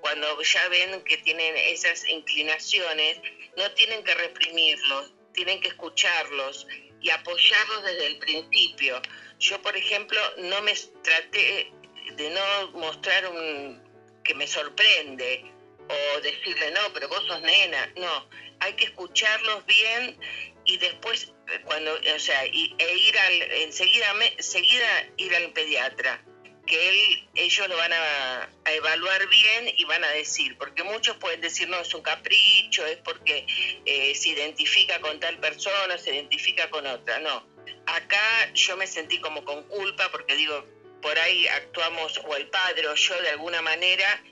Cuando 0.00 0.40
ya 0.42 0.68
ven 0.68 1.02
que 1.04 1.18
tienen 1.18 1.56
esas 1.56 2.08
inclinaciones, 2.08 3.20
no 3.56 3.70
tienen 3.72 4.02
que 4.04 4.14
reprimirlos, 4.14 5.12
tienen 5.32 5.60
que 5.60 5.68
escucharlos 5.68 6.66
y 7.00 7.10
apoyarlos 7.10 7.84
desde 7.84 8.06
el 8.06 8.18
principio. 8.18 9.00
Yo, 9.38 9.60
por 9.60 9.76
ejemplo, 9.76 10.20
no 10.38 10.62
me 10.62 10.74
traté 11.02 11.72
de 12.12 12.30
no 12.30 12.70
mostrar 12.72 13.28
un 13.28 13.82
que 14.24 14.34
me 14.34 14.46
sorprende 14.46 15.44
o 15.88 16.20
decirle, 16.20 16.70
no, 16.70 16.80
pero 16.94 17.08
vos 17.08 17.24
sos 17.26 17.40
nena. 17.42 17.92
No, 17.96 18.28
hay 18.60 18.74
que 18.74 18.84
escucharlos 18.84 19.66
bien 19.66 20.18
y 20.64 20.76
después 20.78 21.32
cuando 21.64 21.92
o 21.94 22.18
sea 22.18 22.46
y, 22.46 22.74
e 22.78 22.96
ir 22.96 23.18
al 23.18 23.42
enseguida 23.62 24.14
seguida 24.38 24.86
ir 25.16 25.34
al 25.34 25.52
pediatra 25.52 26.22
que 26.66 26.88
él, 26.88 27.28
ellos 27.34 27.68
lo 27.68 27.76
van 27.76 27.92
a, 27.92 28.48
evaluar 28.64 29.28
bien 29.28 29.74
y 29.76 29.84
van 29.84 30.04
a 30.04 30.08
decir, 30.10 30.56
porque 30.56 30.82
muchos 30.84 31.16
pueden 31.16 31.40
decir, 31.40 31.68
no, 31.68 31.78
es 31.80 31.92
un 31.92 32.02
capricho, 32.02 32.86
es 32.86 32.98
porque 32.98 33.46
eh, 33.84 34.14
se 34.14 34.30
identifica 34.30 35.00
con 35.00 35.18
tal 35.20 35.38
persona, 35.38 35.98
se 35.98 36.14
identifica 36.14 36.70
con 36.70 36.86
otra. 36.86 37.18
No, 37.18 37.46
acá 37.86 38.52
yo 38.54 38.76
me 38.76 38.86
sentí 38.86 39.20
como 39.20 39.44
con 39.44 39.64
culpa 39.64 40.08
porque 40.10 40.36
digo, 40.36 40.64
por 41.02 41.18
ahí 41.18 41.46
actuamos, 41.48 42.18
o 42.24 42.36
el 42.36 42.48
padre 42.48 42.86
o 42.88 42.94
yo 42.94 43.20
de 43.20 43.30
alguna 43.30 43.60
manera, 43.60 44.22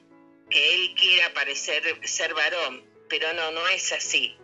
que 0.48 0.74
él 0.74 0.94
quiera 0.94 1.32
parecer 1.34 2.00
ser 2.06 2.34
varón, 2.34 2.84
pero 3.08 3.32
no, 3.32 3.50
no 3.50 3.66
es 3.68 3.92
así. 3.92 4.36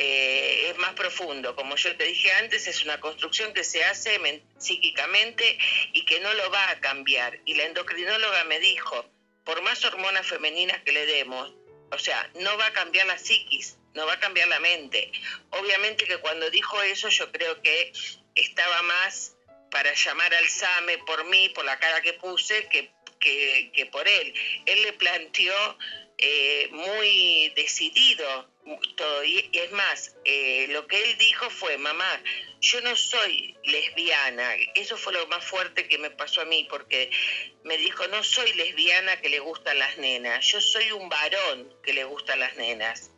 Eh, 0.00 0.70
es 0.70 0.78
más 0.78 0.92
profundo. 0.92 1.56
Como 1.56 1.74
yo 1.74 1.96
te 1.96 2.04
dije 2.04 2.30
antes, 2.34 2.68
es 2.68 2.84
una 2.84 3.00
construcción 3.00 3.52
que 3.52 3.64
se 3.64 3.82
hace 3.82 4.20
psíquicamente 4.56 5.58
y 5.92 6.04
que 6.04 6.20
no 6.20 6.32
lo 6.34 6.48
va 6.52 6.70
a 6.70 6.78
cambiar. 6.78 7.40
Y 7.44 7.54
la 7.54 7.64
endocrinóloga 7.64 8.44
me 8.44 8.60
dijo, 8.60 9.10
por 9.42 9.60
más 9.62 9.84
hormonas 9.84 10.24
femeninas 10.24 10.80
que 10.84 10.92
le 10.92 11.04
demos, 11.04 11.52
o 11.90 11.98
sea, 11.98 12.30
no 12.34 12.56
va 12.56 12.66
a 12.66 12.72
cambiar 12.72 13.08
la 13.08 13.18
psiquis, 13.18 13.76
no 13.94 14.06
va 14.06 14.12
a 14.12 14.20
cambiar 14.20 14.46
la 14.46 14.60
mente. 14.60 15.10
Obviamente 15.50 16.04
que 16.04 16.18
cuando 16.18 16.48
dijo 16.48 16.80
eso 16.80 17.08
yo 17.08 17.32
creo 17.32 17.60
que 17.60 17.92
estaba 18.36 18.82
más 18.82 19.34
para 19.68 19.92
llamar 19.94 20.32
al 20.32 20.46
SAME 20.46 20.98
por 20.98 21.24
mí, 21.24 21.48
por 21.48 21.64
la 21.64 21.76
cara 21.80 22.00
que 22.02 22.12
puse, 22.12 22.68
que, 22.68 22.92
que, 23.18 23.86
por 23.90 24.06
él. 24.06 24.32
Él 24.64 24.80
le 24.82 24.92
planteó 24.92 25.76
eh, 26.18 26.68
muy 26.70 27.52
decidido 27.56 28.48
todo. 28.96 29.24
Y, 29.24 29.50
es 29.52 29.72
más, 29.72 30.16
eh, 30.24 30.66
lo 30.70 30.86
que 30.86 31.02
él 31.02 31.18
dijo 31.18 31.48
fue, 31.50 31.78
mamá, 31.78 32.22
yo 32.60 32.80
no 32.80 32.96
soy 32.96 33.56
lesbiana. 33.64 34.54
Eso 34.74 34.96
fue 34.96 35.12
lo 35.12 35.26
más 35.28 35.44
fuerte 35.44 35.88
que 35.88 35.98
me 35.98 36.10
pasó 36.10 36.42
a 36.42 36.44
mí, 36.44 36.66
porque 36.68 37.10
me 37.64 37.76
dijo, 37.76 38.06
no 38.08 38.22
soy 38.22 38.52
lesbiana 38.54 39.20
que 39.20 39.28
le 39.28 39.40
gustan 39.40 39.78
las 39.78 39.98
nenas, 39.98 40.46
yo 40.46 40.60
soy 40.60 40.90
un 40.92 41.08
varón 41.08 41.74
que 41.82 41.92
le 41.92 42.04
gustan 42.04 42.40
las 42.40 42.56
nenas, 42.56 43.10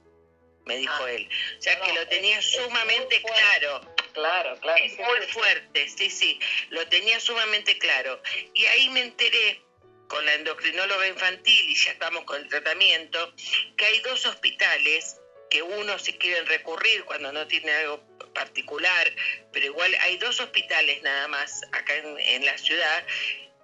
me 0.65 0.77
dijo 0.77 1.05
ah. 1.05 1.13
él. 1.13 1.29
O 1.59 1.63
sea 1.63 1.81
que 1.81 1.93
lo 1.93 2.07
tenía 2.09 2.41
sumamente 2.43 3.23
claro. 3.23 3.95
Claro, 4.13 4.59
claro. 4.59 4.85
Es 4.85 4.99
muy 4.99 5.27
fuerte, 5.29 5.89
sí, 5.89 6.11
sí, 6.11 6.41
lo 6.71 6.87
tenía 6.89 7.21
sumamente 7.21 7.79
claro. 7.79 8.21
Y 8.55 8.67
ahí 8.67 8.89
me 8.89 9.03
enteré 9.03 9.63
con 10.11 10.27
la 10.27 10.35
endocrinóloga 10.35 11.07
infantil 11.07 11.71
y 11.71 11.77
ya 11.77 11.93
estamos 11.93 12.25
con 12.25 12.43
el 12.43 12.49
tratamiento, 12.49 13.33
que 13.77 13.85
hay 13.85 14.01
dos 14.01 14.27
hospitales 14.27 15.20
que 15.51 15.63
uno 15.63 15.99
si 15.99 16.15
quieren 16.15 16.47
recurrir 16.47 17.05
cuando 17.05 17.33
no 17.33 17.47
tiene 17.47 17.73
algo 17.73 18.03
particular, 18.33 19.13
pero 19.53 19.67
igual 19.67 19.95
hay 20.01 20.17
dos 20.17 20.41
hospitales 20.41 21.03
nada 21.03 21.29
más 21.29 21.63
acá 21.73 21.95
en, 21.97 22.45
la 22.47 22.57
ciudad 22.57 23.05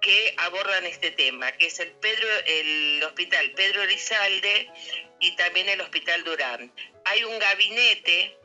que 0.01 0.35
abordan 0.37 0.85
este 0.85 1.11
tema, 1.11 1.51
que 1.53 1.67
es 1.67 1.79
el 1.79 1.91
Pedro, 1.93 2.27
el 2.45 3.01
hospital 3.03 3.51
Pedro 3.55 3.85
Rizalde 3.85 4.69
y 5.19 5.35
también 5.35 5.69
el 5.69 5.81
hospital 5.81 6.23
Durán. 6.23 6.71
Hay 7.05 7.23
un 7.23 7.39
gabinete 7.39 8.37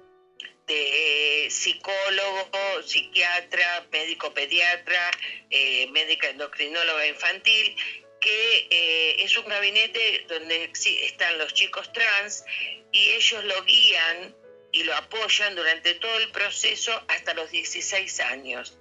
de 0.66 1.48
psicólogo, 1.50 2.82
psiquiatra, 2.82 3.86
médico 3.90 4.32
pediatra, 4.32 5.10
eh, 5.50 5.88
médica 5.88 6.30
endocrinóloga 6.30 7.06
infantil, 7.06 7.76
que 8.22 8.68
eh, 8.70 9.16
es 9.18 9.36
un 9.36 9.46
gabinete 9.46 10.24
donde 10.28 10.70
están 11.02 11.38
los 11.38 11.52
chicos 11.52 11.92
trans 11.92 12.44
y 12.92 13.10
ellos 13.10 13.44
lo 13.44 13.62
guían 13.64 14.34
y 14.70 14.84
lo 14.84 14.94
apoyan 14.94 15.54
durante 15.54 15.94
todo 15.94 16.16
el 16.18 16.30
proceso 16.30 17.04
hasta 17.08 17.34
los 17.34 17.50
16 17.50 18.20
años. 18.20 18.78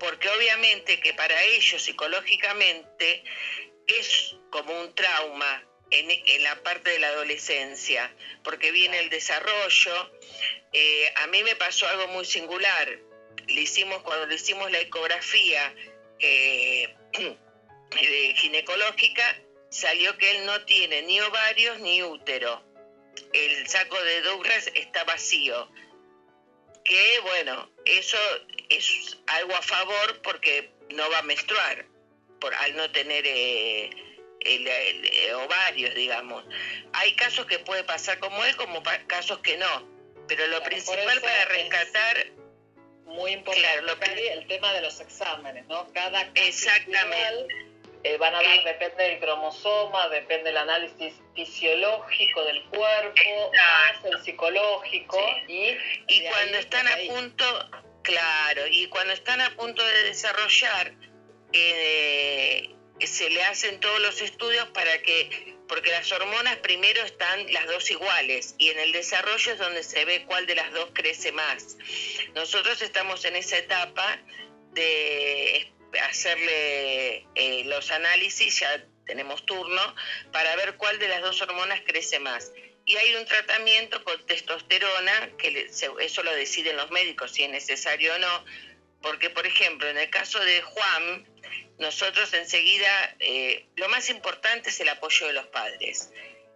Porque 0.00 0.28
obviamente 0.28 0.98
que 1.00 1.14
para 1.14 1.40
ellos 1.44 1.82
psicológicamente 1.82 3.22
es 3.86 4.36
como 4.50 4.80
un 4.80 4.94
trauma 4.94 5.64
en, 5.90 6.42
la 6.42 6.62
parte 6.62 6.90
de 6.90 6.98
la 6.98 7.08
adolescencia, 7.08 8.12
porque 8.42 8.72
viene 8.72 8.98
el 8.98 9.10
desarrollo. 9.10 10.12
Eh, 10.72 11.12
a 11.16 11.26
mí 11.26 11.42
me 11.42 11.54
pasó 11.56 11.86
algo 11.86 12.08
muy 12.08 12.24
singular. 12.24 12.98
Le 13.46 13.60
hicimos, 13.60 14.02
cuando 14.02 14.26
le 14.26 14.34
hicimos 14.36 14.70
la 14.72 14.80
ecografía 14.80 15.74
eh, 16.18 16.94
ginecológica, 18.36 19.40
salió 19.70 20.16
que 20.18 20.30
él 20.32 20.46
no 20.46 20.64
tiene 20.64 21.02
ni 21.02 21.20
ovarios 21.20 21.80
ni 21.80 22.02
útero 22.02 22.72
el 23.32 23.66
saco 23.68 24.00
de 24.02 24.22
Douglas 24.22 24.70
está 24.74 25.04
vacío. 25.04 25.68
Que 26.84 27.20
bueno, 27.20 27.70
eso 27.84 28.18
es 28.68 29.18
algo 29.26 29.54
a 29.54 29.62
favor 29.62 30.20
porque 30.22 30.70
no 30.90 31.08
va 31.10 31.18
a 31.18 31.22
menstruar, 31.22 31.86
por, 32.40 32.54
al 32.54 32.76
no 32.76 32.90
tener 32.90 33.24
eh, 33.26 33.90
el, 34.40 35.34
ovarios, 35.34 35.94
digamos. 35.94 36.44
Hay 36.92 37.14
casos 37.14 37.46
que 37.46 37.58
puede 37.60 37.84
pasar 37.84 38.18
como 38.18 38.44
él, 38.44 38.56
como 38.56 38.82
casos 39.06 39.38
que 39.38 39.56
no. 39.56 39.88
Pero 40.28 40.46
lo 40.48 40.62
principal 40.62 41.20
para 41.20 41.44
rescatar... 41.46 42.26
Muy 43.06 43.32
importante 43.32 44.32
el 44.32 44.46
tema 44.46 44.72
de 44.72 44.80
los 44.80 44.98
exámenes, 45.00 45.66
¿no? 45.66 45.86
Cada 45.92 46.30
Exactamente. 46.34 47.71
Eh, 48.04 48.16
van 48.18 48.34
a 48.34 48.42
dar, 48.42 48.64
depende 48.64 49.04
del 49.04 49.20
cromosoma, 49.20 50.08
depende 50.08 50.44
del 50.44 50.56
análisis 50.56 51.14
fisiológico 51.36 52.44
del 52.44 52.64
cuerpo, 52.64 53.52
más 53.54 54.04
el 54.04 54.22
psicológico. 54.24 55.18
Y, 55.46 55.76
y 56.08 56.24
cuando 56.28 56.58
están 56.58 56.88
a 56.88 56.96
punto, 57.06 57.44
claro, 58.02 58.66
y 58.66 58.88
cuando 58.88 59.12
están 59.12 59.40
a 59.40 59.54
punto 59.54 59.84
de 59.84 60.02
desarrollar, 60.02 60.94
eh, 61.52 62.74
se 63.06 63.30
le 63.30 63.42
hacen 63.44 63.78
todos 63.80 64.00
los 64.00 64.20
estudios 64.20 64.66
para 64.68 65.00
que, 65.02 65.56
porque 65.68 65.90
las 65.90 66.10
hormonas 66.10 66.56
primero 66.56 67.02
están 67.02 67.52
las 67.52 67.66
dos 67.66 67.90
iguales 67.90 68.54
y 68.58 68.70
en 68.70 68.78
el 68.78 68.92
desarrollo 68.92 69.52
es 69.52 69.58
donde 69.58 69.82
se 69.82 70.04
ve 70.04 70.24
cuál 70.26 70.46
de 70.46 70.56
las 70.56 70.72
dos 70.72 70.90
crece 70.92 71.30
más. 71.32 71.76
Nosotros 72.34 72.82
estamos 72.82 73.24
en 73.24 73.36
esa 73.36 73.58
etapa 73.58 74.18
de 74.72 75.72
hacerle 76.00 77.26
eh, 77.34 77.62
los 77.64 77.90
análisis, 77.90 78.60
ya 78.60 78.84
tenemos 79.06 79.44
turno, 79.44 79.94
para 80.32 80.54
ver 80.56 80.76
cuál 80.76 80.98
de 80.98 81.08
las 81.08 81.22
dos 81.22 81.40
hormonas 81.42 81.80
crece 81.84 82.18
más. 82.18 82.52
Y 82.84 82.96
hay 82.96 83.14
un 83.14 83.26
tratamiento 83.26 84.02
con 84.04 84.24
testosterona, 84.26 85.36
que 85.38 85.68
eso 86.00 86.22
lo 86.22 86.32
deciden 86.34 86.76
los 86.76 86.90
médicos 86.90 87.32
si 87.32 87.44
es 87.44 87.50
necesario 87.50 88.14
o 88.14 88.18
no, 88.18 88.44
porque 89.00 89.30
por 89.30 89.46
ejemplo, 89.46 89.88
en 89.88 89.98
el 89.98 90.10
caso 90.10 90.40
de 90.40 90.62
Juan, 90.62 91.28
nosotros 91.78 92.32
enseguida, 92.34 93.16
eh, 93.18 93.66
lo 93.76 93.88
más 93.88 94.08
importante 94.10 94.70
es 94.70 94.80
el 94.80 94.88
apoyo 94.88 95.26
de 95.26 95.32
los 95.32 95.46
padres. 95.48 96.10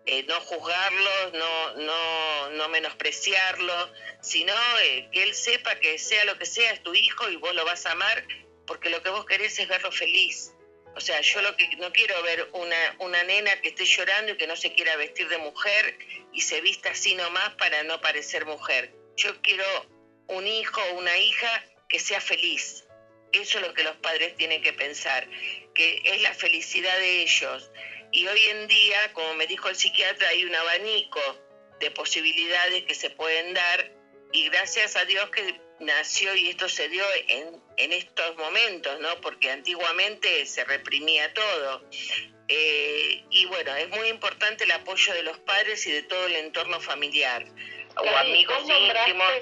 eh, 0.06 0.24
no 0.28 0.40
juzgarlo, 0.40 1.32
no, 1.32 1.74
no, 1.74 2.50
no 2.50 2.68
menospreciarlo, 2.68 3.92
sino 4.22 4.54
eh, 4.82 5.08
que 5.12 5.24
él 5.24 5.34
sepa 5.34 5.74
que 5.80 5.98
sea 5.98 6.24
lo 6.24 6.38
que 6.38 6.46
sea, 6.46 6.72
es 6.72 6.82
tu 6.82 6.94
hijo 6.94 7.28
y 7.28 7.36
vos 7.36 7.54
lo 7.54 7.64
vas 7.64 7.86
a 7.86 7.92
amar 7.92 8.24
porque 8.66 8.90
lo 8.90 9.02
que 9.02 9.10
vos 9.10 9.24
querés 9.26 9.58
es 9.58 9.68
verlo 9.68 9.92
feliz. 9.92 10.52
O 10.94 11.00
sea, 11.00 11.20
yo 11.20 11.42
lo 11.42 11.54
que 11.56 11.68
no 11.76 11.92
quiero 11.92 12.22
ver 12.22 12.48
una, 12.52 12.96
una 13.00 13.22
nena 13.24 13.60
que 13.60 13.68
esté 13.68 13.84
llorando 13.84 14.32
y 14.32 14.36
que 14.36 14.46
no 14.46 14.56
se 14.56 14.72
quiera 14.72 14.96
vestir 14.96 15.28
de 15.28 15.36
mujer 15.38 15.98
y 16.32 16.40
se 16.40 16.60
vista 16.62 16.90
así 16.90 17.14
nomás 17.14 17.50
para 17.56 17.82
no 17.82 18.00
parecer 18.00 18.46
mujer. 18.46 18.94
Yo 19.16 19.40
quiero 19.42 19.64
un 20.28 20.46
hijo 20.46 20.80
o 20.80 20.94
una 20.98 21.16
hija 21.18 21.64
que 21.88 21.98
sea 21.98 22.20
feliz. 22.20 22.84
Eso 23.32 23.58
es 23.58 23.66
lo 23.66 23.74
que 23.74 23.82
los 23.82 23.96
padres 23.96 24.36
tienen 24.36 24.62
que 24.62 24.72
pensar, 24.72 25.28
que 25.74 26.00
es 26.04 26.22
la 26.22 26.32
felicidad 26.32 26.96
de 26.98 27.22
ellos. 27.22 27.70
Y 28.12 28.26
hoy 28.26 28.40
en 28.50 28.66
día, 28.66 29.12
como 29.12 29.34
me 29.34 29.46
dijo 29.46 29.68
el 29.68 29.76
psiquiatra, 29.76 30.28
hay 30.28 30.44
un 30.44 30.54
abanico 30.54 31.20
de 31.80 31.90
posibilidades 31.90 32.84
que 32.84 32.94
se 32.94 33.10
pueden 33.10 33.52
dar 33.52 33.92
y 34.32 34.48
gracias 34.48 34.96
a 34.96 35.04
Dios 35.04 35.28
que 35.30 35.60
nació 35.80 36.34
y 36.34 36.48
esto 36.48 36.68
se 36.68 36.88
dio 36.88 37.04
en, 37.28 37.60
en 37.76 37.92
estos 37.92 38.36
momentos, 38.36 39.00
¿no? 39.00 39.20
Porque 39.20 39.50
antiguamente 39.50 40.46
se 40.46 40.64
reprimía 40.64 41.32
todo. 41.34 41.82
Eh, 42.48 43.24
y 43.30 43.46
bueno, 43.46 43.74
es 43.74 43.88
muy 43.90 44.08
importante 44.08 44.64
el 44.64 44.70
apoyo 44.70 45.12
de 45.14 45.22
los 45.24 45.38
padres 45.38 45.84
y 45.86 45.92
de 45.92 46.02
todo 46.02 46.26
el 46.26 46.36
entorno 46.36 46.80
familiar 46.80 47.44
o 47.96 48.08
amigos 48.18 48.56
íntimos. 48.60 49.32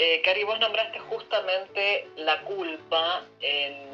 Eh, 0.00 0.22
Cari, 0.22 0.44
vos 0.44 0.60
nombraste 0.60 1.00
justamente 1.00 2.06
la 2.16 2.42
culpa 2.42 3.26
en, 3.40 3.88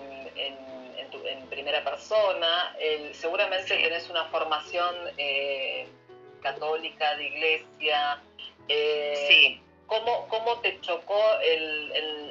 primera 1.49 1.85
persona. 1.85 2.77
seguramente 3.13 3.77
tenés 3.77 4.11
una 4.11 4.25
formación 4.27 4.95
eh, 5.17 5.87
católica, 6.43 7.17
de 7.17 7.25
iglesia. 7.25 8.21
Sí. 8.69 9.61
¿Cómo, 9.95 10.29
¿Cómo 10.29 10.61
te 10.61 10.81
chocó 10.81 11.21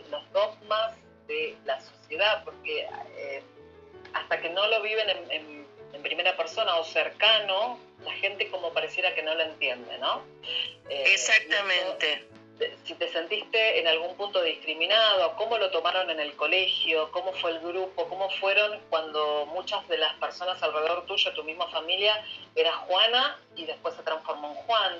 los 0.09 0.31
dogmas 0.31 0.95
de 1.27 1.55
la 1.65 1.79
sociedad? 1.81 2.43
Porque 2.43 2.87
eh, 3.17 3.43
hasta 4.13 4.41
que 4.41 4.49
no 4.49 4.67
lo 4.67 4.81
viven 4.81 5.09
en, 5.29 5.63
primera 6.03 6.35
persona 6.35 6.75
o 6.75 6.83
cercano, 6.83 7.79
la 8.03 8.11
gente 8.15 8.49
como 8.49 8.73
pareciera 8.73 9.15
que 9.15 9.23
no 9.23 9.33
lo 9.35 9.43
entiende, 9.43 9.97
¿no? 9.99 10.21
Exactamente 10.89 12.25
si 12.83 12.95
te 12.95 13.07
sentiste 13.11 13.79
en 13.79 13.87
algún 13.87 14.15
punto 14.15 14.41
discriminado, 14.41 15.35
cómo 15.35 15.57
lo 15.57 15.71
tomaron 15.71 16.09
en 16.09 16.19
el 16.19 16.35
colegio, 16.35 17.11
cómo 17.11 17.33
fue 17.33 17.51
el 17.51 17.59
grupo, 17.59 18.07
cómo 18.07 18.29
fueron 18.29 18.79
cuando 18.89 19.45
muchas 19.47 19.87
de 19.87 19.97
las 19.97 20.13
personas 20.15 20.61
alrededor 20.61 21.05
tuyo, 21.05 21.33
tu 21.33 21.43
misma 21.43 21.67
familia, 21.69 22.23
era 22.55 22.73
Juana 22.73 23.39
y 23.55 23.65
después 23.65 23.95
se 23.95 24.03
transformó 24.03 24.49
en 24.49 24.55
Juan, 24.55 24.93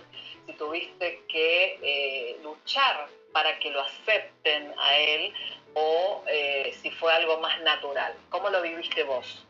si 0.45 0.53
tuviste 0.53 1.23
que 1.27 1.79
eh, 1.81 2.37
luchar 2.43 3.07
para 3.31 3.57
que 3.59 3.71
lo 3.71 3.81
acepten 3.81 4.73
a 4.77 4.97
él 4.97 5.33
o 5.73 6.23
eh, 6.27 6.75
si 6.81 6.91
fue 6.91 7.11
algo 7.13 7.39
más 7.39 7.59
natural. 7.61 8.13
¿Cómo 8.29 8.49
lo 8.49 8.61
viviste 8.61 9.03
vos? 9.03 9.45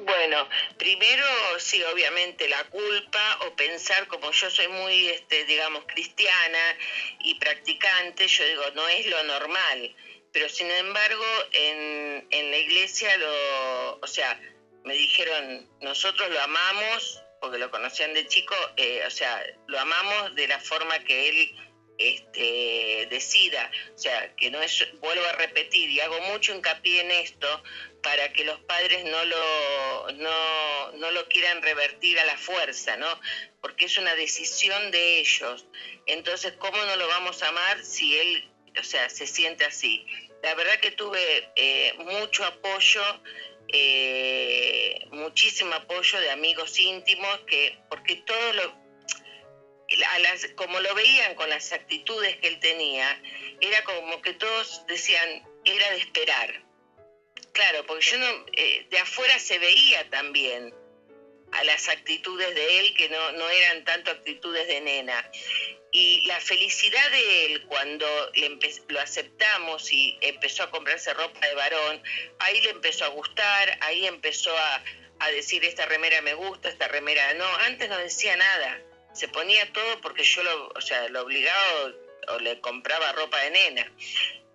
Bueno, 0.00 0.48
primero 0.78 1.24
sí, 1.58 1.82
obviamente 1.82 2.48
la 2.48 2.62
culpa 2.64 3.38
o 3.46 3.56
pensar 3.56 4.06
como 4.06 4.30
yo 4.30 4.48
soy 4.48 4.68
muy, 4.68 5.08
este, 5.08 5.44
digamos, 5.44 5.84
cristiana 5.86 6.76
y 7.20 7.34
practicante, 7.34 8.28
yo 8.28 8.46
digo, 8.46 8.62
no 8.74 8.88
es 8.88 9.06
lo 9.06 9.20
normal. 9.24 9.92
Pero 10.32 10.48
sin 10.48 10.70
embargo, 10.70 11.24
en, 11.50 12.26
en 12.30 12.50
la 12.50 12.58
iglesia, 12.58 13.16
lo, 13.16 13.98
o 14.00 14.06
sea, 14.06 14.38
me 14.84 14.94
dijeron, 14.94 15.68
nosotros 15.80 16.30
lo 16.30 16.40
amamos, 16.40 17.20
porque 17.40 17.58
lo 17.58 17.68
conocían 17.70 18.14
de 18.14 18.26
chico, 18.26 18.54
eh, 18.76 19.02
o 19.04 19.10
sea, 19.10 19.42
lo 19.66 19.80
amamos 19.80 20.34
de 20.36 20.46
la 20.46 20.60
forma 20.60 21.00
que 21.00 21.28
él 21.28 21.67
este, 21.98 23.08
decida. 23.10 23.70
O 23.94 23.98
sea, 23.98 24.34
que 24.36 24.50
no 24.50 24.62
es, 24.62 24.86
vuelvo 25.00 25.24
a 25.26 25.32
repetir 25.32 25.90
y 25.90 26.00
hago 26.00 26.20
mucho 26.22 26.54
hincapié 26.54 27.00
en 27.00 27.10
esto 27.10 27.62
para 28.02 28.32
que 28.32 28.44
los 28.44 28.60
padres 28.60 29.04
no 29.04 29.24
lo, 29.24 30.12
no, 30.12 30.92
no 30.92 31.10
lo 31.10 31.28
quieran 31.28 31.60
revertir 31.62 32.18
a 32.18 32.24
la 32.24 32.38
fuerza, 32.38 32.96
¿no? 32.96 33.20
Porque 33.60 33.86
es 33.86 33.98
una 33.98 34.14
decisión 34.14 34.90
de 34.90 35.18
ellos. 35.18 35.66
Entonces, 36.06 36.54
¿cómo 36.58 36.78
no 36.84 36.96
lo 36.96 37.08
vamos 37.08 37.42
a 37.42 37.48
amar 37.48 37.84
si 37.84 38.16
él, 38.16 38.50
o 38.78 38.84
sea, 38.84 39.10
se 39.10 39.26
siente 39.26 39.64
así? 39.64 40.06
La 40.42 40.54
verdad 40.54 40.78
que 40.78 40.92
tuve 40.92 41.50
eh, 41.56 41.94
mucho 41.98 42.44
apoyo, 42.44 43.02
eh, 43.68 45.00
muchísimo 45.10 45.74
apoyo 45.74 46.20
de 46.20 46.30
amigos 46.30 46.78
íntimos, 46.78 47.40
que, 47.46 47.76
porque 47.90 48.16
todo 48.16 48.52
lo, 48.52 48.87
como 50.54 50.80
lo 50.80 50.94
veían 50.94 51.34
con 51.34 51.48
las 51.48 51.72
actitudes 51.72 52.36
que 52.36 52.48
él 52.48 52.60
tenía, 52.60 53.20
era 53.60 53.82
como 53.84 54.20
que 54.20 54.34
todos 54.34 54.86
decían, 54.86 55.42
era 55.64 55.90
de 55.90 55.98
esperar. 55.98 56.62
Claro, 57.52 57.84
porque 57.86 58.04
yo 58.04 58.18
no, 58.18 58.46
eh, 58.52 58.86
de 58.90 58.98
afuera 58.98 59.38
se 59.38 59.58
veía 59.58 60.08
también 60.10 60.74
a 61.52 61.64
las 61.64 61.88
actitudes 61.88 62.54
de 62.54 62.80
él 62.80 62.94
que 62.94 63.08
no, 63.08 63.32
no 63.32 63.48
eran 63.48 63.84
tanto 63.84 64.10
actitudes 64.10 64.66
de 64.68 64.80
nena. 64.80 65.28
Y 65.90 66.20
la 66.26 66.38
felicidad 66.40 67.10
de 67.10 67.46
él 67.46 67.66
cuando 67.66 68.06
lo 68.88 69.00
aceptamos 69.00 69.90
y 69.90 70.18
empezó 70.20 70.64
a 70.64 70.70
comprarse 70.70 71.14
ropa 71.14 71.46
de 71.46 71.54
varón, 71.54 72.02
ahí 72.40 72.60
le 72.60 72.70
empezó 72.70 73.06
a 73.06 73.08
gustar, 73.08 73.78
ahí 73.80 74.06
empezó 74.06 74.56
a, 74.56 74.84
a 75.20 75.30
decir 75.30 75.64
esta 75.64 75.86
remera 75.86 76.20
me 76.20 76.34
gusta, 76.34 76.68
esta 76.68 76.88
remera 76.88 77.32
no, 77.34 77.46
antes 77.56 77.88
no 77.88 77.96
decía 77.96 78.36
nada 78.36 78.82
se 79.18 79.28
ponía 79.28 79.72
todo 79.72 80.00
porque 80.00 80.22
yo 80.22 80.42
lo, 80.44 80.68
o 80.68 80.80
sea, 80.80 81.08
lo 81.08 81.22
obligaba 81.22 81.92
o, 82.28 82.38
le 82.38 82.60
compraba 82.60 83.12
ropa 83.12 83.38
de 83.40 83.50
nena. 83.50 83.92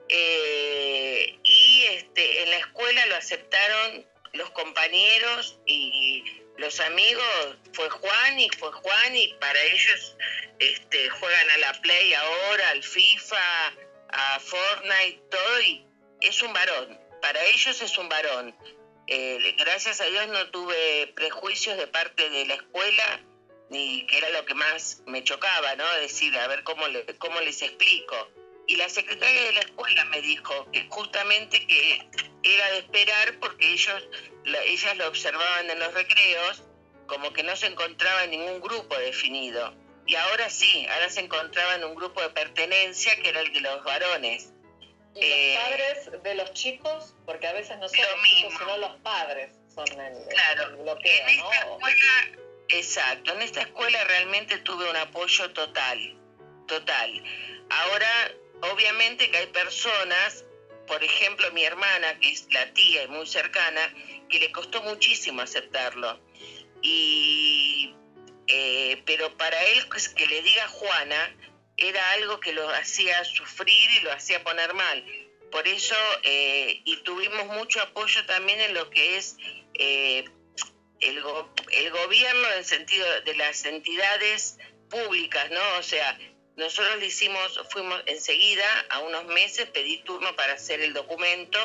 Eh, 0.08 1.40
y 1.44 1.84
este, 1.90 2.44
en 2.44 2.52
la 2.52 2.58
escuela 2.58 3.06
lo 3.08 3.16
aceptaron 3.16 4.06
los 4.34 4.50
compañeros 4.52 5.60
y 5.66 6.24
los 6.58 6.80
amigos, 6.80 7.58
fue 7.74 7.90
Juan 7.90 8.40
y 8.40 8.50
fue 8.58 8.72
Juan 8.72 9.16
y 9.16 9.34
para 9.34 9.62
ellos 9.64 10.16
este, 10.60 11.10
juegan 11.10 11.50
a 11.52 11.58
la 11.58 11.74
Play 11.82 12.14
ahora, 12.14 12.70
al 12.70 12.84
FIFA, 12.84 13.74
a 14.10 14.40
Fortnite, 14.40 15.24
todo 15.30 15.62
y 15.62 15.86
es 16.22 16.42
un 16.42 16.54
varón, 16.54 17.00
para 17.22 17.44
ellos 17.46 17.82
es 17.82 17.98
un 17.98 18.08
varón. 18.08 18.56
Eh, 19.08 19.56
gracias 19.58 20.00
a 20.00 20.06
Dios 20.06 20.28
no 20.28 20.50
tuve 20.52 21.12
prejuicios 21.16 21.78
de 21.78 21.88
parte 21.88 22.30
de 22.30 22.46
la 22.46 22.54
escuela 22.54 23.22
y 23.70 24.06
que 24.08 24.18
era 24.18 24.30
lo 24.30 24.46
que 24.46 24.54
más 24.54 25.02
me 25.06 25.24
chocaba, 25.24 25.76
¿no? 25.76 25.92
Decir, 25.96 26.38
a 26.38 26.48
ver 26.48 26.64
cómo, 26.64 26.88
le, 26.88 27.06
cómo 27.18 27.40
les 27.42 27.62
explico. 27.62 28.30
Y 28.68 28.78
la 28.78 28.88
secretaria 28.88 29.44
de 29.44 29.54
la 29.54 29.60
escuela 29.60 30.06
me 30.06 30.22
dijo 30.22 30.72
que 30.72 30.88
justamente 30.90 31.66
que 31.68 32.08
era 32.44 32.72
de 32.72 32.80
esperar 32.80 33.38
porque 33.40 33.74
ellos, 33.74 34.08
ellas 34.46 34.98
lo 34.98 35.08
observaban 35.08 35.70
en 35.70 35.80
los 35.80 35.94
recreos 35.94 36.64
como 37.08 37.34
que 37.34 37.44
no 37.44 37.56
se 37.56 37.68
encontraba 37.68 38.24
en 38.24 38.32
ningún 38.32 38.62
grupo 38.62 38.96
definido. 38.98 39.74
Y 40.06 40.16
ahora 40.16 40.50
sí, 40.50 40.88
ahora 40.90 41.10
se 41.10 41.22
encontraba 41.22 41.76
en 41.76 41.84
un 41.84 41.96
grupo 41.96 42.22
de 42.22 42.30
pertenencia 42.30 43.16
que 43.22 43.30
era 43.30 43.42
el 43.42 43.54
de 43.54 43.62
los 43.62 43.84
varones. 43.84 44.54
¿Y 45.16 45.20
los 45.20 45.30
eh, 45.30 45.60
padres 45.62 46.24
de 46.24 46.36
los 46.36 46.54
chicos? 46.54 47.16
Porque 47.26 47.48
a 47.48 47.54
veces 47.54 47.78
no 47.80 47.88
son 47.88 48.00
los 48.00 48.24
chicos, 48.24 48.54
sino 48.60 48.78
los 48.78 48.96
padres 49.02 49.52
son 49.74 49.88
el, 50.00 50.28
claro, 50.30 50.78
bloqueo, 50.78 51.28
en 51.28 51.40
esta 51.40 51.56
escuela 51.56 52.43
Exacto, 52.70 53.34
en 53.34 53.42
esta 53.42 53.62
escuela 53.62 54.04
realmente 54.06 54.58
tuve 54.60 54.90
un 54.90 54.96
apoyo 54.96 55.52
total, 55.52 56.18
total. 56.68 57.24
Ahora, 57.70 58.32
obviamente 58.62 59.30
que 59.30 59.38
hay 59.38 59.48
personas, 59.48 60.46
por 60.88 61.04
ejemplo 61.04 61.52
mi 61.52 61.64
hermana, 61.64 62.20
que 62.20 62.32
es 62.32 62.48
la 62.52 62.74
tía 62.74 63.04
y 63.04 63.08
muy 63.08 63.28
cercana, 63.28 63.94
que 64.30 64.40
le 64.40 64.52
costó 64.52 64.82
muchísimo 64.82 65.42
aceptarlo. 65.42 66.20
Y, 66.82 67.94
eh, 68.48 69.02
pero 69.06 69.38
para 69.38 69.62
él 69.66 69.86
que 70.16 70.28
le 70.28 70.42
diga 70.42 70.68
Juana 70.68 71.36
era 71.78 72.12
algo 72.12 72.40
que 72.40 72.54
lo 72.54 72.70
hacía 72.70 73.24
sufrir 73.24 73.92
y 73.92 74.00
lo 74.02 74.12
hacía 74.12 74.44
poner 74.44 74.74
mal. 74.74 75.04
Por 75.52 75.68
eso, 75.68 75.96
eh, 76.24 76.82
y 76.84 76.98
tuvimos 77.04 77.46
mucho 77.48 77.82
apoyo 77.82 78.26
también 78.26 78.60
en 78.60 78.74
lo 78.74 78.90
que 78.90 79.18
es 79.18 79.38
eh, 79.76 80.26
el, 81.06 81.92
gobierno 81.92 82.52
en 82.54 82.66
sentido 82.66 83.06
de 83.22 83.36
las 83.36 83.66
entidades 83.66 84.58
públicas, 84.90 85.50
¿no? 85.52 85.78
O 85.80 85.84
sea, 85.84 86.18
nosotros 86.56 87.00
le 87.00 87.08
hicimos, 87.08 87.62
fuimos 87.72 88.02
enseguida, 88.06 88.86
a 88.90 89.00
unos 89.00 89.26
meses, 89.26 89.70
pedí 89.70 90.04
turno 90.04 90.36
para 90.36 90.54
hacer 90.54 90.82
el 90.82 90.94
documento 90.94 91.60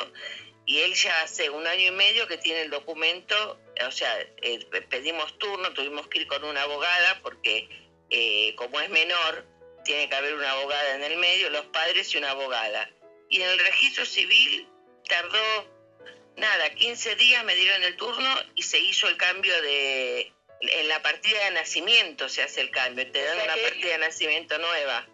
y 0.65 0.79
él 0.79 0.93
ya 0.93 1.21
hace 1.21 1.49
un 1.49 1.65
año 1.65 1.87
y 1.87 1.91
medio 1.91 2.27
que 2.27 2.37
tiene 2.37 2.61
el 2.61 2.69
documento, 2.69 3.59
o 3.87 3.91
sea, 3.91 4.19
eh, 4.41 4.59
pedimos 4.89 5.37
turno, 5.39 5.73
tuvimos 5.73 6.07
que 6.07 6.19
ir 6.19 6.27
con 6.27 6.43
una 6.43 6.63
abogada 6.63 7.19
porque 7.21 7.67
eh, 8.09 8.55
como 8.55 8.79
es 8.79 8.89
menor, 8.89 9.45
tiene 9.83 10.09
que 10.09 10.15
haber 10.15 10.33
una 10.33 10.51
abogada 10.51 10.95
en 10.95 11.03
el 11.03 11.17
medio, 11.17 11.49
los 11.49 11.65
padres 11.67 12.13
y 12.13 12.17
una 12.17 12.31
abogada. 12.31 12.89
Y 13.29 13.41
en 13.41 13.49
el 13.49 13.59
registro 13.59 14.05
civil 14.05 14.67
tardó 15.07 15.78
nada, 16.39 16.69
15 16.71 17.15
días 17.15 17.43
me 17.43 17.55
dieron 17.55 17.83
el 17.83 17.95
turno 17.95 18.35
y 18.55 18.63
se 18.63 18.79
hizo 18.79 19.07
el 19.07 19.17
cambio 19.17 19.61
de, 19.61 20.31
en 20.61 20.87
la 20.87 21.01
partida 21.01 21.45
de 21.45 21.51
nacimiento 21.51 22.27
se 22.27 22.43
hace 22.43 22.61
el 22.61 22.71
cambio, 22.71 23.09
te 23.11 23.23
dan 23.23 23.39
una 23.39 23.55
partida 23.55 23.93
de 23.93 23.97
nacimiento 23.99 24.57
nueva. 24.57 25.07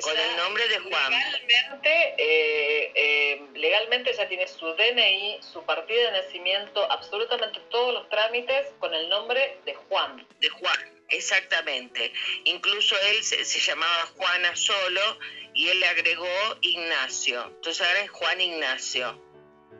con 0.00 0.18
el 0.18 0.36
nombre 0.36 0.66
de 0.68 0.78
Juan. 0.78 1.12
Legalmente, 1.12 2.14
eh, 2.18 2.92
eh, 2.94 3.42
legalmente 3.54 4.12
ya 4.14 4.26
tiene 4.28 4.48
su 4.48 4.66
DNI, 4.74 5.40
su 5.42 5.64
partida 5.64 6.10
de 6.10 6.22
nacimiento, 6.22 6.90
absolutamente 6.90 7.60
todos 7.70 7.94
los 7.94 8.08
trámites 8.08 8.66
con 8.78 8.94
el 8.94 9.08
nombre 9.08 9.58
de 9.64 9.74
Juan. 9.74 10.26
De 10.40 10.48
Juan, 10.48 11.04
exactamente. 11.10 12.12
Incluso 12.44 12.96
él 13.10 13.22
se, 13.22 13.60
llamaba 13.60 14.06
Juana 14.16 14.56
solo 14.56 15.18
y 15.54 15.68
él 15.68 15.80
le 15.80 15.86
agregó 15.86 16.58
Ignacio. 16.62 17.44
Entonces 17.46 17.86
ahora 17.86 18.00
es 18.00 18.10
Juan 18.10 18.40
Ignacio. 18.40 19.27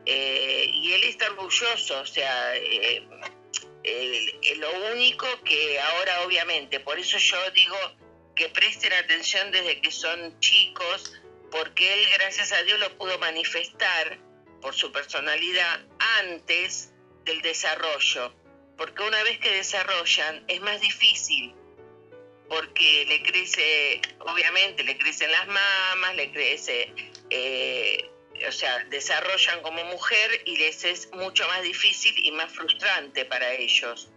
Eh, 0.05 0.71
y 0.73 0.93
él 0.93 1.03
está 1.03 1.27
orgulloso, 1.27 1.99
o 2.01 2.05
sea, 2.05 2.53
lo 4.57 4.91
único 4.91 5.27
que 5.43 5.79
ahora 5.79 6.21
obviamente, 6.21 6.79
por 6.79 6.97
eso 6.97 7.17
yo 7.17 7.51
digo 7.51 7.77
que 8.35 8.49
presten 8.49 8.93
atención 8.93 9.51
desde 9.51 9.81
que 9.81 9.91
son 9.91 10.39
chicos, 10.39 11.13
porque 11.51 11.93
él 11.93 12.09
gracias 12.13 12.51
a 12.51 12.63
Dios 12.63 12.79
lo 12.79 12.97
pudo 12.97 13.17
manifestar 13.19 14.17
por 14.61 14.73
su 14.75 14.91
personalidad 14.91 15.81
antes 16.19 16.91
del 17.25 17.41
desarrollo, 17.41 18.33
porque 18.77 19.03
una 19.03 19.21
vez 19.23 19.39
que 19.39 19.51
desarrollan 19.51 20.43
es 20.47 20.61
más 20.61 20.79
difícil, 20.81 21.53
porque 22.47 23.05
le 23.07 23.21
crece, 23.21 24.01
obviamente 24.19 24.83
le 24.83 24.97
crecen 24.97 25.31
las 25.31 25.47
mamas, 25.47 26.15
le 26.15 26.31
crece... 26.31 26.93
Eh, 27.29 28.09
o 28.47 28.51
sea, 28.51 28.83
desarrollan 28.85 29.61
como 29.61 29.83
mujer 29.85 30.41
y 30.45 30.57
les 30.57 30.83
es 30.83 31.11
mucho 31.11 31.47
más 31.47 31.61
difícil 31.63 32.13
y 32.25 32.31
más 32.31 32.51
frustrante 32.51 33.25
para 33.25 33.53
ellos. 33.53 34.09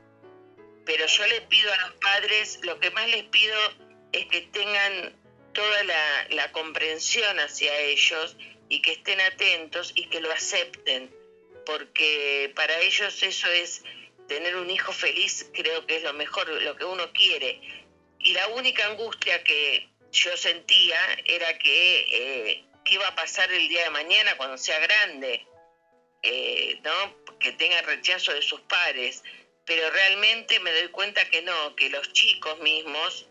Pero 0.84 1.06
yo 1.06 1.26
les 1.26 1.40
pido 1.42 1.72
a 1.72 1.76
los 1.76 1.92
padres, 1.94 2.60
lo 2.62 2.78
que 2.80 2.90
más 2.90 3.08
les 3.08 3.24
pido 3.24 3.56
es 4.12 4.26
que 4.26 4.42
tengan 4.42 5.16
toda 5.52 5.84
la, 5.84 6.52
comprensión 6.52 7.38
hacia 7.40 7.78
ellos 7.80 8.36
y 8.68 8.82
que 8.82 8.92
estén 8.92 9.20
atentos 9.20 9.92
y 9.94 10.06
que 10.06 10.20
lo 10.20 10.30
acepten, 10.32 11.14
porque 11.64 12.52
para 12.54 12.78
ellos 12.80 13.22
eso 13.22 13.48
es 13.48 13.82
tener 14.28 14.56
un 14.56 14.70
hijo 14.70 14.92
feliz, 14.92 15.50
creo 15.52 15.86
que 15.86 15.96
es 15.96 16.02
lo 16.02 16.12
mejor, 16.12 16.48
lo 16.48 16.76
que 16.76 16.84
uno 16.84 17.12
quiere. 17.12 17.60
Y 18.18 18.32
la 18.32 18.48
única 18.48 18.86
angustia 18.86 19.42
que 19.44 19.88
yo 20.10 20.36
sentía 20.36 20.98
era 21.24 21.58
que 21.58 22.06
eh, 22.10 22.64
qué 22.92 22.96
iba 22.96 23.08
a 23.08 23.14
pasar 23.14 23.50
el 23.50 23.68
día 23.68 23.84
de 23.84 23.90
mañana 23.90 24.36
cuando 24.36 24.58
sea 24.58 24.78
grande, 24.78 25.46
eh, 26.22 26.78
¿no? 26.82 27.38
que 27.38 27.52
tenga 27.52 27.80
rechazo 27.80 28.34
de 28.34 28.42
sus 28.42 28.60
padres. 28.62 29.22
Pero 29.64 29.90
realmente 29.90 30.60
me 30.60 30.72
doy 30.72 30.88
cuenta 30.88 31.24
que 31.24 31.40
no, 31.40 31.74
que 31.74 31.88
los 31.88 32.12
chicos 32.12 32.58
mismos 32.58 33.26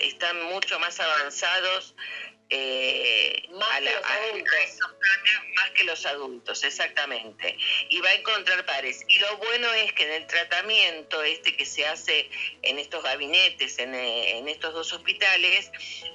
están 0.00 0.40
mucho 0.44 0.78
más 0.78 1.00
avanzados 1.00 1.94
eh, 2.50 3.48
más, 3.52 3.80
que 3.80 3.84
los 3.84 4.04
adultos. 4.04 4.78
más 5.56 5.70
que 5.70 5.84
los 5.84 6.06
adultos, 6.06 6.64
exactamente. 6.64 7.56
Y 7.88 8.00
va 8.00 8.10
a 8.10 8.14
encontrar 8.14 8.64
pares. 8.66 9.02
Y 9.08 9.18
lo 9.18 9.36
bueno 9.38 9.72
es 9.72 9.92
que 9.92 10.04
en 10.04 10.22
el 10.22 10.26
tratamiento 10.26 11.22
este 11.22 11.56
que 11.56 11.64
se 11.64 11.86
hace 11.86 12.30
en 12.62 12.78
estos 12.78 13.02
gabinetes, 13.02 13.78
en, 13.78 13.94
eh, 13.94 14.38
en 14.38 14.48
estos 14.48 14.74
dos 14.74 14.92
hospitales, 14.92 15.70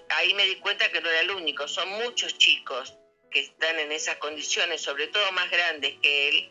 ahí 0.10 0.34
me 0.34 0.46
di 0.46 0.56
cuenta 0.58 0.90
que 0.92 1.02
no 1.02 1.10
era 1.10 1.22
el 1.22 1.32
único, 1.32 1.68
son 1.68 1.90
muchos 1.90 2.38
chicos 2.38 2.96
que 3.32 3.42
están 3.42 3.80
en 3.80 3.92
esas 3.92 4.18
condiciones, 4.18 4.82
sobre 4.82 5.08
todo 5.08 5.32
más 5.34 5.50
grandes 5.52 5.96
que 6.02 6.30
él, 6.30 6.50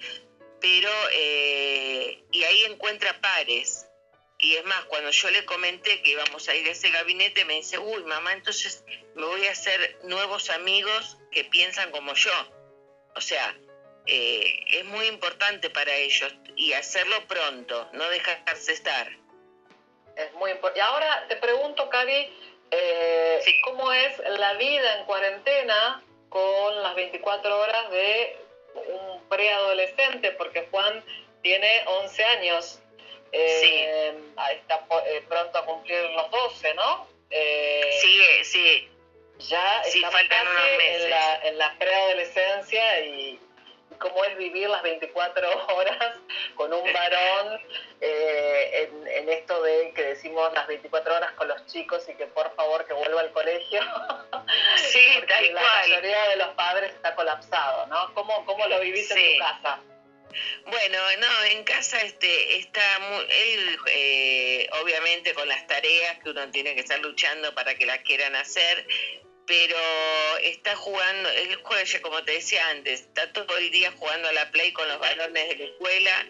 pero 0.60 0.90
eh, 1.12 2.22
y 2.30 2.44
ahí 2.44 2.64
encuentra 2.64 3.20
pares 3.20 3.87
y 4.38 4.54
es 4.54 4.64
más, 4.64 4.84
cuando 4.84 5.10
yo 5.10 5.30
le 5.30 5.44
comenté 5.44 6.00
que 6.02 6.10
íbamos 6.10 6.48
a 6.48 6.54
ir 6.54 6.68
a 6.68 6.70
ese 6.70 6.90
gabinete, 6.90 7.44
me 7.44 7.54
dice, 7.54 7.78
uy, 7.78 8.04
mamá, 8.04 8.32
entonces 8.32 8.84
me 9.16 9.26
voy 9.26 9.44
a 9.46 9.50
hacer 9.50 9.98
nuevos 10.04 10.48
amigos 10.50 11.18
que 11.32 11.44
piensan 11.44 11.90
como 11.90 12.14
yo. 12.14 12.30
O 13.16 13.20
sea, 13.20 13.56
eh, 14.06 14.60
es 14.68 14.84
muy 14.84 15.06
importante 15.06 15.70
para 15.70 15.92
ellos 15.92 16.32
y 16.54 16.72
hacerlo 16.72 17.26
pronto, 17.26 17.88
no 17.92 18.08
dejarse 18.10 18.72
estar. 18.72 19.08
Es 20.14 20.32
muy 20.34 20.52
importante. 20.52 20.78
Y 20.78 20.82
ahora 20.82 21.26
te 21.28 21.34
pregunto, 21.36 21.88
Cari, 21.88 22.32
eh, 22.70 23.60
¿cómo 23.64 23.92
es 23.92 24.18
la 24.38 24.54
vida 24.54 25.00
en 25.00 25.04
cuarentena 25.04 26.02
con 26.28 26.80
las 26.80 26.94
24 26.94 27.60
horas 27.60 27.90
de 27.90 28.36
un 28.74 29.28
preadolescente? 29.28 30.30
Porque 30.32 30.68
Juan 30.70 31.04
tiene 31.42 31.82
11 31.86 32.24
años 32.24 32.80
eh, 33.32 34.14
está 34.52 34.86
eh, 35.06 35.24
pronto 35.28 35.58
a 35.58 35.64
cumplir 35.64 36.02
los 36.10 36.30
12, 36.30 36.74
¿no? 36.74 37.06
Eh, 37.30 37.98
sí, 38.00 38.44
sí. 38.44 38.90
Ya 39.38 39.82
sí, 39.84 39.98
estamos 39.98 40.20
en 40.20 41.10
la, 41.10 41.36
en 41.44 41.58
la 41.58 41.78
preadolescencia 41.78 43.00
y 43.00 43.38
cómo 43.98 44.24
es 44.24 44.36
vivir 44.36 44.68
las 44.68 44.82
24 44.82 45.66
horas 45.74 46.14
con 46.54 46.72
un 46.72 46.92
varón 46.92 47.60
eh, 48.00 48.90
en, 49.06 49.28
esto 49.28 49.62
de 49.62 49.92
que 49.94 50.02
decimos 50.02 50.52
las 50.54 50.66
24 50.66 51.16
horas 51.16 51.32
con 51.32 51.48
los 51.48 51.66
chicos 51.66 52.08
y 52.08 52.14
que 52.14 52.26
por 52.26 52.54
favor 52.54 52.86
que 52.86 52.94
vuelva 52.94 53.20
al 53.20 53.32
colegio. 53.32 53.80
Sí, 54.76 55.06
Porque 55.18 55.52
la 55.52 55.60
mayoría 55.60 56.28
de 56.28 56.36
los 56.36 56.48
padres 56.48 56.92
está 56.92 57.14
colapsado, 57.14 57.86
¿no? 57.86 58.14
¿Cómo, 58.14 58.44
cómo 58.46 58.66
lo 58.66 58.80
vivís 58.80 59.10
en 59.10 59.16
tu 59.16 59.38
casa? 59.38 59.80
Bueno, 60.66 60.98
no, 61.18 61.44
en 61.44 61.64
casa 61.64 62.00
este, 62.02 62.58
está 62.58 62.98
muy, 63.00 63.24
él 63.28 63.78
eh, 63.86 64.68
obviamente 64.82 65.34
con 65.34 65.48
las 65.48 65.66
tareas 65.66 66.18
que 66.22 66.30
uno 66.30 66.50
tiene 66.50 66.74
que 66.74 66.80
estar 66.80 66.98
luchando 67.00 67.54
para 67.54 67.74
que 67.74 67.86
las 67.86 67.98
quieran 68.00 68.36
hacer, 68.36 68.86
pero 69.46 69.76
está 70.42 70.76
jugando, 70.76 71.30
él 71.30 71.56
juega, 71.62 72.00
como 72.02 72.22
te 72.24 72.32
decía 72.32 72.68
antes, 72.68 73.00
está 73.00 73.32
todo 73.32 73.56
el 73.56 73.70
día 73.70 73.92
jugando 73.92 74.28
a 74.28 74.32
la 74.32 74.50
play 74.50 74.72
con 74.72 74.86
los 74.88 74.98
balones 74.98 75.48
de 75.48 75.56
la 75.56 75.64
escuela, 75.64 76.26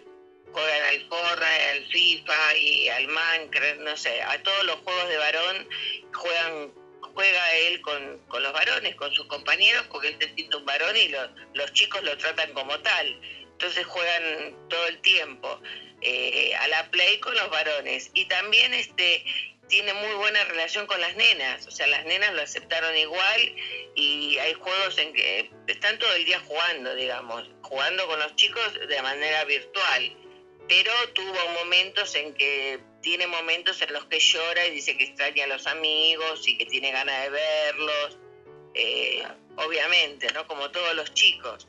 juegan 0.53 0.83
al 0.83 1.09
Corra, 1.09 1.71
al 1.71 1.87
FIFA 1.89 2.57
y 2.57 2.89
al 2.89 3.09
Minecraft, 3.09 3.81
no 3.81 3.97
sé, 3.97 4.23
a 4.23 4.43
todos 4.43 4.65
los 4.65 4.77
juegos 4.77 5.09
de 5.09 5.17
varón 5.17 5.69
juegan 6.15 6.73
juega 7.15 7.55
él 7.57 7.81
con, 7.81 8.21
los 8.41 8.53
varones, 8.53 8.95
con 8.95 9.13
sus 9.13 9.27
compañeros, 9.27 9.85
porque 9.91 10.09
él 10.09 10.17
se 10.21 10.33
siente 10.35 10.57
un 10.57 10.65
varón 10.65 10.97
y 10.97 11.09
los 11.55 11.73
chicos 11.73 12.01
lo 12.05 12.17
tratan 12.17 12.53
como 12.53 12.79
tal 12.79 13.21
entonces 13.59 13.87
juegan 13.87 14.69
todo 14.69 14.87
el 14.87 15.01
tiempo 15.01 15.61
eh, 16.01 16.55
a 16.55 16.69
la 16.69 16.89
play 16.93 17.19
con 17.19 17.35
los 17.35 17.51
varones 17.51 18.09
y 18.15 18.27
también 18.27 18.73
este 18.73 19.25
tiene 19.69 19.93
muy 19.95 20.15
buena 20.15 20.45
relación 20.45 20.87
con 20.87 21.01
las 21.01 21.17
nenas, 21.17 21.67
o 21.67 21.71
sea, 21.73 21.89
las 21.89 22.05
nenas 22.07 22.33
lo 22.35 22.41
aceptaron 22.41 22.97
igual 22.97 23.55
y 23.97 24.39
hay 24.39 24.55
juegos 24.55 24.97
en 24.99 25.13
que 25.13 25.51
están 25.67 25.99
todo 25.99 26.15
el 26.15 26.25
día 26.25 26.41
jugando, 26.47 26.95
digamos, 26.95 27.51
jugando 27.63 28.07
con 28.07 28.21
los 28.21 28.35
chicos 28.37 28.79
de 28.89 29.03
manera 29.03 29.45
virtual, 29.45 30.17
pero 30.69 30.93
tuvo 31.15 31.49
momentos 31.61 32.15
en 32.15 32.35
que 32.35 32.79
tiene 33.03 33.27
momentos 33.27 33.83
en 33.83 33.93
los 33.93 34.05
que 34.07 34.21
llora 34.21 34.67
y 34.67 34.71
dice 34.71 34.97
que 34.97 35.05
extraña 35.05 35.45
a 35.45 35.49
los 35.49 35.67
amigos 35.67 36.47
y 36.47 36.57
que 36.57 36.65
tiene 36.65 36.93
ganas 36.93 37.25
de 37.25 37.31
verlos, 37.31 38.19
eh, 38.75 39.25
obviamente, 39.57 40.33
¿no? 40.33 40.47
Como 40.47 40.71
todos 40.71 40.95
los 40.95 41.13
chicos. 41.13 41.67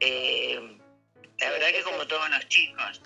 Eh, 0.00 0.81
la 1.42 1.50
verdad 1.50 1.68
que 1.68 1.82
como 1.82 2.06
todos 2.06 2.28
los 2.30 2.48
chicos. 2.48 3.00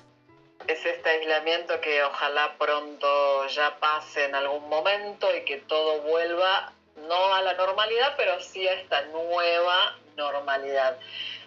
Es 0.66 0.84
este 0.84 1.08
aislamiento 1.08 1.80
que 1.80 2.02
ojalá 2.02 2.56
pronto 2.58 3.46
ya 3.48 3.76
pase 3.78 4.24
en 4.24 4.34
algún 4.34 4.68
momento 4.68 5.34
y 5.34 5.44
que 5.44 5.58
todo 5.58 6.00
vuelva, 6.00 6.72
no 6.96 7.34
a 7.34 7.42
la 7.42 7.54
normalidad, 7.54 8.14
pero 8.16 8.40
sí 8.40 8.66
a 8.66 8.72
esta 8.72 9.02
nueva 9.02 9.96
normalidad. 10.16 10.98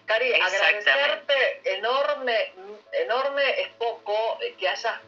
Cari, 0.06 0.34
agradecerte 0.34 1.62
enorme, 1.78 2.54
enorme 2.94 3.62
es 3.62 3.70
poco 3.74 4.40
que 4.58 4.68
hayas 4.68 5.00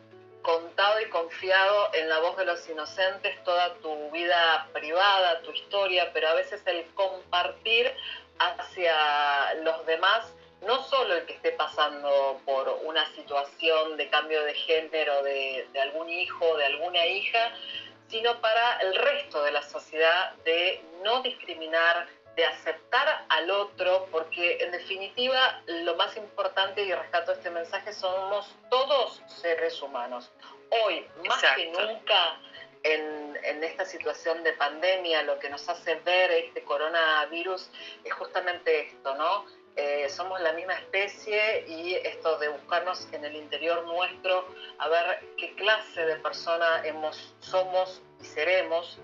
contado 0.42 1.00
y 1.02 1.06
confiado 1.10 1.94
en 1.94 2.10
la 2.10 2.20
voz 2.20 2.36
de 2.38 2.46
los 2.46 2.68
inocentes 2.68 3.44
toda 3.44 3.76
tu 3.76 4.12
vida 4.12 4.68
privada, 4.74 5.42
tu 5.42 5.52
historia, 5.52 6.12
pero 6.14 6.30
a 6.30 6.34
veces 6.34 6.62
el 6.66 6.86
compartir 6.94 7.92
hacia 8.40 9.54
los 9.56 9.86
demás 9.86 10.26
no 10.62 10.84
solo 10.84 11.16
el 11.16 11.26
que 11.26 11.34
esté 11.34 11.52
pasando 11.54 12.40
por 12.46 12.70
una 12.84 13.06
situación 13.14 13.98
de 13.98 14.10
cambio 14.10 14.44
de 14.44 14.54
género 14.54 15.24
de, 15.24 15.68
algún 15.82 16.10
hijo, 16.10 16.56
de 16.58 16.66
alguna 16.66 17.06
hija, 17.06 17.52
sino 18.08 18.40
para 18.42 18.78
el 18.82 18.96
resto 18.96 19.44
de 19.44 19.52
la 19.52 19.64
sociedad 19.64 20.34
de 20.44 20.84
no 21.04 21.22
discriminar, 21.24 22.08
de 22.36 22.46
aceptar 22.46 23.26
al 23.30 23.50
otro, 23.50 24.08
porque 24.12 24.58
en 24.62 24.72
definitiva 24.72 25.62
lo 25.66 25.96
más 25.96 26.16
importante, 26.16 26.84
y 26.84 26.94
rescato 26.94 27.32
este 27.32 27.50
mensaje, 27.50 27.94
somos 27.94 28.56
todos 28.70 29.22
seres 29.28 29.82
humanos. 29.82 30.32
Hoy, 30.86 31.06
más 31.28 31.44
que 31.56 31.66
nunca, 31.72 32.40
en, 32.84 33.38
en, 33.44 33.64
esta 33.64 33.86
situación 33.86 34.44
de 34.44 34.54
pandemia, 34.54 35.24
lo 35.24 35.40
que 35.40 35.50
nos 35.50 35.68
hace 35.68 35.96
ver 35.96 36.32
este 36.32 36.64
coronavirus 36.64 37.70
es 38.04 38.14
justamente 38.14 38.88
esto, 38.88 39.16
¿no? 39.16 39.46
Eh, 39.76 40.10
somos 40.10 40.40
la 40.42 40.54
misma 40.54 40.74
especie 40.74 41.66
y 41.68 41.94
esto 41.96 42.38
de 42.40 42.50
buscarnos 42.50 43.08
en 43.14 43.24
el 43.24 43.36
interior 43.36 43.86
nuestro, 43.86 44.48
a 44.80 44.90
ver 44.90 45.20
qué 45.38 45.56
clase 45.56 46.06
de 46.06 46.18
persona 46.18 46.82
hemos, 46.84 47.34
somos 47.40 48.02
y 48.20 48.26
seremos, 48.26 49.00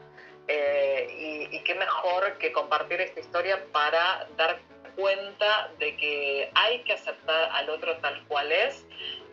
eh, 0.48 1.50
y, 1.52 1.64
qué 1.64 1.76
mejor 1.76 2.38
que 2.38 2.52
compartir 2.52 3.02
esta 3.02 3.20
historia 3.20 3.66
para 3.72 4.28
dar 4.38 4.60
cuenta 4.96 5.72
de 5.80 5.96
que 5.98 6.52
hay 6.56 6.84
que 6.84 6.94
aceptar 6.94 7.50
al 7.52 7.70
otro 7.70 7.98
tal 7.98 8.26
cual 8.28 8.52
es 8.52 8.86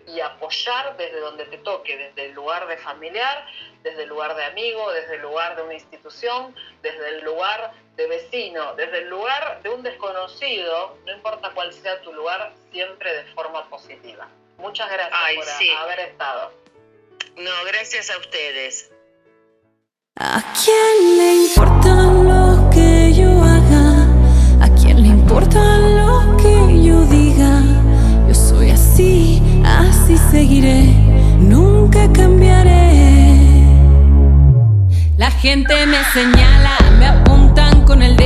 y 0.06 0.20
apoyar 0.20 0.96
desde 0.96 1.20
donde 1.20 1.46
te 1.46 1.58
toque, 1.58 1.96
desde 1.96 2.26
el 2.26 2.32
lugar 2.32 2.66
de 2.66 2.76
familiar, 2.78 3.46
desde 3.84 4.04
el 4.04 4.08
lugar 4.08 4.34
de 4.34 4.44
amigo, 4.44 4.90
desde 4.92 5.16
el 5.16 5.22
lugar 5.22 5.54
de 5.54 5.62
una 5.62 5.74
institución, 5.74 6.54
desde 6.82 7.10
el 7.10 7.24
lugar 7.24 7.72
de 7.96 8.06
vecino, 8.08 8.74
desde 8.74 8.98
el 8.98 9.10
lugar 9.10 9.62
de 9.62 9.68
un 9.68 9.82
desconocido, 9.82 10.98
no 11.06 11.12
importa 11.12 11.52
cuál 11.54 11.72
sea 11.72 12.00
tu 12.00 12.12
lugar, 12.12 12.52
siempre 12.72 13.12
de 13.14 13.24
forma 13.34 13.68
positiva. 13.68 14.26
Muchas 14.58 14.90
gracias 14.90 15.20
por 15.36 15.76
haber 15.76 16.00
estado. 16.00 16.52
No, 17.36 17.64
gracias 17.66 18.10
a 18.10 18.18
ustedes. 18.18 18.90
¿A 20.16 20.42
quién 20.64 21.18
le 21.18 21.34
importa 21.34 21.83
gente 35.44 35.84
me 35.84 36.02
señala, 36.14 36.78
me 36.98 37.06
apuntan 37.06 37.84
con 37.84 38.00
el 38.00 38.16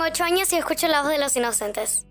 tengo 0.00 0.12
8 0.12 0.24
años 0.24 0.52
y 0.52 0.56
escucho 0.56 0.88
la 0.88 1.02
voz 1.02 1.10
de 1.10 1.18
los 1.18 1.36
inocentes. 1.36 2.06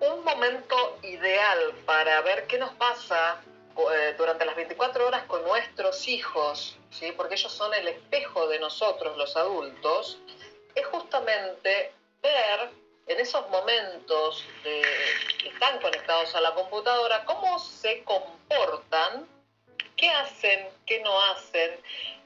Un 0.00 0.24
momento 0.24 0.98
ideal 1.02 1.74
para 1.84 2.20
ver 2.22 2.46
qué 2.46 2.58
nos 2.58 2.72
pasa 2.74 3.40
eh, 3.76 4.14
durante 4.16 4.44
las 4.44 4.54
24 4.54 5.06
horas 5.06 5.24
con 5.24 5.42
nuestros 5.42 6.06
hijos, 6.08 6.76
¿sí? 6.90 7.12
porque 7.16 7.34
ellos 7.34 7.52
son 7.52 7.72
el 7.74 7.88
espejo 7.88 8.46
de 8.48 8.58
nosotros, 8.60 9.16
los 9.16 9.36
adultos, 9.36 10.18
es 10.74 10.86
justamente 10.86 11.92
ver 12.22 12.70
en 13.06 13.20
esos 13.20 13.48
momentos 13.50 14.44
que 14.62 14.82
están 15.46 15.80
conectados 15.80 16.34
a 16.34 16.40
la 16.40 16.54
computadora 16.54 17.24
cómo 17.24 17.58
se 17.58 18.04
comportan, 18.04 19.26
qué 19.96 20.10
hacen, 20.10 20.68
qué 20.86 21.00
no 21.00 21.20
hacen, 21.22 21.72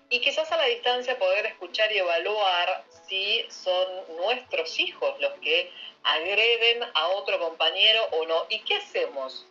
y 0.09 0.21
quizás 0.21 0.51
a 0.53 0.57
la 0.57 0.65
distancia 0.65 1.19
poder 1.19 1.47
escuchar 1.47 1.91
y 1.93 1.99
evaluar 1.99 2.85
si 3.09 3.45
son 3.51 4.17
nuestros 4.17 4.79
hijos 4.79 5.19
los 5.21 5.33
que 5.41 5.71
agreden 6.03 6.85
a 6.95 7.09
otro 7.09 7.39
compañero 7.39 8.05
o 8.13 8.27
no. 8.27 8.47
¿Y 8.49 8.61
qué 8.61 8.77
hacemos 8.77 9.47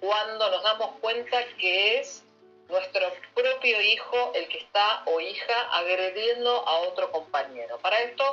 cuando 0.00 0.50
nos 0.50 0.62
damos 0.62 0.98
cuenta 1.00 1.44
que 1.58 1.98
es 1.98 2.24
nuestro 2.68 3.12
propio 3.34 3.80
hijo 3.80 4.32
el 4.34 4.48
que 4.48 4.58
está 4.58 5.02
o 5.06 5.20
hija 5.20 5.54
agrediendo 5.72 6.66
a 6.66 6.78
otro 6.80 7.10
compañero. 7.10 7.78
Para 7.78 8.00
esto 8.00 8.24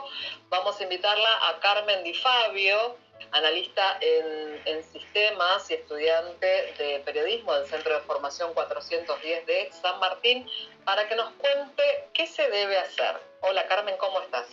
vamos 0.50 0.80
a 0.80 0.84
invitarla 0.84 1.50
a 1.50 1.60
Carmen 1.60 2.04
Di 2.04 2.14
Fabio, 2.14 2.98
analista 3.32 3.98
en, 4.02 4.84
sistemas 4.92 5.70
y 5.70 5.76
estudiante 5.76 6.74
de 6.78 7.02
periodismo 7.06 7.54
del 7.56 7.68
Centro 7.68 7.94
de 7.94 8.02
Formación 8.02 8.54
410 8.54 9.46
de 9.46 9.70
San 9.72 10.00
Martín, 10.00 10.50
para 10.84 11.08
que 11.08 11.16
nos 11.16 11.32
cuente 11.34 11.84
qué 12.14 12.28
se 12.28 12.50
debe 12.50 12.78
hacer. 12.78 13.16
Hola 13.42 13.68
Carmen, 13.68 13.96
¿cómo 13.98 14.22
estás? 14.22 14.48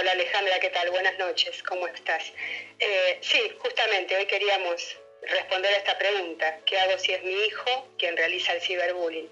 Hola 0.00 0.12
Alejandra, 0.12 0.60
¿qué 0.60 0.70
tal? 0.70 0.90
Buenas 0.90 1.18
noches, 1.18 1.62
¿cómo 1.64 1.86
estás? 1.88 2.32
Eh, 2.78 3.18
sí, 3.20 3.52
justamente 3.58 4.16
hoy 4.16 4.26
queríamos 4.26 4.96
responder 5.22 5.72
a 5.72 5.76
esta 5.78 5.98
pregunta, 5.98 6.58
¿qué 6.64 6.78
hago 6.78 6.98
si 6.98 7.12
es 7.12 7.22
mi 7.22 7.32
hijo 7.32 7.88
quien 7.98 8.16
realiza 8.16 8.52
el 8.52 8.60
ciberbullying? 8.60 9.28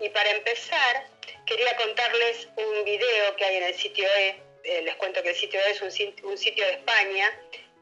Y 0.00 0.08
para 0.10 0.30
empezar, 0.30 1.06
quería 1.46 1.76
contarles 1.76 2.48
un 2.56 2.84
video 2.84 3.36
que 3.36 3.44
hay 3.44 3.56
en 3.56 3.62
el 3.64 3.74
sitio 3.74 4.06
E, 4.06 4.40
eh, 4.64 4.82
les 4.82 4.94
cuento 4.96 5.22
que 5.22 5.30
el 5.30 5.36
sitio 5.36 5.60
E 5.60 5.70
es 5.70 5.80
un, 5.80 5.90
un 6.28 6.38
sitio 6.38 6.64
de 6.66 6.72
España 6.72 7.32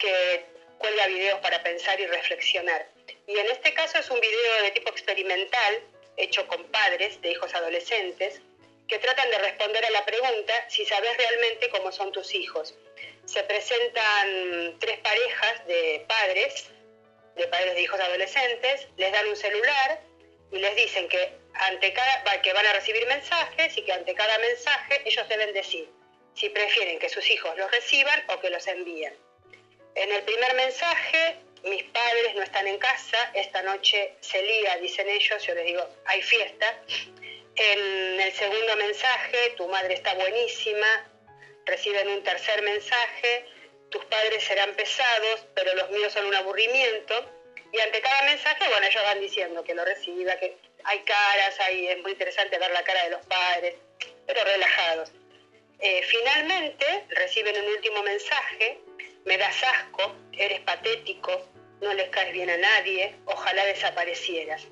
que 0.02 0.44
cuelga 0.78 1.06
videos 1.06 1.38
para 1.40 1.62
pensar 1.62 1.98
y 2.00 2.06
reflexionar. 2.06 2.88
Y 3.28 3.38
en 3.38 3.46
este 3.50 3.72
caso 3.72 3.98
es 3.98 4.10
un 4.10 4.20
video 4.20 4.62
de 4.64 4.72
tipo 4.72 4.90
experimental, 4.90 5.80
hecho 6.16 6.46
con 6.48 6.64
padres 6.64 7.20
de 7.22 7.30
hijos 7.30 7.54
adolescentes, 7.54 8.40
que 8.88 8.98
tratan 8.98 9.30
de 9.30 9.38
responder 9.38 9.84
a 9.84 9.90
la 9.90 10.04
pregunta 10.04 10.52
si 10.68 10.84
sabes 10.84 11.16
realmente 11.16 11.70
cómo 11.70 11.92
son 11.92 12.10
tus 12.10 12.34
hijos. 12.34 12.74
Se 13.26 13.44
presentan 13.44 14.76
tres 14.80 14.98
parejas 14.98 15.66
de 15.68 16.04
padres, 16.08 16.68
de 17.36 17.46
padres 17.46 17.74
de 17.74 17.82
hijos 17.82 18.00
adolescentes, 18.00 18.88
les 18.96 19.12
dan 19.12 19.28
un 19.28 19.36
celular 19.36 20.00
y 20.50 20.58
les 20.58 20.74
dicen 20.74 21.08
que, 21.08 21.32
ante 21.54 21.92
cada, 21.92 22.42
que 22.42 22.52
van 22.52 22.66
a 22.66 22.72
recibir 22.72 23.06
mensajes 23.06 23.78
y 23.78 23.82
que 23.82 23.92
ante 23.92 24.14
cada 24.14 24.36
mensaje 24.38 25.00
ellos 25.04 25.28
deben 25.28 25.54
decir 25.54 25.88
si 26.34 26.48
prefieren 26.48 26.98
que 26.98 27.08
sus 27.08 27.30
hijos 27.30 27.56
los 27.56 27.70
reciban 27.70 28.24
o 28.28 28.40
que 28.40 28.50
los 28.50 28.66
envíen. 28.66 29.14
En 29.94 30.10
el 30.10 30.22
primer 30.22 30.54
mensaje, 30.54 31.36
mis 31.64 31.84
padres 31.84 32.34
no 32.34 32.42
están 32.42 32.66
en 32.66 32.78
casa, 32.78 33.30
esta 33.34 33.62
noche 33.62 34.14
se 34.20 34.42
lía, 34.42 34.76
dicen 34.78 35.08
ellos, 35.08 35.42
yo 35.44 35.54
les 35.54 35.66
digo, 35.66 35.86
hay 36.06 36.22
fiesta. 36.22 36.82
En 37.54 38.20
el 38.20 38.32
segundo 38.32 38.76
mensaje, 38.76 39.50
tu 39.56 39.68
madre 39.68 39.94
está 39.94 40.14
buenísima, 40.14 41.10
reciben 41.66 42.08
un 42.08 42.22
tercer 42.22 42.62
mensaje, 42.62 43.44
tus 43.90 44.02
padres 44.06 44.42
serán 44.42 44.74
pesados, 44.74 45.46
pero 45.54 45.74
los 45.74 45.90
míos 45.90 46.12
son 46.12 46.24
un 46.24 46.34
aburrimiento. 46.34 47.14
Y 47.70 47.80
ante 47.80 48.00
cada 48.00 48.22
mensaje, 48.22 48.68
bueno, 48.70 48.86
ellos 48.86 49.02
van 49.02 49.20
diciendo 49.20 49.62
que 49.62 49.74
lo 49.74 49.84
reciba, 49.84 50.36
que 50.36 50.56
hay 50.84 50.98
caras, 51.00 51.60
ahí 51.60 51.88
es 51.88 51.98
muy 51.98 52.12
interesante 52.12 52.58
ver 52.58 52.70
la 52.70 52.82
cara 52.82 53.04
de 53.04 53.10
los 53.10 53.26
padres, 53.26 53.74
pero 54.26 54.42
relajados. 54.44 55.12
Eh, 55.78 56.02
finalmente 56.04 57.04
reciben 57.10 57.60
un 57.62 57.68
último 57.70 58.02
mensaje 58.02 58.78
me 59.24 59.38
das 59.38 59.62
asco, 59.62 60.14
eres 60.32 60.60
patético, 60.60 61.48
no 61.80 61.92
les 61.94 62.08
caes 62.10 62.32
bien 62.32 62.50
a 62.50 62.56
nadie, 62.56 63.14
ojalá 63.26 63.64
desaparecieras. 63.66 64.66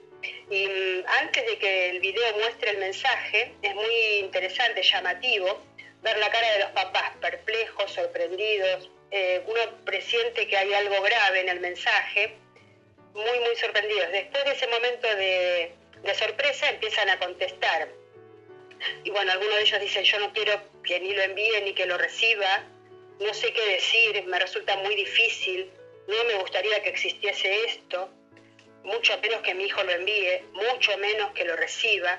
Y 0.51 0.67
mm, 0.67 1.07
antes 1.21 1.47
de 1.47 1.59
que 1.59 1.91
el 1.91 2.01
video 2.01 2.37
muestre 2.39 2.71
el 2.71 2.79
mensaje, 2.79 3.55
es 3.63 3.75
muy 3.75 3.95
interesante, 4.21 4.83
llamativo, 4.83 5.63
ver 6.03 6.19
la 6.19 6.31
cara 6.31 6.53
de 6.53 6.59
los 6.61 6.71
papás, 6.71 7.13
perplejos, 7.21 7.93
sorprendidos. 7.93 8.91
Eh, 9.11 9.43
uno 9.47 9.61
presiente 9.85 10.47
que 10.47 10.57
hay 10.57 10.73
algo 10.73 11.01
grave 11.03 11.41
en 11.41 11.49
el 11.49 11.61
mensaje, 11.61 12.37
muy, 13.15 13.41
muy 13.41 13.57
sorprendidos. 13.57 14.11
Después 14.13 14.45
de 14.45 14.53
ese 14.53 14.67
momento 14.69 15.09
de, 15.17 15.73
de 16.03 16.15
sorpresa 16.15 16.69
empiezan 16.71 17.11
a 17.11 17.19
contestar. 17.19 17.89
Y 19.05 19.11
bueno, 19.11 19.33
algunos 19.33 19.57
de 19.57 19.63
ellos 19.63 19.81
dicen, 19.81 20.05
yo 20.05 20.19
no 20.21 20.33
quiero 20.33 20.61
que 20.85 21.01
ni 21.01 21.13
lo 21.13 21.23
envíe 21.23 21.61
ni 21.65 21.75
que 21.75 21.87
lo 21.87 21.99
reciba, 21.99 22.65
no 23.21 23.35
sé 23.35 23.53
qué 23.53 23.65
decir, 23.67 24.25
me 24.27 24.39
resulta 24.39 24.77
muy 24.79 24.95
difícil, 24.95 25.71
no 26.09 26.25
me 26.25 26.35
gustaría 26.35 26.83
que 26.83 26.89
existiese 26.89 27.65
esto, 27.67 28.11
mucho 28.83 29.19
menos 29.21 29.43
que 29.43 29.55
mi 29.55 29.65
hijo 29.65 29.83
lo 29.83 29.93
envíe, 29.93 30.43
mucho 30.53 30.97
menos 30.99 31.33
que 31.33 31.45
lo 31.45 31.55
reciba. 31.57 32.19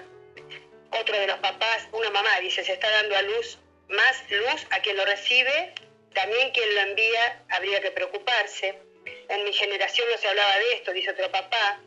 Otro 0.91 1.17
de 1.17 1.27
los 1.27 1.39
papás, 1.39 1.87
una 1.91 2.09
mamá 2.11 2.39
dice, 2.39 2.63
se 2.63 2.73
está 2.73 2.89
dando 2.89 3.15
a 3.15 3.21
luz 3.23 3.57
más 3.91 4.23
luz 4.29 4.65
a 4.69 4.79
quien 4.79 4.95
lo 4.95 5.05
recibe, 5.05 5.73
también 6.13 6.51
quien 6.51 6.73
lo 6.75 6.81
envía 6.81 7.43
habría 7.49 7.81
que 7.81 7.91
preocuparse. 7.91 8.79
En 9.29 9.43
mi 9.43 9.53
generación 9.53 10.07
no 10.09 10.17
se 10.17 10.27
hablaba 10.27 10.57
de 10.57 10.73
esto, 10.75 10.93
dice 10.93 11.11
otro 11.11 11.31
papá, 11.31 11.81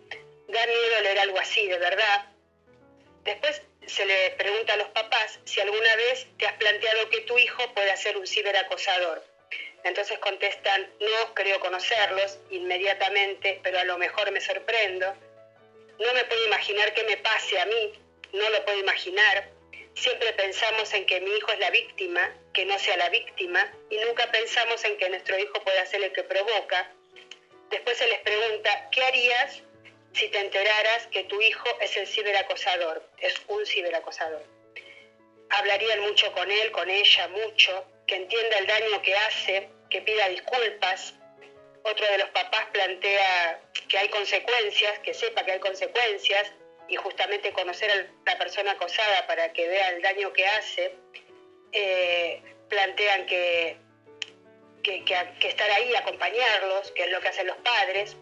da 0.49 0.67
miedo 0.67 1.01
leer 1.03 1.19
algo 1.21 1.39
así, 1.39 1.67
de 1.67 1.79
verdad. 1.79 2.27
Después 3.23 3.63
se 3.87 4.07
le 4.07 4.31
pregunta 4.33 4.75
a 4.75 4.77
los 4.77 4.89
papás 4.89 5.39
si 5.45 5.61
alguna 5.61 5.97
vez 5.97 6.27
te 6.39 6.47
has 6.47 6.55
planteado 6.55 7.09
que 7.11 7.23
tu 7.23 7.39
hijo 7.39 7.73
pueda 7.75 7.97
ser 7.97 8.17
un 8.17 8.27
ciberacosador. 8.27 9.25
Entonces 9.85 10.19
contestan, 10.19 10.91
no 10.99 11.35
creo 11.35 11.61
conocerlos 11.61 12.39
inmediatamente, 12.51 13.61
pero 13.63 13.79
a 13.79 13.85
lo 13.85 13.99
mejor 13.99 14.31
me 14.31 14.41
sorprendo. 14.41 15.15
No 15.99 16.15
me 16.15 16.25
puedo 16.25 16.45
imaginar 16.47 16.95
qué 16.95 17.05
me 17.05 17.19
pase 17.19 17.61
a 17.61 17.67
mí, 17.67 17.93
no 18.33 18.49
lo 18.49 18.65
puedo 18.65 18.79
imaginar. 18.79 19.51
Siempre 19.95 20.33
pensamos 20.33 20.93
en 20.95 21.07
que 21.07 21.21
mi 21.21 21.31
hijo 21.37 21.53
es 21.53 21.59
la 21.59 21.71
víctima, 21.71 22.35
que 22.53 22.65
no 22.65 22.79
sea 22.79 22.97
la 22.97 23.11
víctima, 23.11 23.71
y 23.91 23.99
nunca 23.99 24.31
pensamos 24.33 24.83
en 24.85 24.97
que 24.97 25.09
nuestro 25.09 25.39
hijo 25.39 25.53
pueda 25.63 25.87
ser 25.87 26.03
el 26.03 26.13
que 26.13 26.25
provoca. 26.25 26.91
Después 27.71 27.97
se 27.99 28.09
les 28.09 28.21
pregunta, 28.21 28.89
¿qué 28.91 29.03
harías 29.05 29.63
si 30.15 30.29
te 30.29 30.39
enteraras 30.39 31.09
que 31.09 31.25
tu 31.25 31.41
hijo 31.41 31.69
es 31.81 31.97
el 31.97 32.07
ciberacosador, 32.07 33.03
es 33.19 33.35
un 33.49 33.67
ciberacosador. 33.67 34.45
Hablarían 35.51 36.01
mucho 36.01 36.33
con 36.33 36.51
él, 36.51 36.71
con 36.71 36.89
ella, 36.89 37.29
mucho, 37.29 37.85
que 38.07 38.17
entienda 38.17 38.59
el 38.59 38.67
daño 38.67 39.03
que 39.03 39.15
hace, 39.17 39.69
que 39.91 40.03
pida 40.03 40.29
disculpas. 40.29 41.15
Otro 41.83 42.07
de 42.07 42.19
los 42.19 42.29
papás 42.31 42.67
plantea 42.73 43.61
que 43.89 43.99
hay 43.99 44.09
consecuencias, 44.09 44.99
que 45.01 45.15
sepa 45.15 45.45
que 45.45 45.53
hay 45.53 45.61
consecuencias 45.61 46.53
y 46.89 46.97
justamente 46.97 47.53
conocer 47.53 47.91
a 47.91 48.31
la 48.31 48.39
persona 48.39 48.73
acosada 48.73 49.27
para 49.27 49.53
que 49.53 49.69
vea 49.69 49.89
el 49.91 50.03
daño 50.03 50.33
que 50.33 50.47
hace. 50.47 50.95
Eh, 51.73 52.41
plantean 52.69 53.27
que, 53.27 53.77
que, 54.83 55.05
que 55.05 55.49
estar 55.49 55.71
ahí, 55.71 55.95
acompañarlos, 55.97 56.93
que 56.93 57.05
es 57.05 57.11
lo 57.11 57.21
que 57.21 57.29
hacen 57.29 57.49
los 57.49 57.57
padres, 57.59 58.17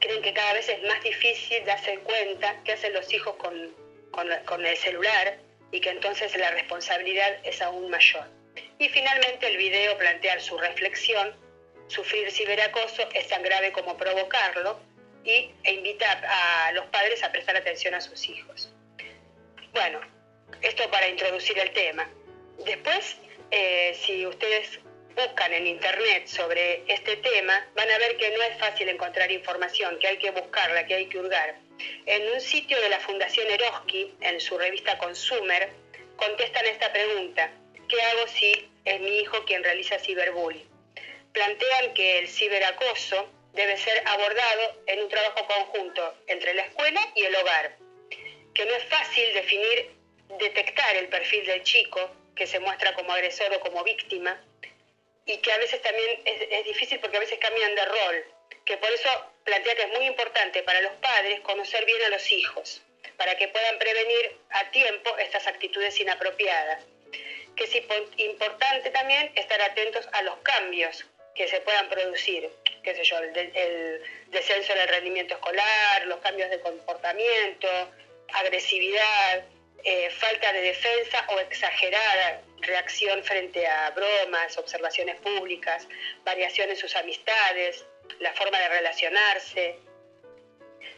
creen 0.00 0.22
que 0.22 0.32
cada 0.32 0.52
vez 0.54 0.68
es 0.68 0.82
más 0.82 1.02
difícil 1.02 1.64
darse 1.64 1.98
cuenta 2.00 2.56
qué 2.64 2.72
hacen 2.72 2.92
los 2.92 3.12
hijos 3.12 3.36
con, 3.36 3.74
con, 4.10 4.66
el 4.66 4.76
celular 4.76 5.38
y 5.70 5.80
que 5.80 5.90
entonces 5.90 6.36
la 6.36 6.50
responsabilidad 6.52 7.38
es 7.44 7.60
aún 7.62 7.90
mayor. 7.90 8.24
Y 8.78 8.88
finalmente 8.88 9.46
el 9.46 9.56
video 9.56 9.96
plantea 9.98 10.40
su 10.40 10.56
reflexión, 10.58 11.34
sufrir 11.88 12.30
ciberacoso 12.30 13.08
es 13.14 13.28
tan 13.28 13.42
grave 13.42 13.72
como 13.72 13.96
provocarlo 13.96 14.80
y, 15.24 15.50
e 15.64 15.72
invita 15.72 16.66
a 16.66 16.72
los 16.72 16.86
padres 16.86 17.22
a 17.22 17.30
prestar 17.30 17.56
atención 17.56 17.94
a 17.94 18.00
sus 18.00 18.28
hijos. 18.28 18.72
Bueno, 19.72 20.00
esto 20.62 20.90
para 20.90 21.08
introducir 21.08 21.58
el 21.58 21.72
tema. 21.72 22.08
Después, 22.64 23.16
eh, 23.50 23.94
si 23.94 24.26
ustedes 24.26 24.80
buscan 25.18 25.52
en 25.52 25.66
internet 25.66 26.28
sobre 26.28 26.84
este 26.86 27.16
tema, 27.16 27.66
van 27.74 27.90
a 27.90 27.98
ver 27.98 28.16
que 28.16 28.30
no 28.30 28.40
es 28.42 28.56
fácil 28.58 28.88
encontrar 28.88 29.30
información, 29.32 29.98
que 29.98 30.06
hay 30.06 30.18
que 30.18 30.30
buscarla, 30.30 30.86
que 30.86 30.94
hay 30.94 31.06
que 31.06 31.18
hurgar. 31.18 31.56
En 32.06 32.30
un 32.32 32.40
sitio 32.40 32.80
de 32.80 32.88
la 32.88 33.00
Fundación 33.00 33.48
Eroski, 33.50 34.14
en 34.20 34.40
su 34.40 34.56
revista 34.56 34.96
Consumer, 34.98 35.70
contestan 36.16 36.66
esta 36.66 36.92
pregunta, 36.92 37.50
¿qué 37.88 38.00
hago 38.00 38.28
si 38.28 38.70
es 38.84 39.00
mi 39.00 39.18
hijo 39.18 39.44
quien 39.44 39.64
realiza 39.64 39.98
ciberbullying? 39.98 40.68
Plantean 41.32 41.94
que 41.94 42.20
el 42.20 42.28
ciberacoso 42.28 43.28
debe 43.54 43.76
ser 43.76 44.00
abordado 44.06 44.82
en 44.86 45.00
un 45.00 45.08
trabajo 45.08 45.46
conjunto 45.48 46.14
entre 46.28 46.54
la 46.54 46.62
escuela 46.62 47.00
y 47.16 47.24
el 47.24 47.34
hogar, 47.34 47.76
que 48.54 48.64
no 48.66 48.72
es 48.72 48.84
fácil 48.84 49.34
definir, 49.34 49.90
detectar 50.38 50.94
el 50.94 51.08
perfil 51.08 51.44
del 51.44 51.64
chico 51.64 52.08
que 52.36 52.46
se 52.46 52.60
muestra 52.60 52.94
como 52.94 53.12
agresor 53.12 53.52
o 53.54 53.60
como 53.60 53.82
víctima, 53.82 54.40
y 55.28 55.36
que 55.38 55.52
a 55.52 55.58
veces 55.58 55.80
también 55.82 56.20
es, 56.24 56.64
difícil 56.64 56.98
porque 57.00 57.18
a 57.18 57.20
veces 57.20 57.38
cambian 57.38 57.74
de 57.74 57.84
rol, 57.84 58.24
que 58.64 58.78
por 58.78 58.90
eso 58.90 59.10
plantea 59.44 59.76
que 59.76 59.82
es 59.82 59.88
muy 59.90 60.06
importante 60.06 60.62
para 60.62 60.80
los 60.80 60.92
padres 60.94 61.40
conocer 61.40 61.84
bien 61.84 62.02
a 62.04 62.08
los 62.08 62.32
hijos, 62.32 62.82
para 63.18 63.36
que 63.36 63.46
puedan 63.48 63.78
prevenir 63.78 64.38
a 64.50 64.70
tiempo 64.70 65.16
estas 65.18 65.46
actitudes 65.46 66.00
inapropiadas. 66.00 66.82
Que 67.54 67.64
es 67.64 67.74
importante 68.16 68.90
también 68.90 69.30
estar 69.34 69.60
atentos 69.60 70.08
a 70.12 70.22
los 70.22 70.36
cambios 70.38 71.04
que 71.34 71.46
se 71.46 71.60
puedan 71.60 71.90
producir, 71.90 72.48
qué 72.82 72.94
sé 72.94 73.04
yo, 73.04 73.18
el, 73.18 74.02
descenso 74.28 74.74
del 74.74 74.88
rendimiento 74.88 75.34
escolar, 75.34 76.06
los 76.06 76.20
cambios 76.20 76.48
de 76.48 76.60
comportamiento, 76.60 77.68
agresividad, 78.32 79.44
eh, 79.84 80.08
falta 80.10 80.52
de 80.54 80.62
defensa 80.62 81.26
o 81.28 81.40
exagerada 81.40 82.42
reacción 82.62 83.22
frente 83.24 83.66
a 83.66 83.90
bromas, 83.90 84.56
observaciones 84.58 85.20
públicas, 85.20 85.86
variación 86.24 86.70
en 86.70 86.76
sus 86.76 86.94
amistades, 86.96 87.84
la 88.20 88.32
forma 88.34 88.58
de 88.58 88.68
relacionarse. 88.68 89.78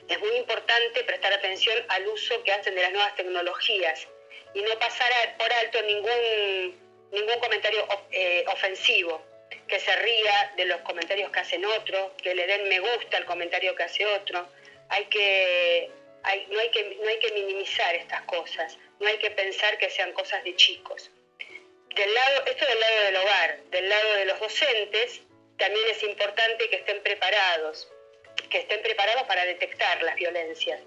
Es 0.09 0.19
muy 0.19 0.37
importante 0.37 1.05
prestar 1.05 1.33
atención 1.33 1.77
al 1.89 2.07
uso 2.09 2.43
que 2.43 2.53
hacen 2.53 2.75
de 2.75 2.83
las 2.83 2.93
nuevas 2.93 3.15
tecnologías 3.17 4.09
y 4.55 4.63
no 4.63 4.79
pasar 4.79 5.11
por 5.39 5.53
alto 5.53 5.83
ningún, 5.83 6.81
ningún 7.13 7.39
comentario 7.39 7.87
eh, 8.11 8.45
ofensivo, 8.49 9.23
que 9.69 9.79
se 9.79 9.95
ría 9.97 10.53
de 10.57 10.65
los 10.65 10.81
comentarios 10.81 11.31
que 11.31 11.41
hacen 11.41 11.65
otros, 11.65 12.11
que 12.23 12.35
le 12.35 12.47
den 12.47 12.69
me 12.69 12.81
gusta 12.81 13.17
al 13.17 13.25
comentario 13.25 13.75
que 13.77 13.85
hace 13.85 14.05
otro. 14.07 14.49
Hay 14.89 15.05
que, 15.05 15.91
no, 16.49 16.59
hay 16.59 16.71
que, 16.71 16.99
no 17.01 17.09
hay 17.09 17.19
que 17.21 17.31
minimizar 17.33 17.95
estas 17.95 18.23
cosas, 18.23 18.77
no 18.99 19.07
hay 19.07 19.19
que 19.19 19.31
pensar 19.31 19.79
que 19.79 19.91
sean 19.91 20.13
cosas 20.13 20.43
de 20.43 20.57
chicos. 20.57 21.11
Del 21.95 22.15
lado, 22.15 22.45
esto 22.47 22.67
del 22.67 22.81
lado 22.81 23.05
del 23.05 23.17
hogar, 23.17 23.61
del 23.71 23.89
lado 23.89 24.13
de 24.15 24.25
los 24.27 24.41
docentes, 24.41 25.21
también 25.59 25.89
es 25.89 26.03
importante 26.05 26.69
que 26.71 26.77
estén 26.77 27.03
preparados, 27.03 27.89
que 28.49 28.59
estén 28.59 28.81
preparados 28.83 29.25
para 29.25 29.45
detectar 29.45 30.03
las 30.03 30.15
violencias, 30.17 30.81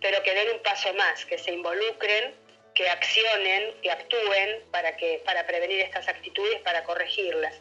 pero 0.00 0.22
que 0.22 0.34
den 0.34 0.50
un 0.50 0.62
paso 0.62 0.92
más, 0.94 1.24
que 1.24 1.38
se 1.38 1.52
involucren, 1.52 2.34
que 2.74 2.88
accionen, 2.88 3.74
que 3.82 3.90
actúen 3.90 4.62
para, 4.70 4.96
que, 4.96 5.20
para 5.24 5.46
prevenir 5.46 5.80
estas 5.80 6.08
actitudes, 6.08 6.60
para 6.60 6.84
corregirlas. 6.84 7.60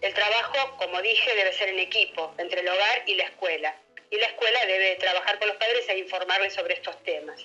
El 0.00 0.12
trabajo, 0.12 0.76
como 0.76 1.00
dije, 1.02 1.34
debe 1.34 1.52
ser 1.52 1.70
en 1.70 1.78
equipo, 1.78 2.34
entre 2.38 2.60
el 2.60 2.68
hogar 2.68 3.02
y 3.06 3.14
la 3.14 3.24
escuela. 3.24 3.74
Y 4.10 4.16
la 4.16 4.26
escuela 4.26 4.66
debe 4.66 4.96
trabajar 4.96 5.38
con 5.38 5.48
los 5.48 5.56
padres 5.56 5.88
e 5.88 5.98
informarles 5.98 6.54
sobre 6.54 6.74
estos 6.74 7.02
temas. 7.02 7.44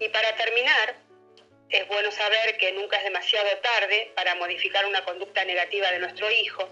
Y 0.00 0.08
para 0.08 0.34
terminar, 0.36 0.96
es 1.74 1.88
bueno 1.88 2.08
saber 2.12 2.56
que 2.56 2.70
nunca 2.72 2.96
es 2.98 3.02
demasiado 3.02 3.48
tarde 3.58 4.12
para 4.14 4.36
modificar 4.36 4.86
una 4.86 5.04
conducta 5.04 5.44
negativa 5.44 5.90
de 5.90 5.98
nuestro 5.98 6.30
hijo, 6.30 6.68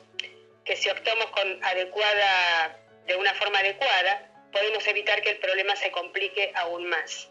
que 0.65 0.77
si 0.77 0.89
optamos 0.91 1.27
con 1.33 1.65
adecuada, 1.65 2.79
de 3.07 3.17
una 3.17 3.35
forma 3.35 3.59
adecuada, 3.59 4.31
podemos 4.53 4.87
evitar 4.87 5.21
que 5.23 5.31
el 5.31 5.39
problema 5.39 5.75
se 5.75 5.91
complique 5.91 6.53
aún 6.55 6.89
más. 6.89 7.29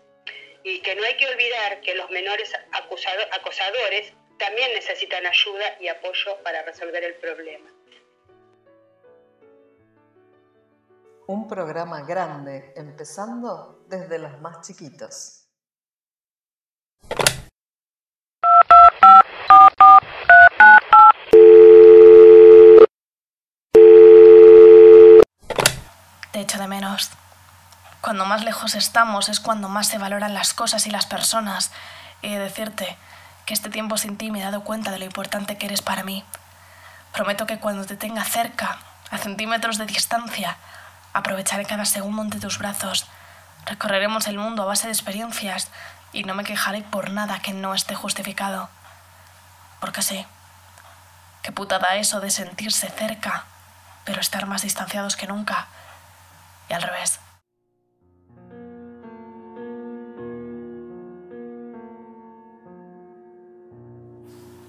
Y 0.63 0.81
que 0.81 0.95
no 0.95 1.03
hay 1.03 1.15
que 1.15 1.27
olvidar 1.27 1.79
que 1.79 1.95
los 1.95 2.09
menores 2.09 2.51
acosadores 2.73 4.13
también 4.37 4.73
necesitan 4.73 5.25
ayuda 5.25 5.77
y 5.79 5.87
apoyo 5.87 6.43
para 6.43 6.63
resolver 6.63 7.03
el 7.05 7.15
problema. 7.15 7.71
Un 11.27 11.47
programa 11.47 12.01
grande, 12.01 12.73
empezando 12.75 13.85
desde 13.87 14.19
los 14.19 14.41
más 14.41 14.67
chiquitos. 14.67 15.40
De 26.61 26.67
menos. 26.67 27.11
Cuando 28.01 28.25
más 28.25 28.43
lejos 28.43 28.73
estamos 28.73 29.29
es 29.29 29.39
cuando 29.39 29.69
más 29.69 29.87
se 29.87 29.99
valoran 29.99 30.33
las 30.33 30.53
cosas 30.53 30.87
y 30.87 30.91
las 30.91 31.05
personas. 31.05 31.71
Y 32.21 32.29
de 32.29 32.39
decirte 32.39 32.97
que 33.45 33.53
este 33.53 33.69
tiempo 33.69 33.97
sin 33.97 34.17
ti 34.17 34.31
me 34.31 34.39
he 34.39 34.43
dado 34.43 34.63
cuenta 34.63 34.91
de 34.91 34.99
lo 34.99 35.05
importante 35.05 35.57
que 35.57 35.67
eres 35.67 35.81
para 35.81 36.03
mí. 36.03 36.23
Prometo 37.13 37.45
que 37.45 37.59
cuando 37.59 37.85
te 37.85 37.97
tenga 37.97 38.23
cerca, 38.23 38.79
a 39.11 39.17
centímetros 39.17 39.77
de 39.77 39.85
distancia, 39.85 40.57
aprovecharé 41.13 41.65
cada 41.65 41.85
segundo 41.85 42.23
entre 42.23 42.39
tus 42.39 42.57
brazos. 42.57 43.07
Recorreremos 43.65 44.27
el 44.27 44.37
mundo 44.37 44.63
a 44.63 44.67
base 44.67 44.87
de 44.87 44.93
experiencias 44.93 45.69
y 46.13 46.23
no 46.23 46.33
me 46.33 46.43
quejaré 46.43 46.81
por 46.81 47.11
nada 47.11 47.39
que 47.39 47.53
no 47.53 47.73
esté 47.73 47.93
justificado. 47.93 48.69
Porque 49.79 50.01
sí, 50.01 50.25
qué 51.43 51.51
putada 51.51 51.95
eso 51.95 52.19
de 52.19 52.31
sentirse 52.31 52.89
cerca, 52.89 53.43
pero 54.05 54.21
estar 54.21 54.45
más 54.47 54.61
distanciados 54.61 55.15
que 55.15 55.27
nunca 55.27 55.67
al 56.73 56.81
revés. 56.81 57.19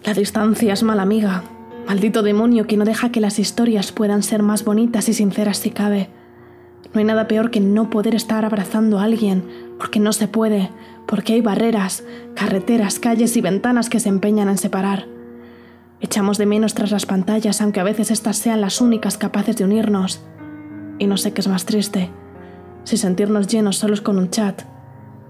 La 0.05 0.15
distancia 0.15 0.73
es 0.73 0.83
mala 0.83 1.03
amiga, 1.03 1.45
maldito 1.87 2.23
demonio 2.23 2.67
que 2.67 2.77
no 2.77 2.85
deja 2.85 3.13
que 3.13 3.21
las 3.21 3.39
historias 3.39 3.93
puedan 3.93 4.23
ser 4.23 4.43
más 4.43 4.65
bonitas 4.65 5.09
y 5.09 5.15
sinceras 5.15 5.59
si 5.59 5.71
cabe. 5.71 6.09
No 6.93 6.99
hay 6.99 7.05
nada 7.05 7.29
peor 7.29 7.51
que 7.51 7.61
no 7.61 7.89
poder 7.89 8.15
estar 8.15 8.45
abrazando 8.45 8.99
a 8.99 9.05
alguien, 9.05 9.45
porque 9.79 10.01
no 10.01 10.13
se 10.13 10.29
puede, 10.29 10.71
porque 11.07 11.35
hay 11.35 11.41
barreras, 11.41 12.05
carreteras, 12.35 12.99
calles 12.99 13.37
y 13.37 13.41
ventanas 13.41 13.89
que 13.89 14.01
se 14.01 14.09
empeñan 14.09 14.49
en 14.49 14.59
separar. 14.59 15.07
Echamos 16.01 16.37
de 16.37 16.47
menos 16.47 16.75
tras 16.75 16.91
las 16.91 17.07
pantallas, 17.07 17.63
aunque 17.63 17.79
a 17.79 17.85
veces 17.85 18.11
estas 18.11 18.37
sean 18.37 18.61
las 18.61 18.81
únicas 18.81 19.17
capaces 19.17 19.57
de 19.57 19.65
unirnos. 19.65 20.21
Y 21.03 21.09
no 21.09 21.17
sé 21.17 21.33
qué 21.33 21.41
es 21.41 21.49
más 21.49 21.67
triste, 21.67 22.11
si 22.85 22.97
sentirnos 22.97 23.49
llenos 23.49 23.77
solos 23.77 24.01
con 24.01 24.19
un 24.19 24.31
chat 24.31 24.63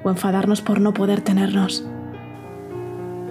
o 0.04 0.10
enfadarnos 0.10 0.60
por 0.60 0.82
no 0.82 0.92
poder 0.92 1.22
tenernos. 1.22 1.82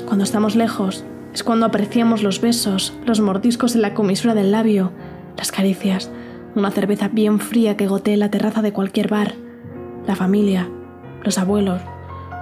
Cuando 0.08 0.24
estamos 0.24 0.56
lejos 0.56 1.06
es 1.36 1.44
cuando 1.44 1.68
apreciamos 1.68 2.24
los 2.24 2.42
besos, 2.42 2.98
los 3.06 3.20
mordiscos 3.20 3.76
en 3.76 3.84
la 3.84 3.94
comisura 3.94 4.34
del 4.34 4.52
labio, 4.52 4.92
las 5.38 5.52
caricias, 5.52 6.10
una 6.56 6.72
cerveza 6.72 7.10
bien 7.10 7.40
fría 7.40 7.78
que 7.78 7.86
gotee 7.86 8.18
la 8.18 8.32
terraza 8.32 8.64
de 8.64 8.74
cualquier 8.74 9.08
bar, 9.08 9.36
la 10.08 10.16
familia, 10.16 10.68
los 11.24 11.38
abuelos, 11.38 11.84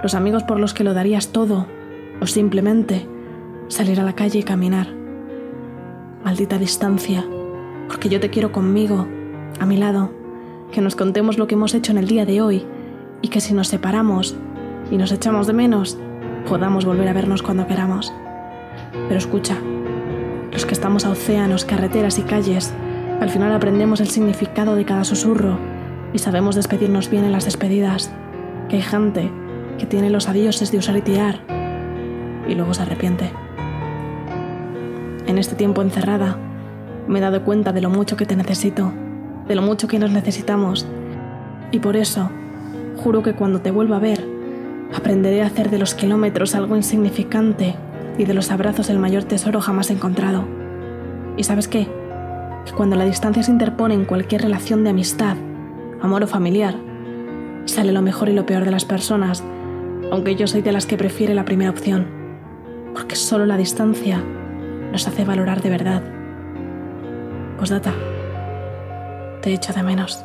los 0.02 0.14
amigos 0.14 0.44
por 0.44 0.58
los 0.58 0.72
que 0.72 0.82
lo 0.82 0.94
darías 0.94 1.28
todo, 1.28 1.66
o 2.22 2.26
simplemente 2.26 3.06
salir 3.68 4.00
a 4.00 4.04
la 4.04 4.14
calle 4.14 4.38
y 4.38 4.44
caminar. 4.44 4.86
Maldita 6.24 6.56
distancia, 6.56 7.22
porque 7.86 8.08
yo 8.08 8.18
te 8.18 8.30
quiero 8.30 8.50
conmigo 8.50 9.06
a 9.60 9.66
mi 9.66 9.76
lado, 9.76 10.10
que 10.72 10.80
nos 10.80 10.96
contemos 10.96 11.38
lo 11.38 11.46
que 11.46 11.54
hemos 11.54 11.74
hecho 11.74 11.92
en 11.92 11.98
el 11.98 12.08
día 12.08 12.24
de 12.24 12.40
hoy 12.40 12.64
y 13.20 13.28
que 13.28 13.42
si 13.42 13.52
nos 13.52 13.68
separamos 13.68 14.34
y 14.90 14.96
nos 14.96 15.12
echamos 15.12 15.46
de 15.46 15.52
menos, 15.52 15.98
podamos 16.48 16.86
volver 16.86 17.06
a 17.08 17.12
vernos 17.12 17.42
cuando 17.42 17.66
queramos. 17.66 18.10
Pero 19.06 19.18
escucha, 19.18 19.58
los 20.50 20.64
que 20.64 20.72
estamos 20.72 21.04
a 21.04 21.10
océanos, 21.10 21.66
carreteras 21.66 22.18
y 22.18 22.22
calles, 22.22 22.72
al 23.20 23.28
final 23.28 23.52
aprendemos 23.52 24.00
el 24.00 24.08
significado 24.08 24.74
de 24.76 24.86
cada 24.86 25.04
susurro 25.04 25.58
y 26.14 26.18
sabemos 26.18 26.56
despedirnos 26.56 27.10
bien 27.10 27.24
en 27.24 27.32
las 27.32 27.44
despedidas, 27.44 28.10
que 28.70 28.76
hay 28.76 28.82
gente 28.82 29.30
que 29.78 29.84
tiene 29.84 30.08
los 30.08 30.26
adioses 30.26 30.72
de 30.72 30.78
usar 30.78 30.96
y 30.96 31.02
tirar 31.02 31.40
y 32.48 32.54
luego 32.54 32.72
se 32.72 32.82
arrepiente. 32.82 33.30
En 35.26 35.36
este 35.36 35.54
tiempo 35.54 35.82
encerrada, 35.82 36.38
me 37.06 37.18
he 37.18 37.22
dado 37.22 37.44
cuenta 37.44 37.72
de 37.72 37.82
lo 37.82 37.90
mucho 37.90 38.16
que 38.16 38.24
te 38.24 38.36
necesito 38.36 38.90
de 39.50 39.56
lo 39.56 39.62
mucho 39.62 39.88
que 39.88 39.98
nos 39.98 40.12
necesitamos. 40.12 40.86
Y 41.72 41.80
por 41.80 41.96
eso, 41.96 42.30
juro 42.98 43.24
que 43.24 43.32
cuando 43.32 43.60
te 43.60 43.72
vuelva 43.72 43.96
a 43.96 43.98
ver, 43.98 44.24
aprenderé 44.94 45.42
a 45.42 45.46
hacer 45.46 45.70
de 45.70 45.78
los 45.78 45.92
kilómetros 45.92 46.54
algo 46.54 46.76
insignificante 46.76 47.74
y 48.16 48.26
de 48.26 48.32
los 48.32 48.52
abrazos 48.52 48.90
el 48.90 49.00
mayor 49.00 49.24
tesoro 49.24 49.60
jamás 49.60 49.90
encontrado. 49.90 50.44
¿Y 51.36 51.42
sabes 51.42 51.66
qué? 51.66 51.88
Que 52.64 52.72
cuando 52.76 52.94
la 52.94 53.04
distancia 53.04 53.42
se 53.42 53.50
interpone 53.50 53.94
en 53.94 54.04
cualquier 54.04 54.42
relación 54.42 54.84
de 54.84 54.90
amistad, 54.90 55.36
amor 56.00 56.22
o 56.22 56.28
familiar, 56.28 56.76
sale 57.64 57.90
lo 57.90 58.02
mejor 58.02 58.28
y 58.28 58.34
lo 58.34 58.46
peor 58.46 58.64
de 58.64 58.70
las 58.70 58.84
personas, 58.84 59.42
aunque 60.12 60.36
yo 60.36 60.46
soy 60.46 60.62
de 60.62 60.70
las 60.70 60.86
que 60.86 60.96
prefiere 60.96 61.34
la 61.34 61.44
primera 61.44 61.70
opción, 61.70 62.06
porque 62.94 63.16
solo 63.16 63.46
la 63.46 63.56
distancia 63.56 64.22
nos 64.92 65.08
hace 65.08 65.24
valorar 65.24 65.60
de 65.60 65.70
verdad. 65.70 66.02
Postdata. 67.58 67.92
Te 69.42 69.54
echo 69.54 69.72
de 69.72 69.82
menos. 69.82 70.22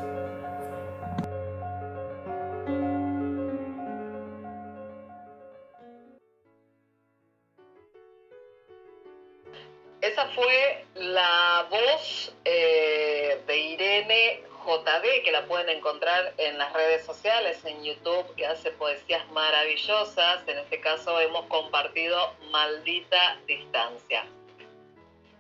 Esa 10.02 10.28
fue 10.36 10.86
la 10.96 11.66
voz 11.70 12.36
eh, 12.44 13.42
de 13.48 13.58
Irene 13.58 14.44
JD, 14.66 15.24
que 15.24 15.32
la 15.32 15.46
pueden 15.46 15.70
encontrar 15.70 16.34
en 16.38 16.58
las 16.58 16.74
redes 16.74 17.06
sociales, 17.06 17.64
en 17.64 17.82
YouTube, 17.86 18.36
que 18.36 18.46
hace 18.46 18.72
poesías 18.72 19.26
maravillosas. 19.32 20.46
En 20.48 20.58
este 20.58 20.82
caso 20.82 21.18
hemos 21.22 21.46
compartido 21.46 22.34
Maldita 22.52 23.40
Distancia 23.48 24.26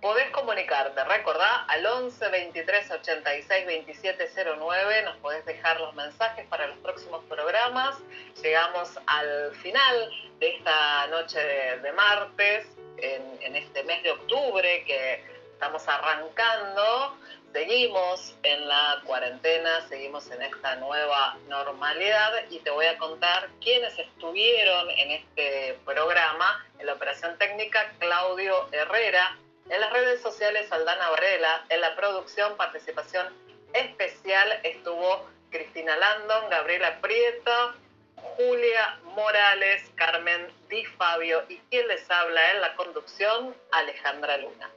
podés 0.01 0.29
comunicarte, 0.31 1.03
recordá, 1.03 1.65
al 1.67 1.85
11 1.85 2.29
23 2.29 2.91
86 2.91 3.65
27 3.65 4.29
09, 4.59 5.01
nos 5.03 5.17
podés 5.17 5.45
dejar 5.45 5.79
los 5.79 5.93
mensajes 5.95 6.45
para 6.47 6.67
los 6.67 6.77
próximos 6.77 7.23
programas. 7.25 7.97
Llegamos 8.41 8.89
al 9.07 9.55
final 9.55 10.11
de 10.39 10.55
esta 10.55 11.07
noche 11.07 11.39
de, 11.39 11.91
martes, 11.93 12.67
en, 12.97 13.21
en, 13.41 13.55
este 13.55 13.83
mes 13.83 14.03
de 14.03 14.11
octubre 14.11 14.83
que 14.85 15.23
estamos 15.53 15.87
arrancando. 15.87 17.17
Seguimos 17.53 18.35
en 18.43 18.67
la 18.67 19.01
cuarentena, 19.05 19.87
seguimos 19.87 20.29
en 20.29 20.41
esta 20.41 20.75
nueva 20.75 21.37
normalidad 21.47 22.33
y 22.49 22.59
te 22.59 22.69
voy 22.69 22.85
a 22.85 22.97
contar 22.97 23.47
quiénes 23.61 23.97
estuvieron 23.97 24.89
en 24.89 25.11
este 25.11 25.79
programa. 25.85 26.65
En 26.79 26.87
la 26.87 26.93
operación 26.93 27.37
técnica, 27.37 27.93
Claudio 27.97 28.67
Herrera, 28.73 29.37
en 29.69 29.81
las 29.81 29.91
redes 29.91 30.21
sociales, 30.21 30.71
Aldana 30.71 31.09
Varela. 31.09 31.65
En 31.69 31.81
la 31.81 31.95
producción, 31.95 32.55
participación 32.57 33.27
especial 33.73 34.59
estuvo 34.63 35.27
Cristina 35.49 35.95
Landon, 35.97 36.49
Gabriela 36.49 36.99
Prieto, 37.01 37.73
Julia 38.15 38.99
Morales, 39.03 39.89
Carmen 39.95 40.51
Di 40.69 40.85
Fabio 40.85 41.43
y 41.49 41.57
quien 41.69 41.87
les 41.87 42.09
habla 42.09 42.53
en 42.53 42.61
la 42.61 42.75
conducción, 42.75 43.55
Alejandra 43.71 44.37
Luna. 44.37 44.69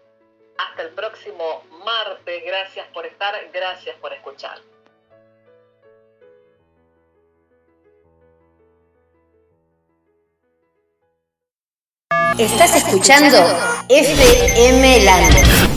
Hasta 0.58 0.82
el 0.82 0.90
próximo 0.90 1.64
martes, 1.84 2.44
gracias 2.44 2.86
por 2.88 3.06
estar, 3.06 3.34
gracias 3.52 3.96
por 3.96 4.12
escuchar. 4.12 4.58
Estás 12.38 12.76
escuchando 12.76 13.36
FM 13.88 15.00
Land. 15.04 15.67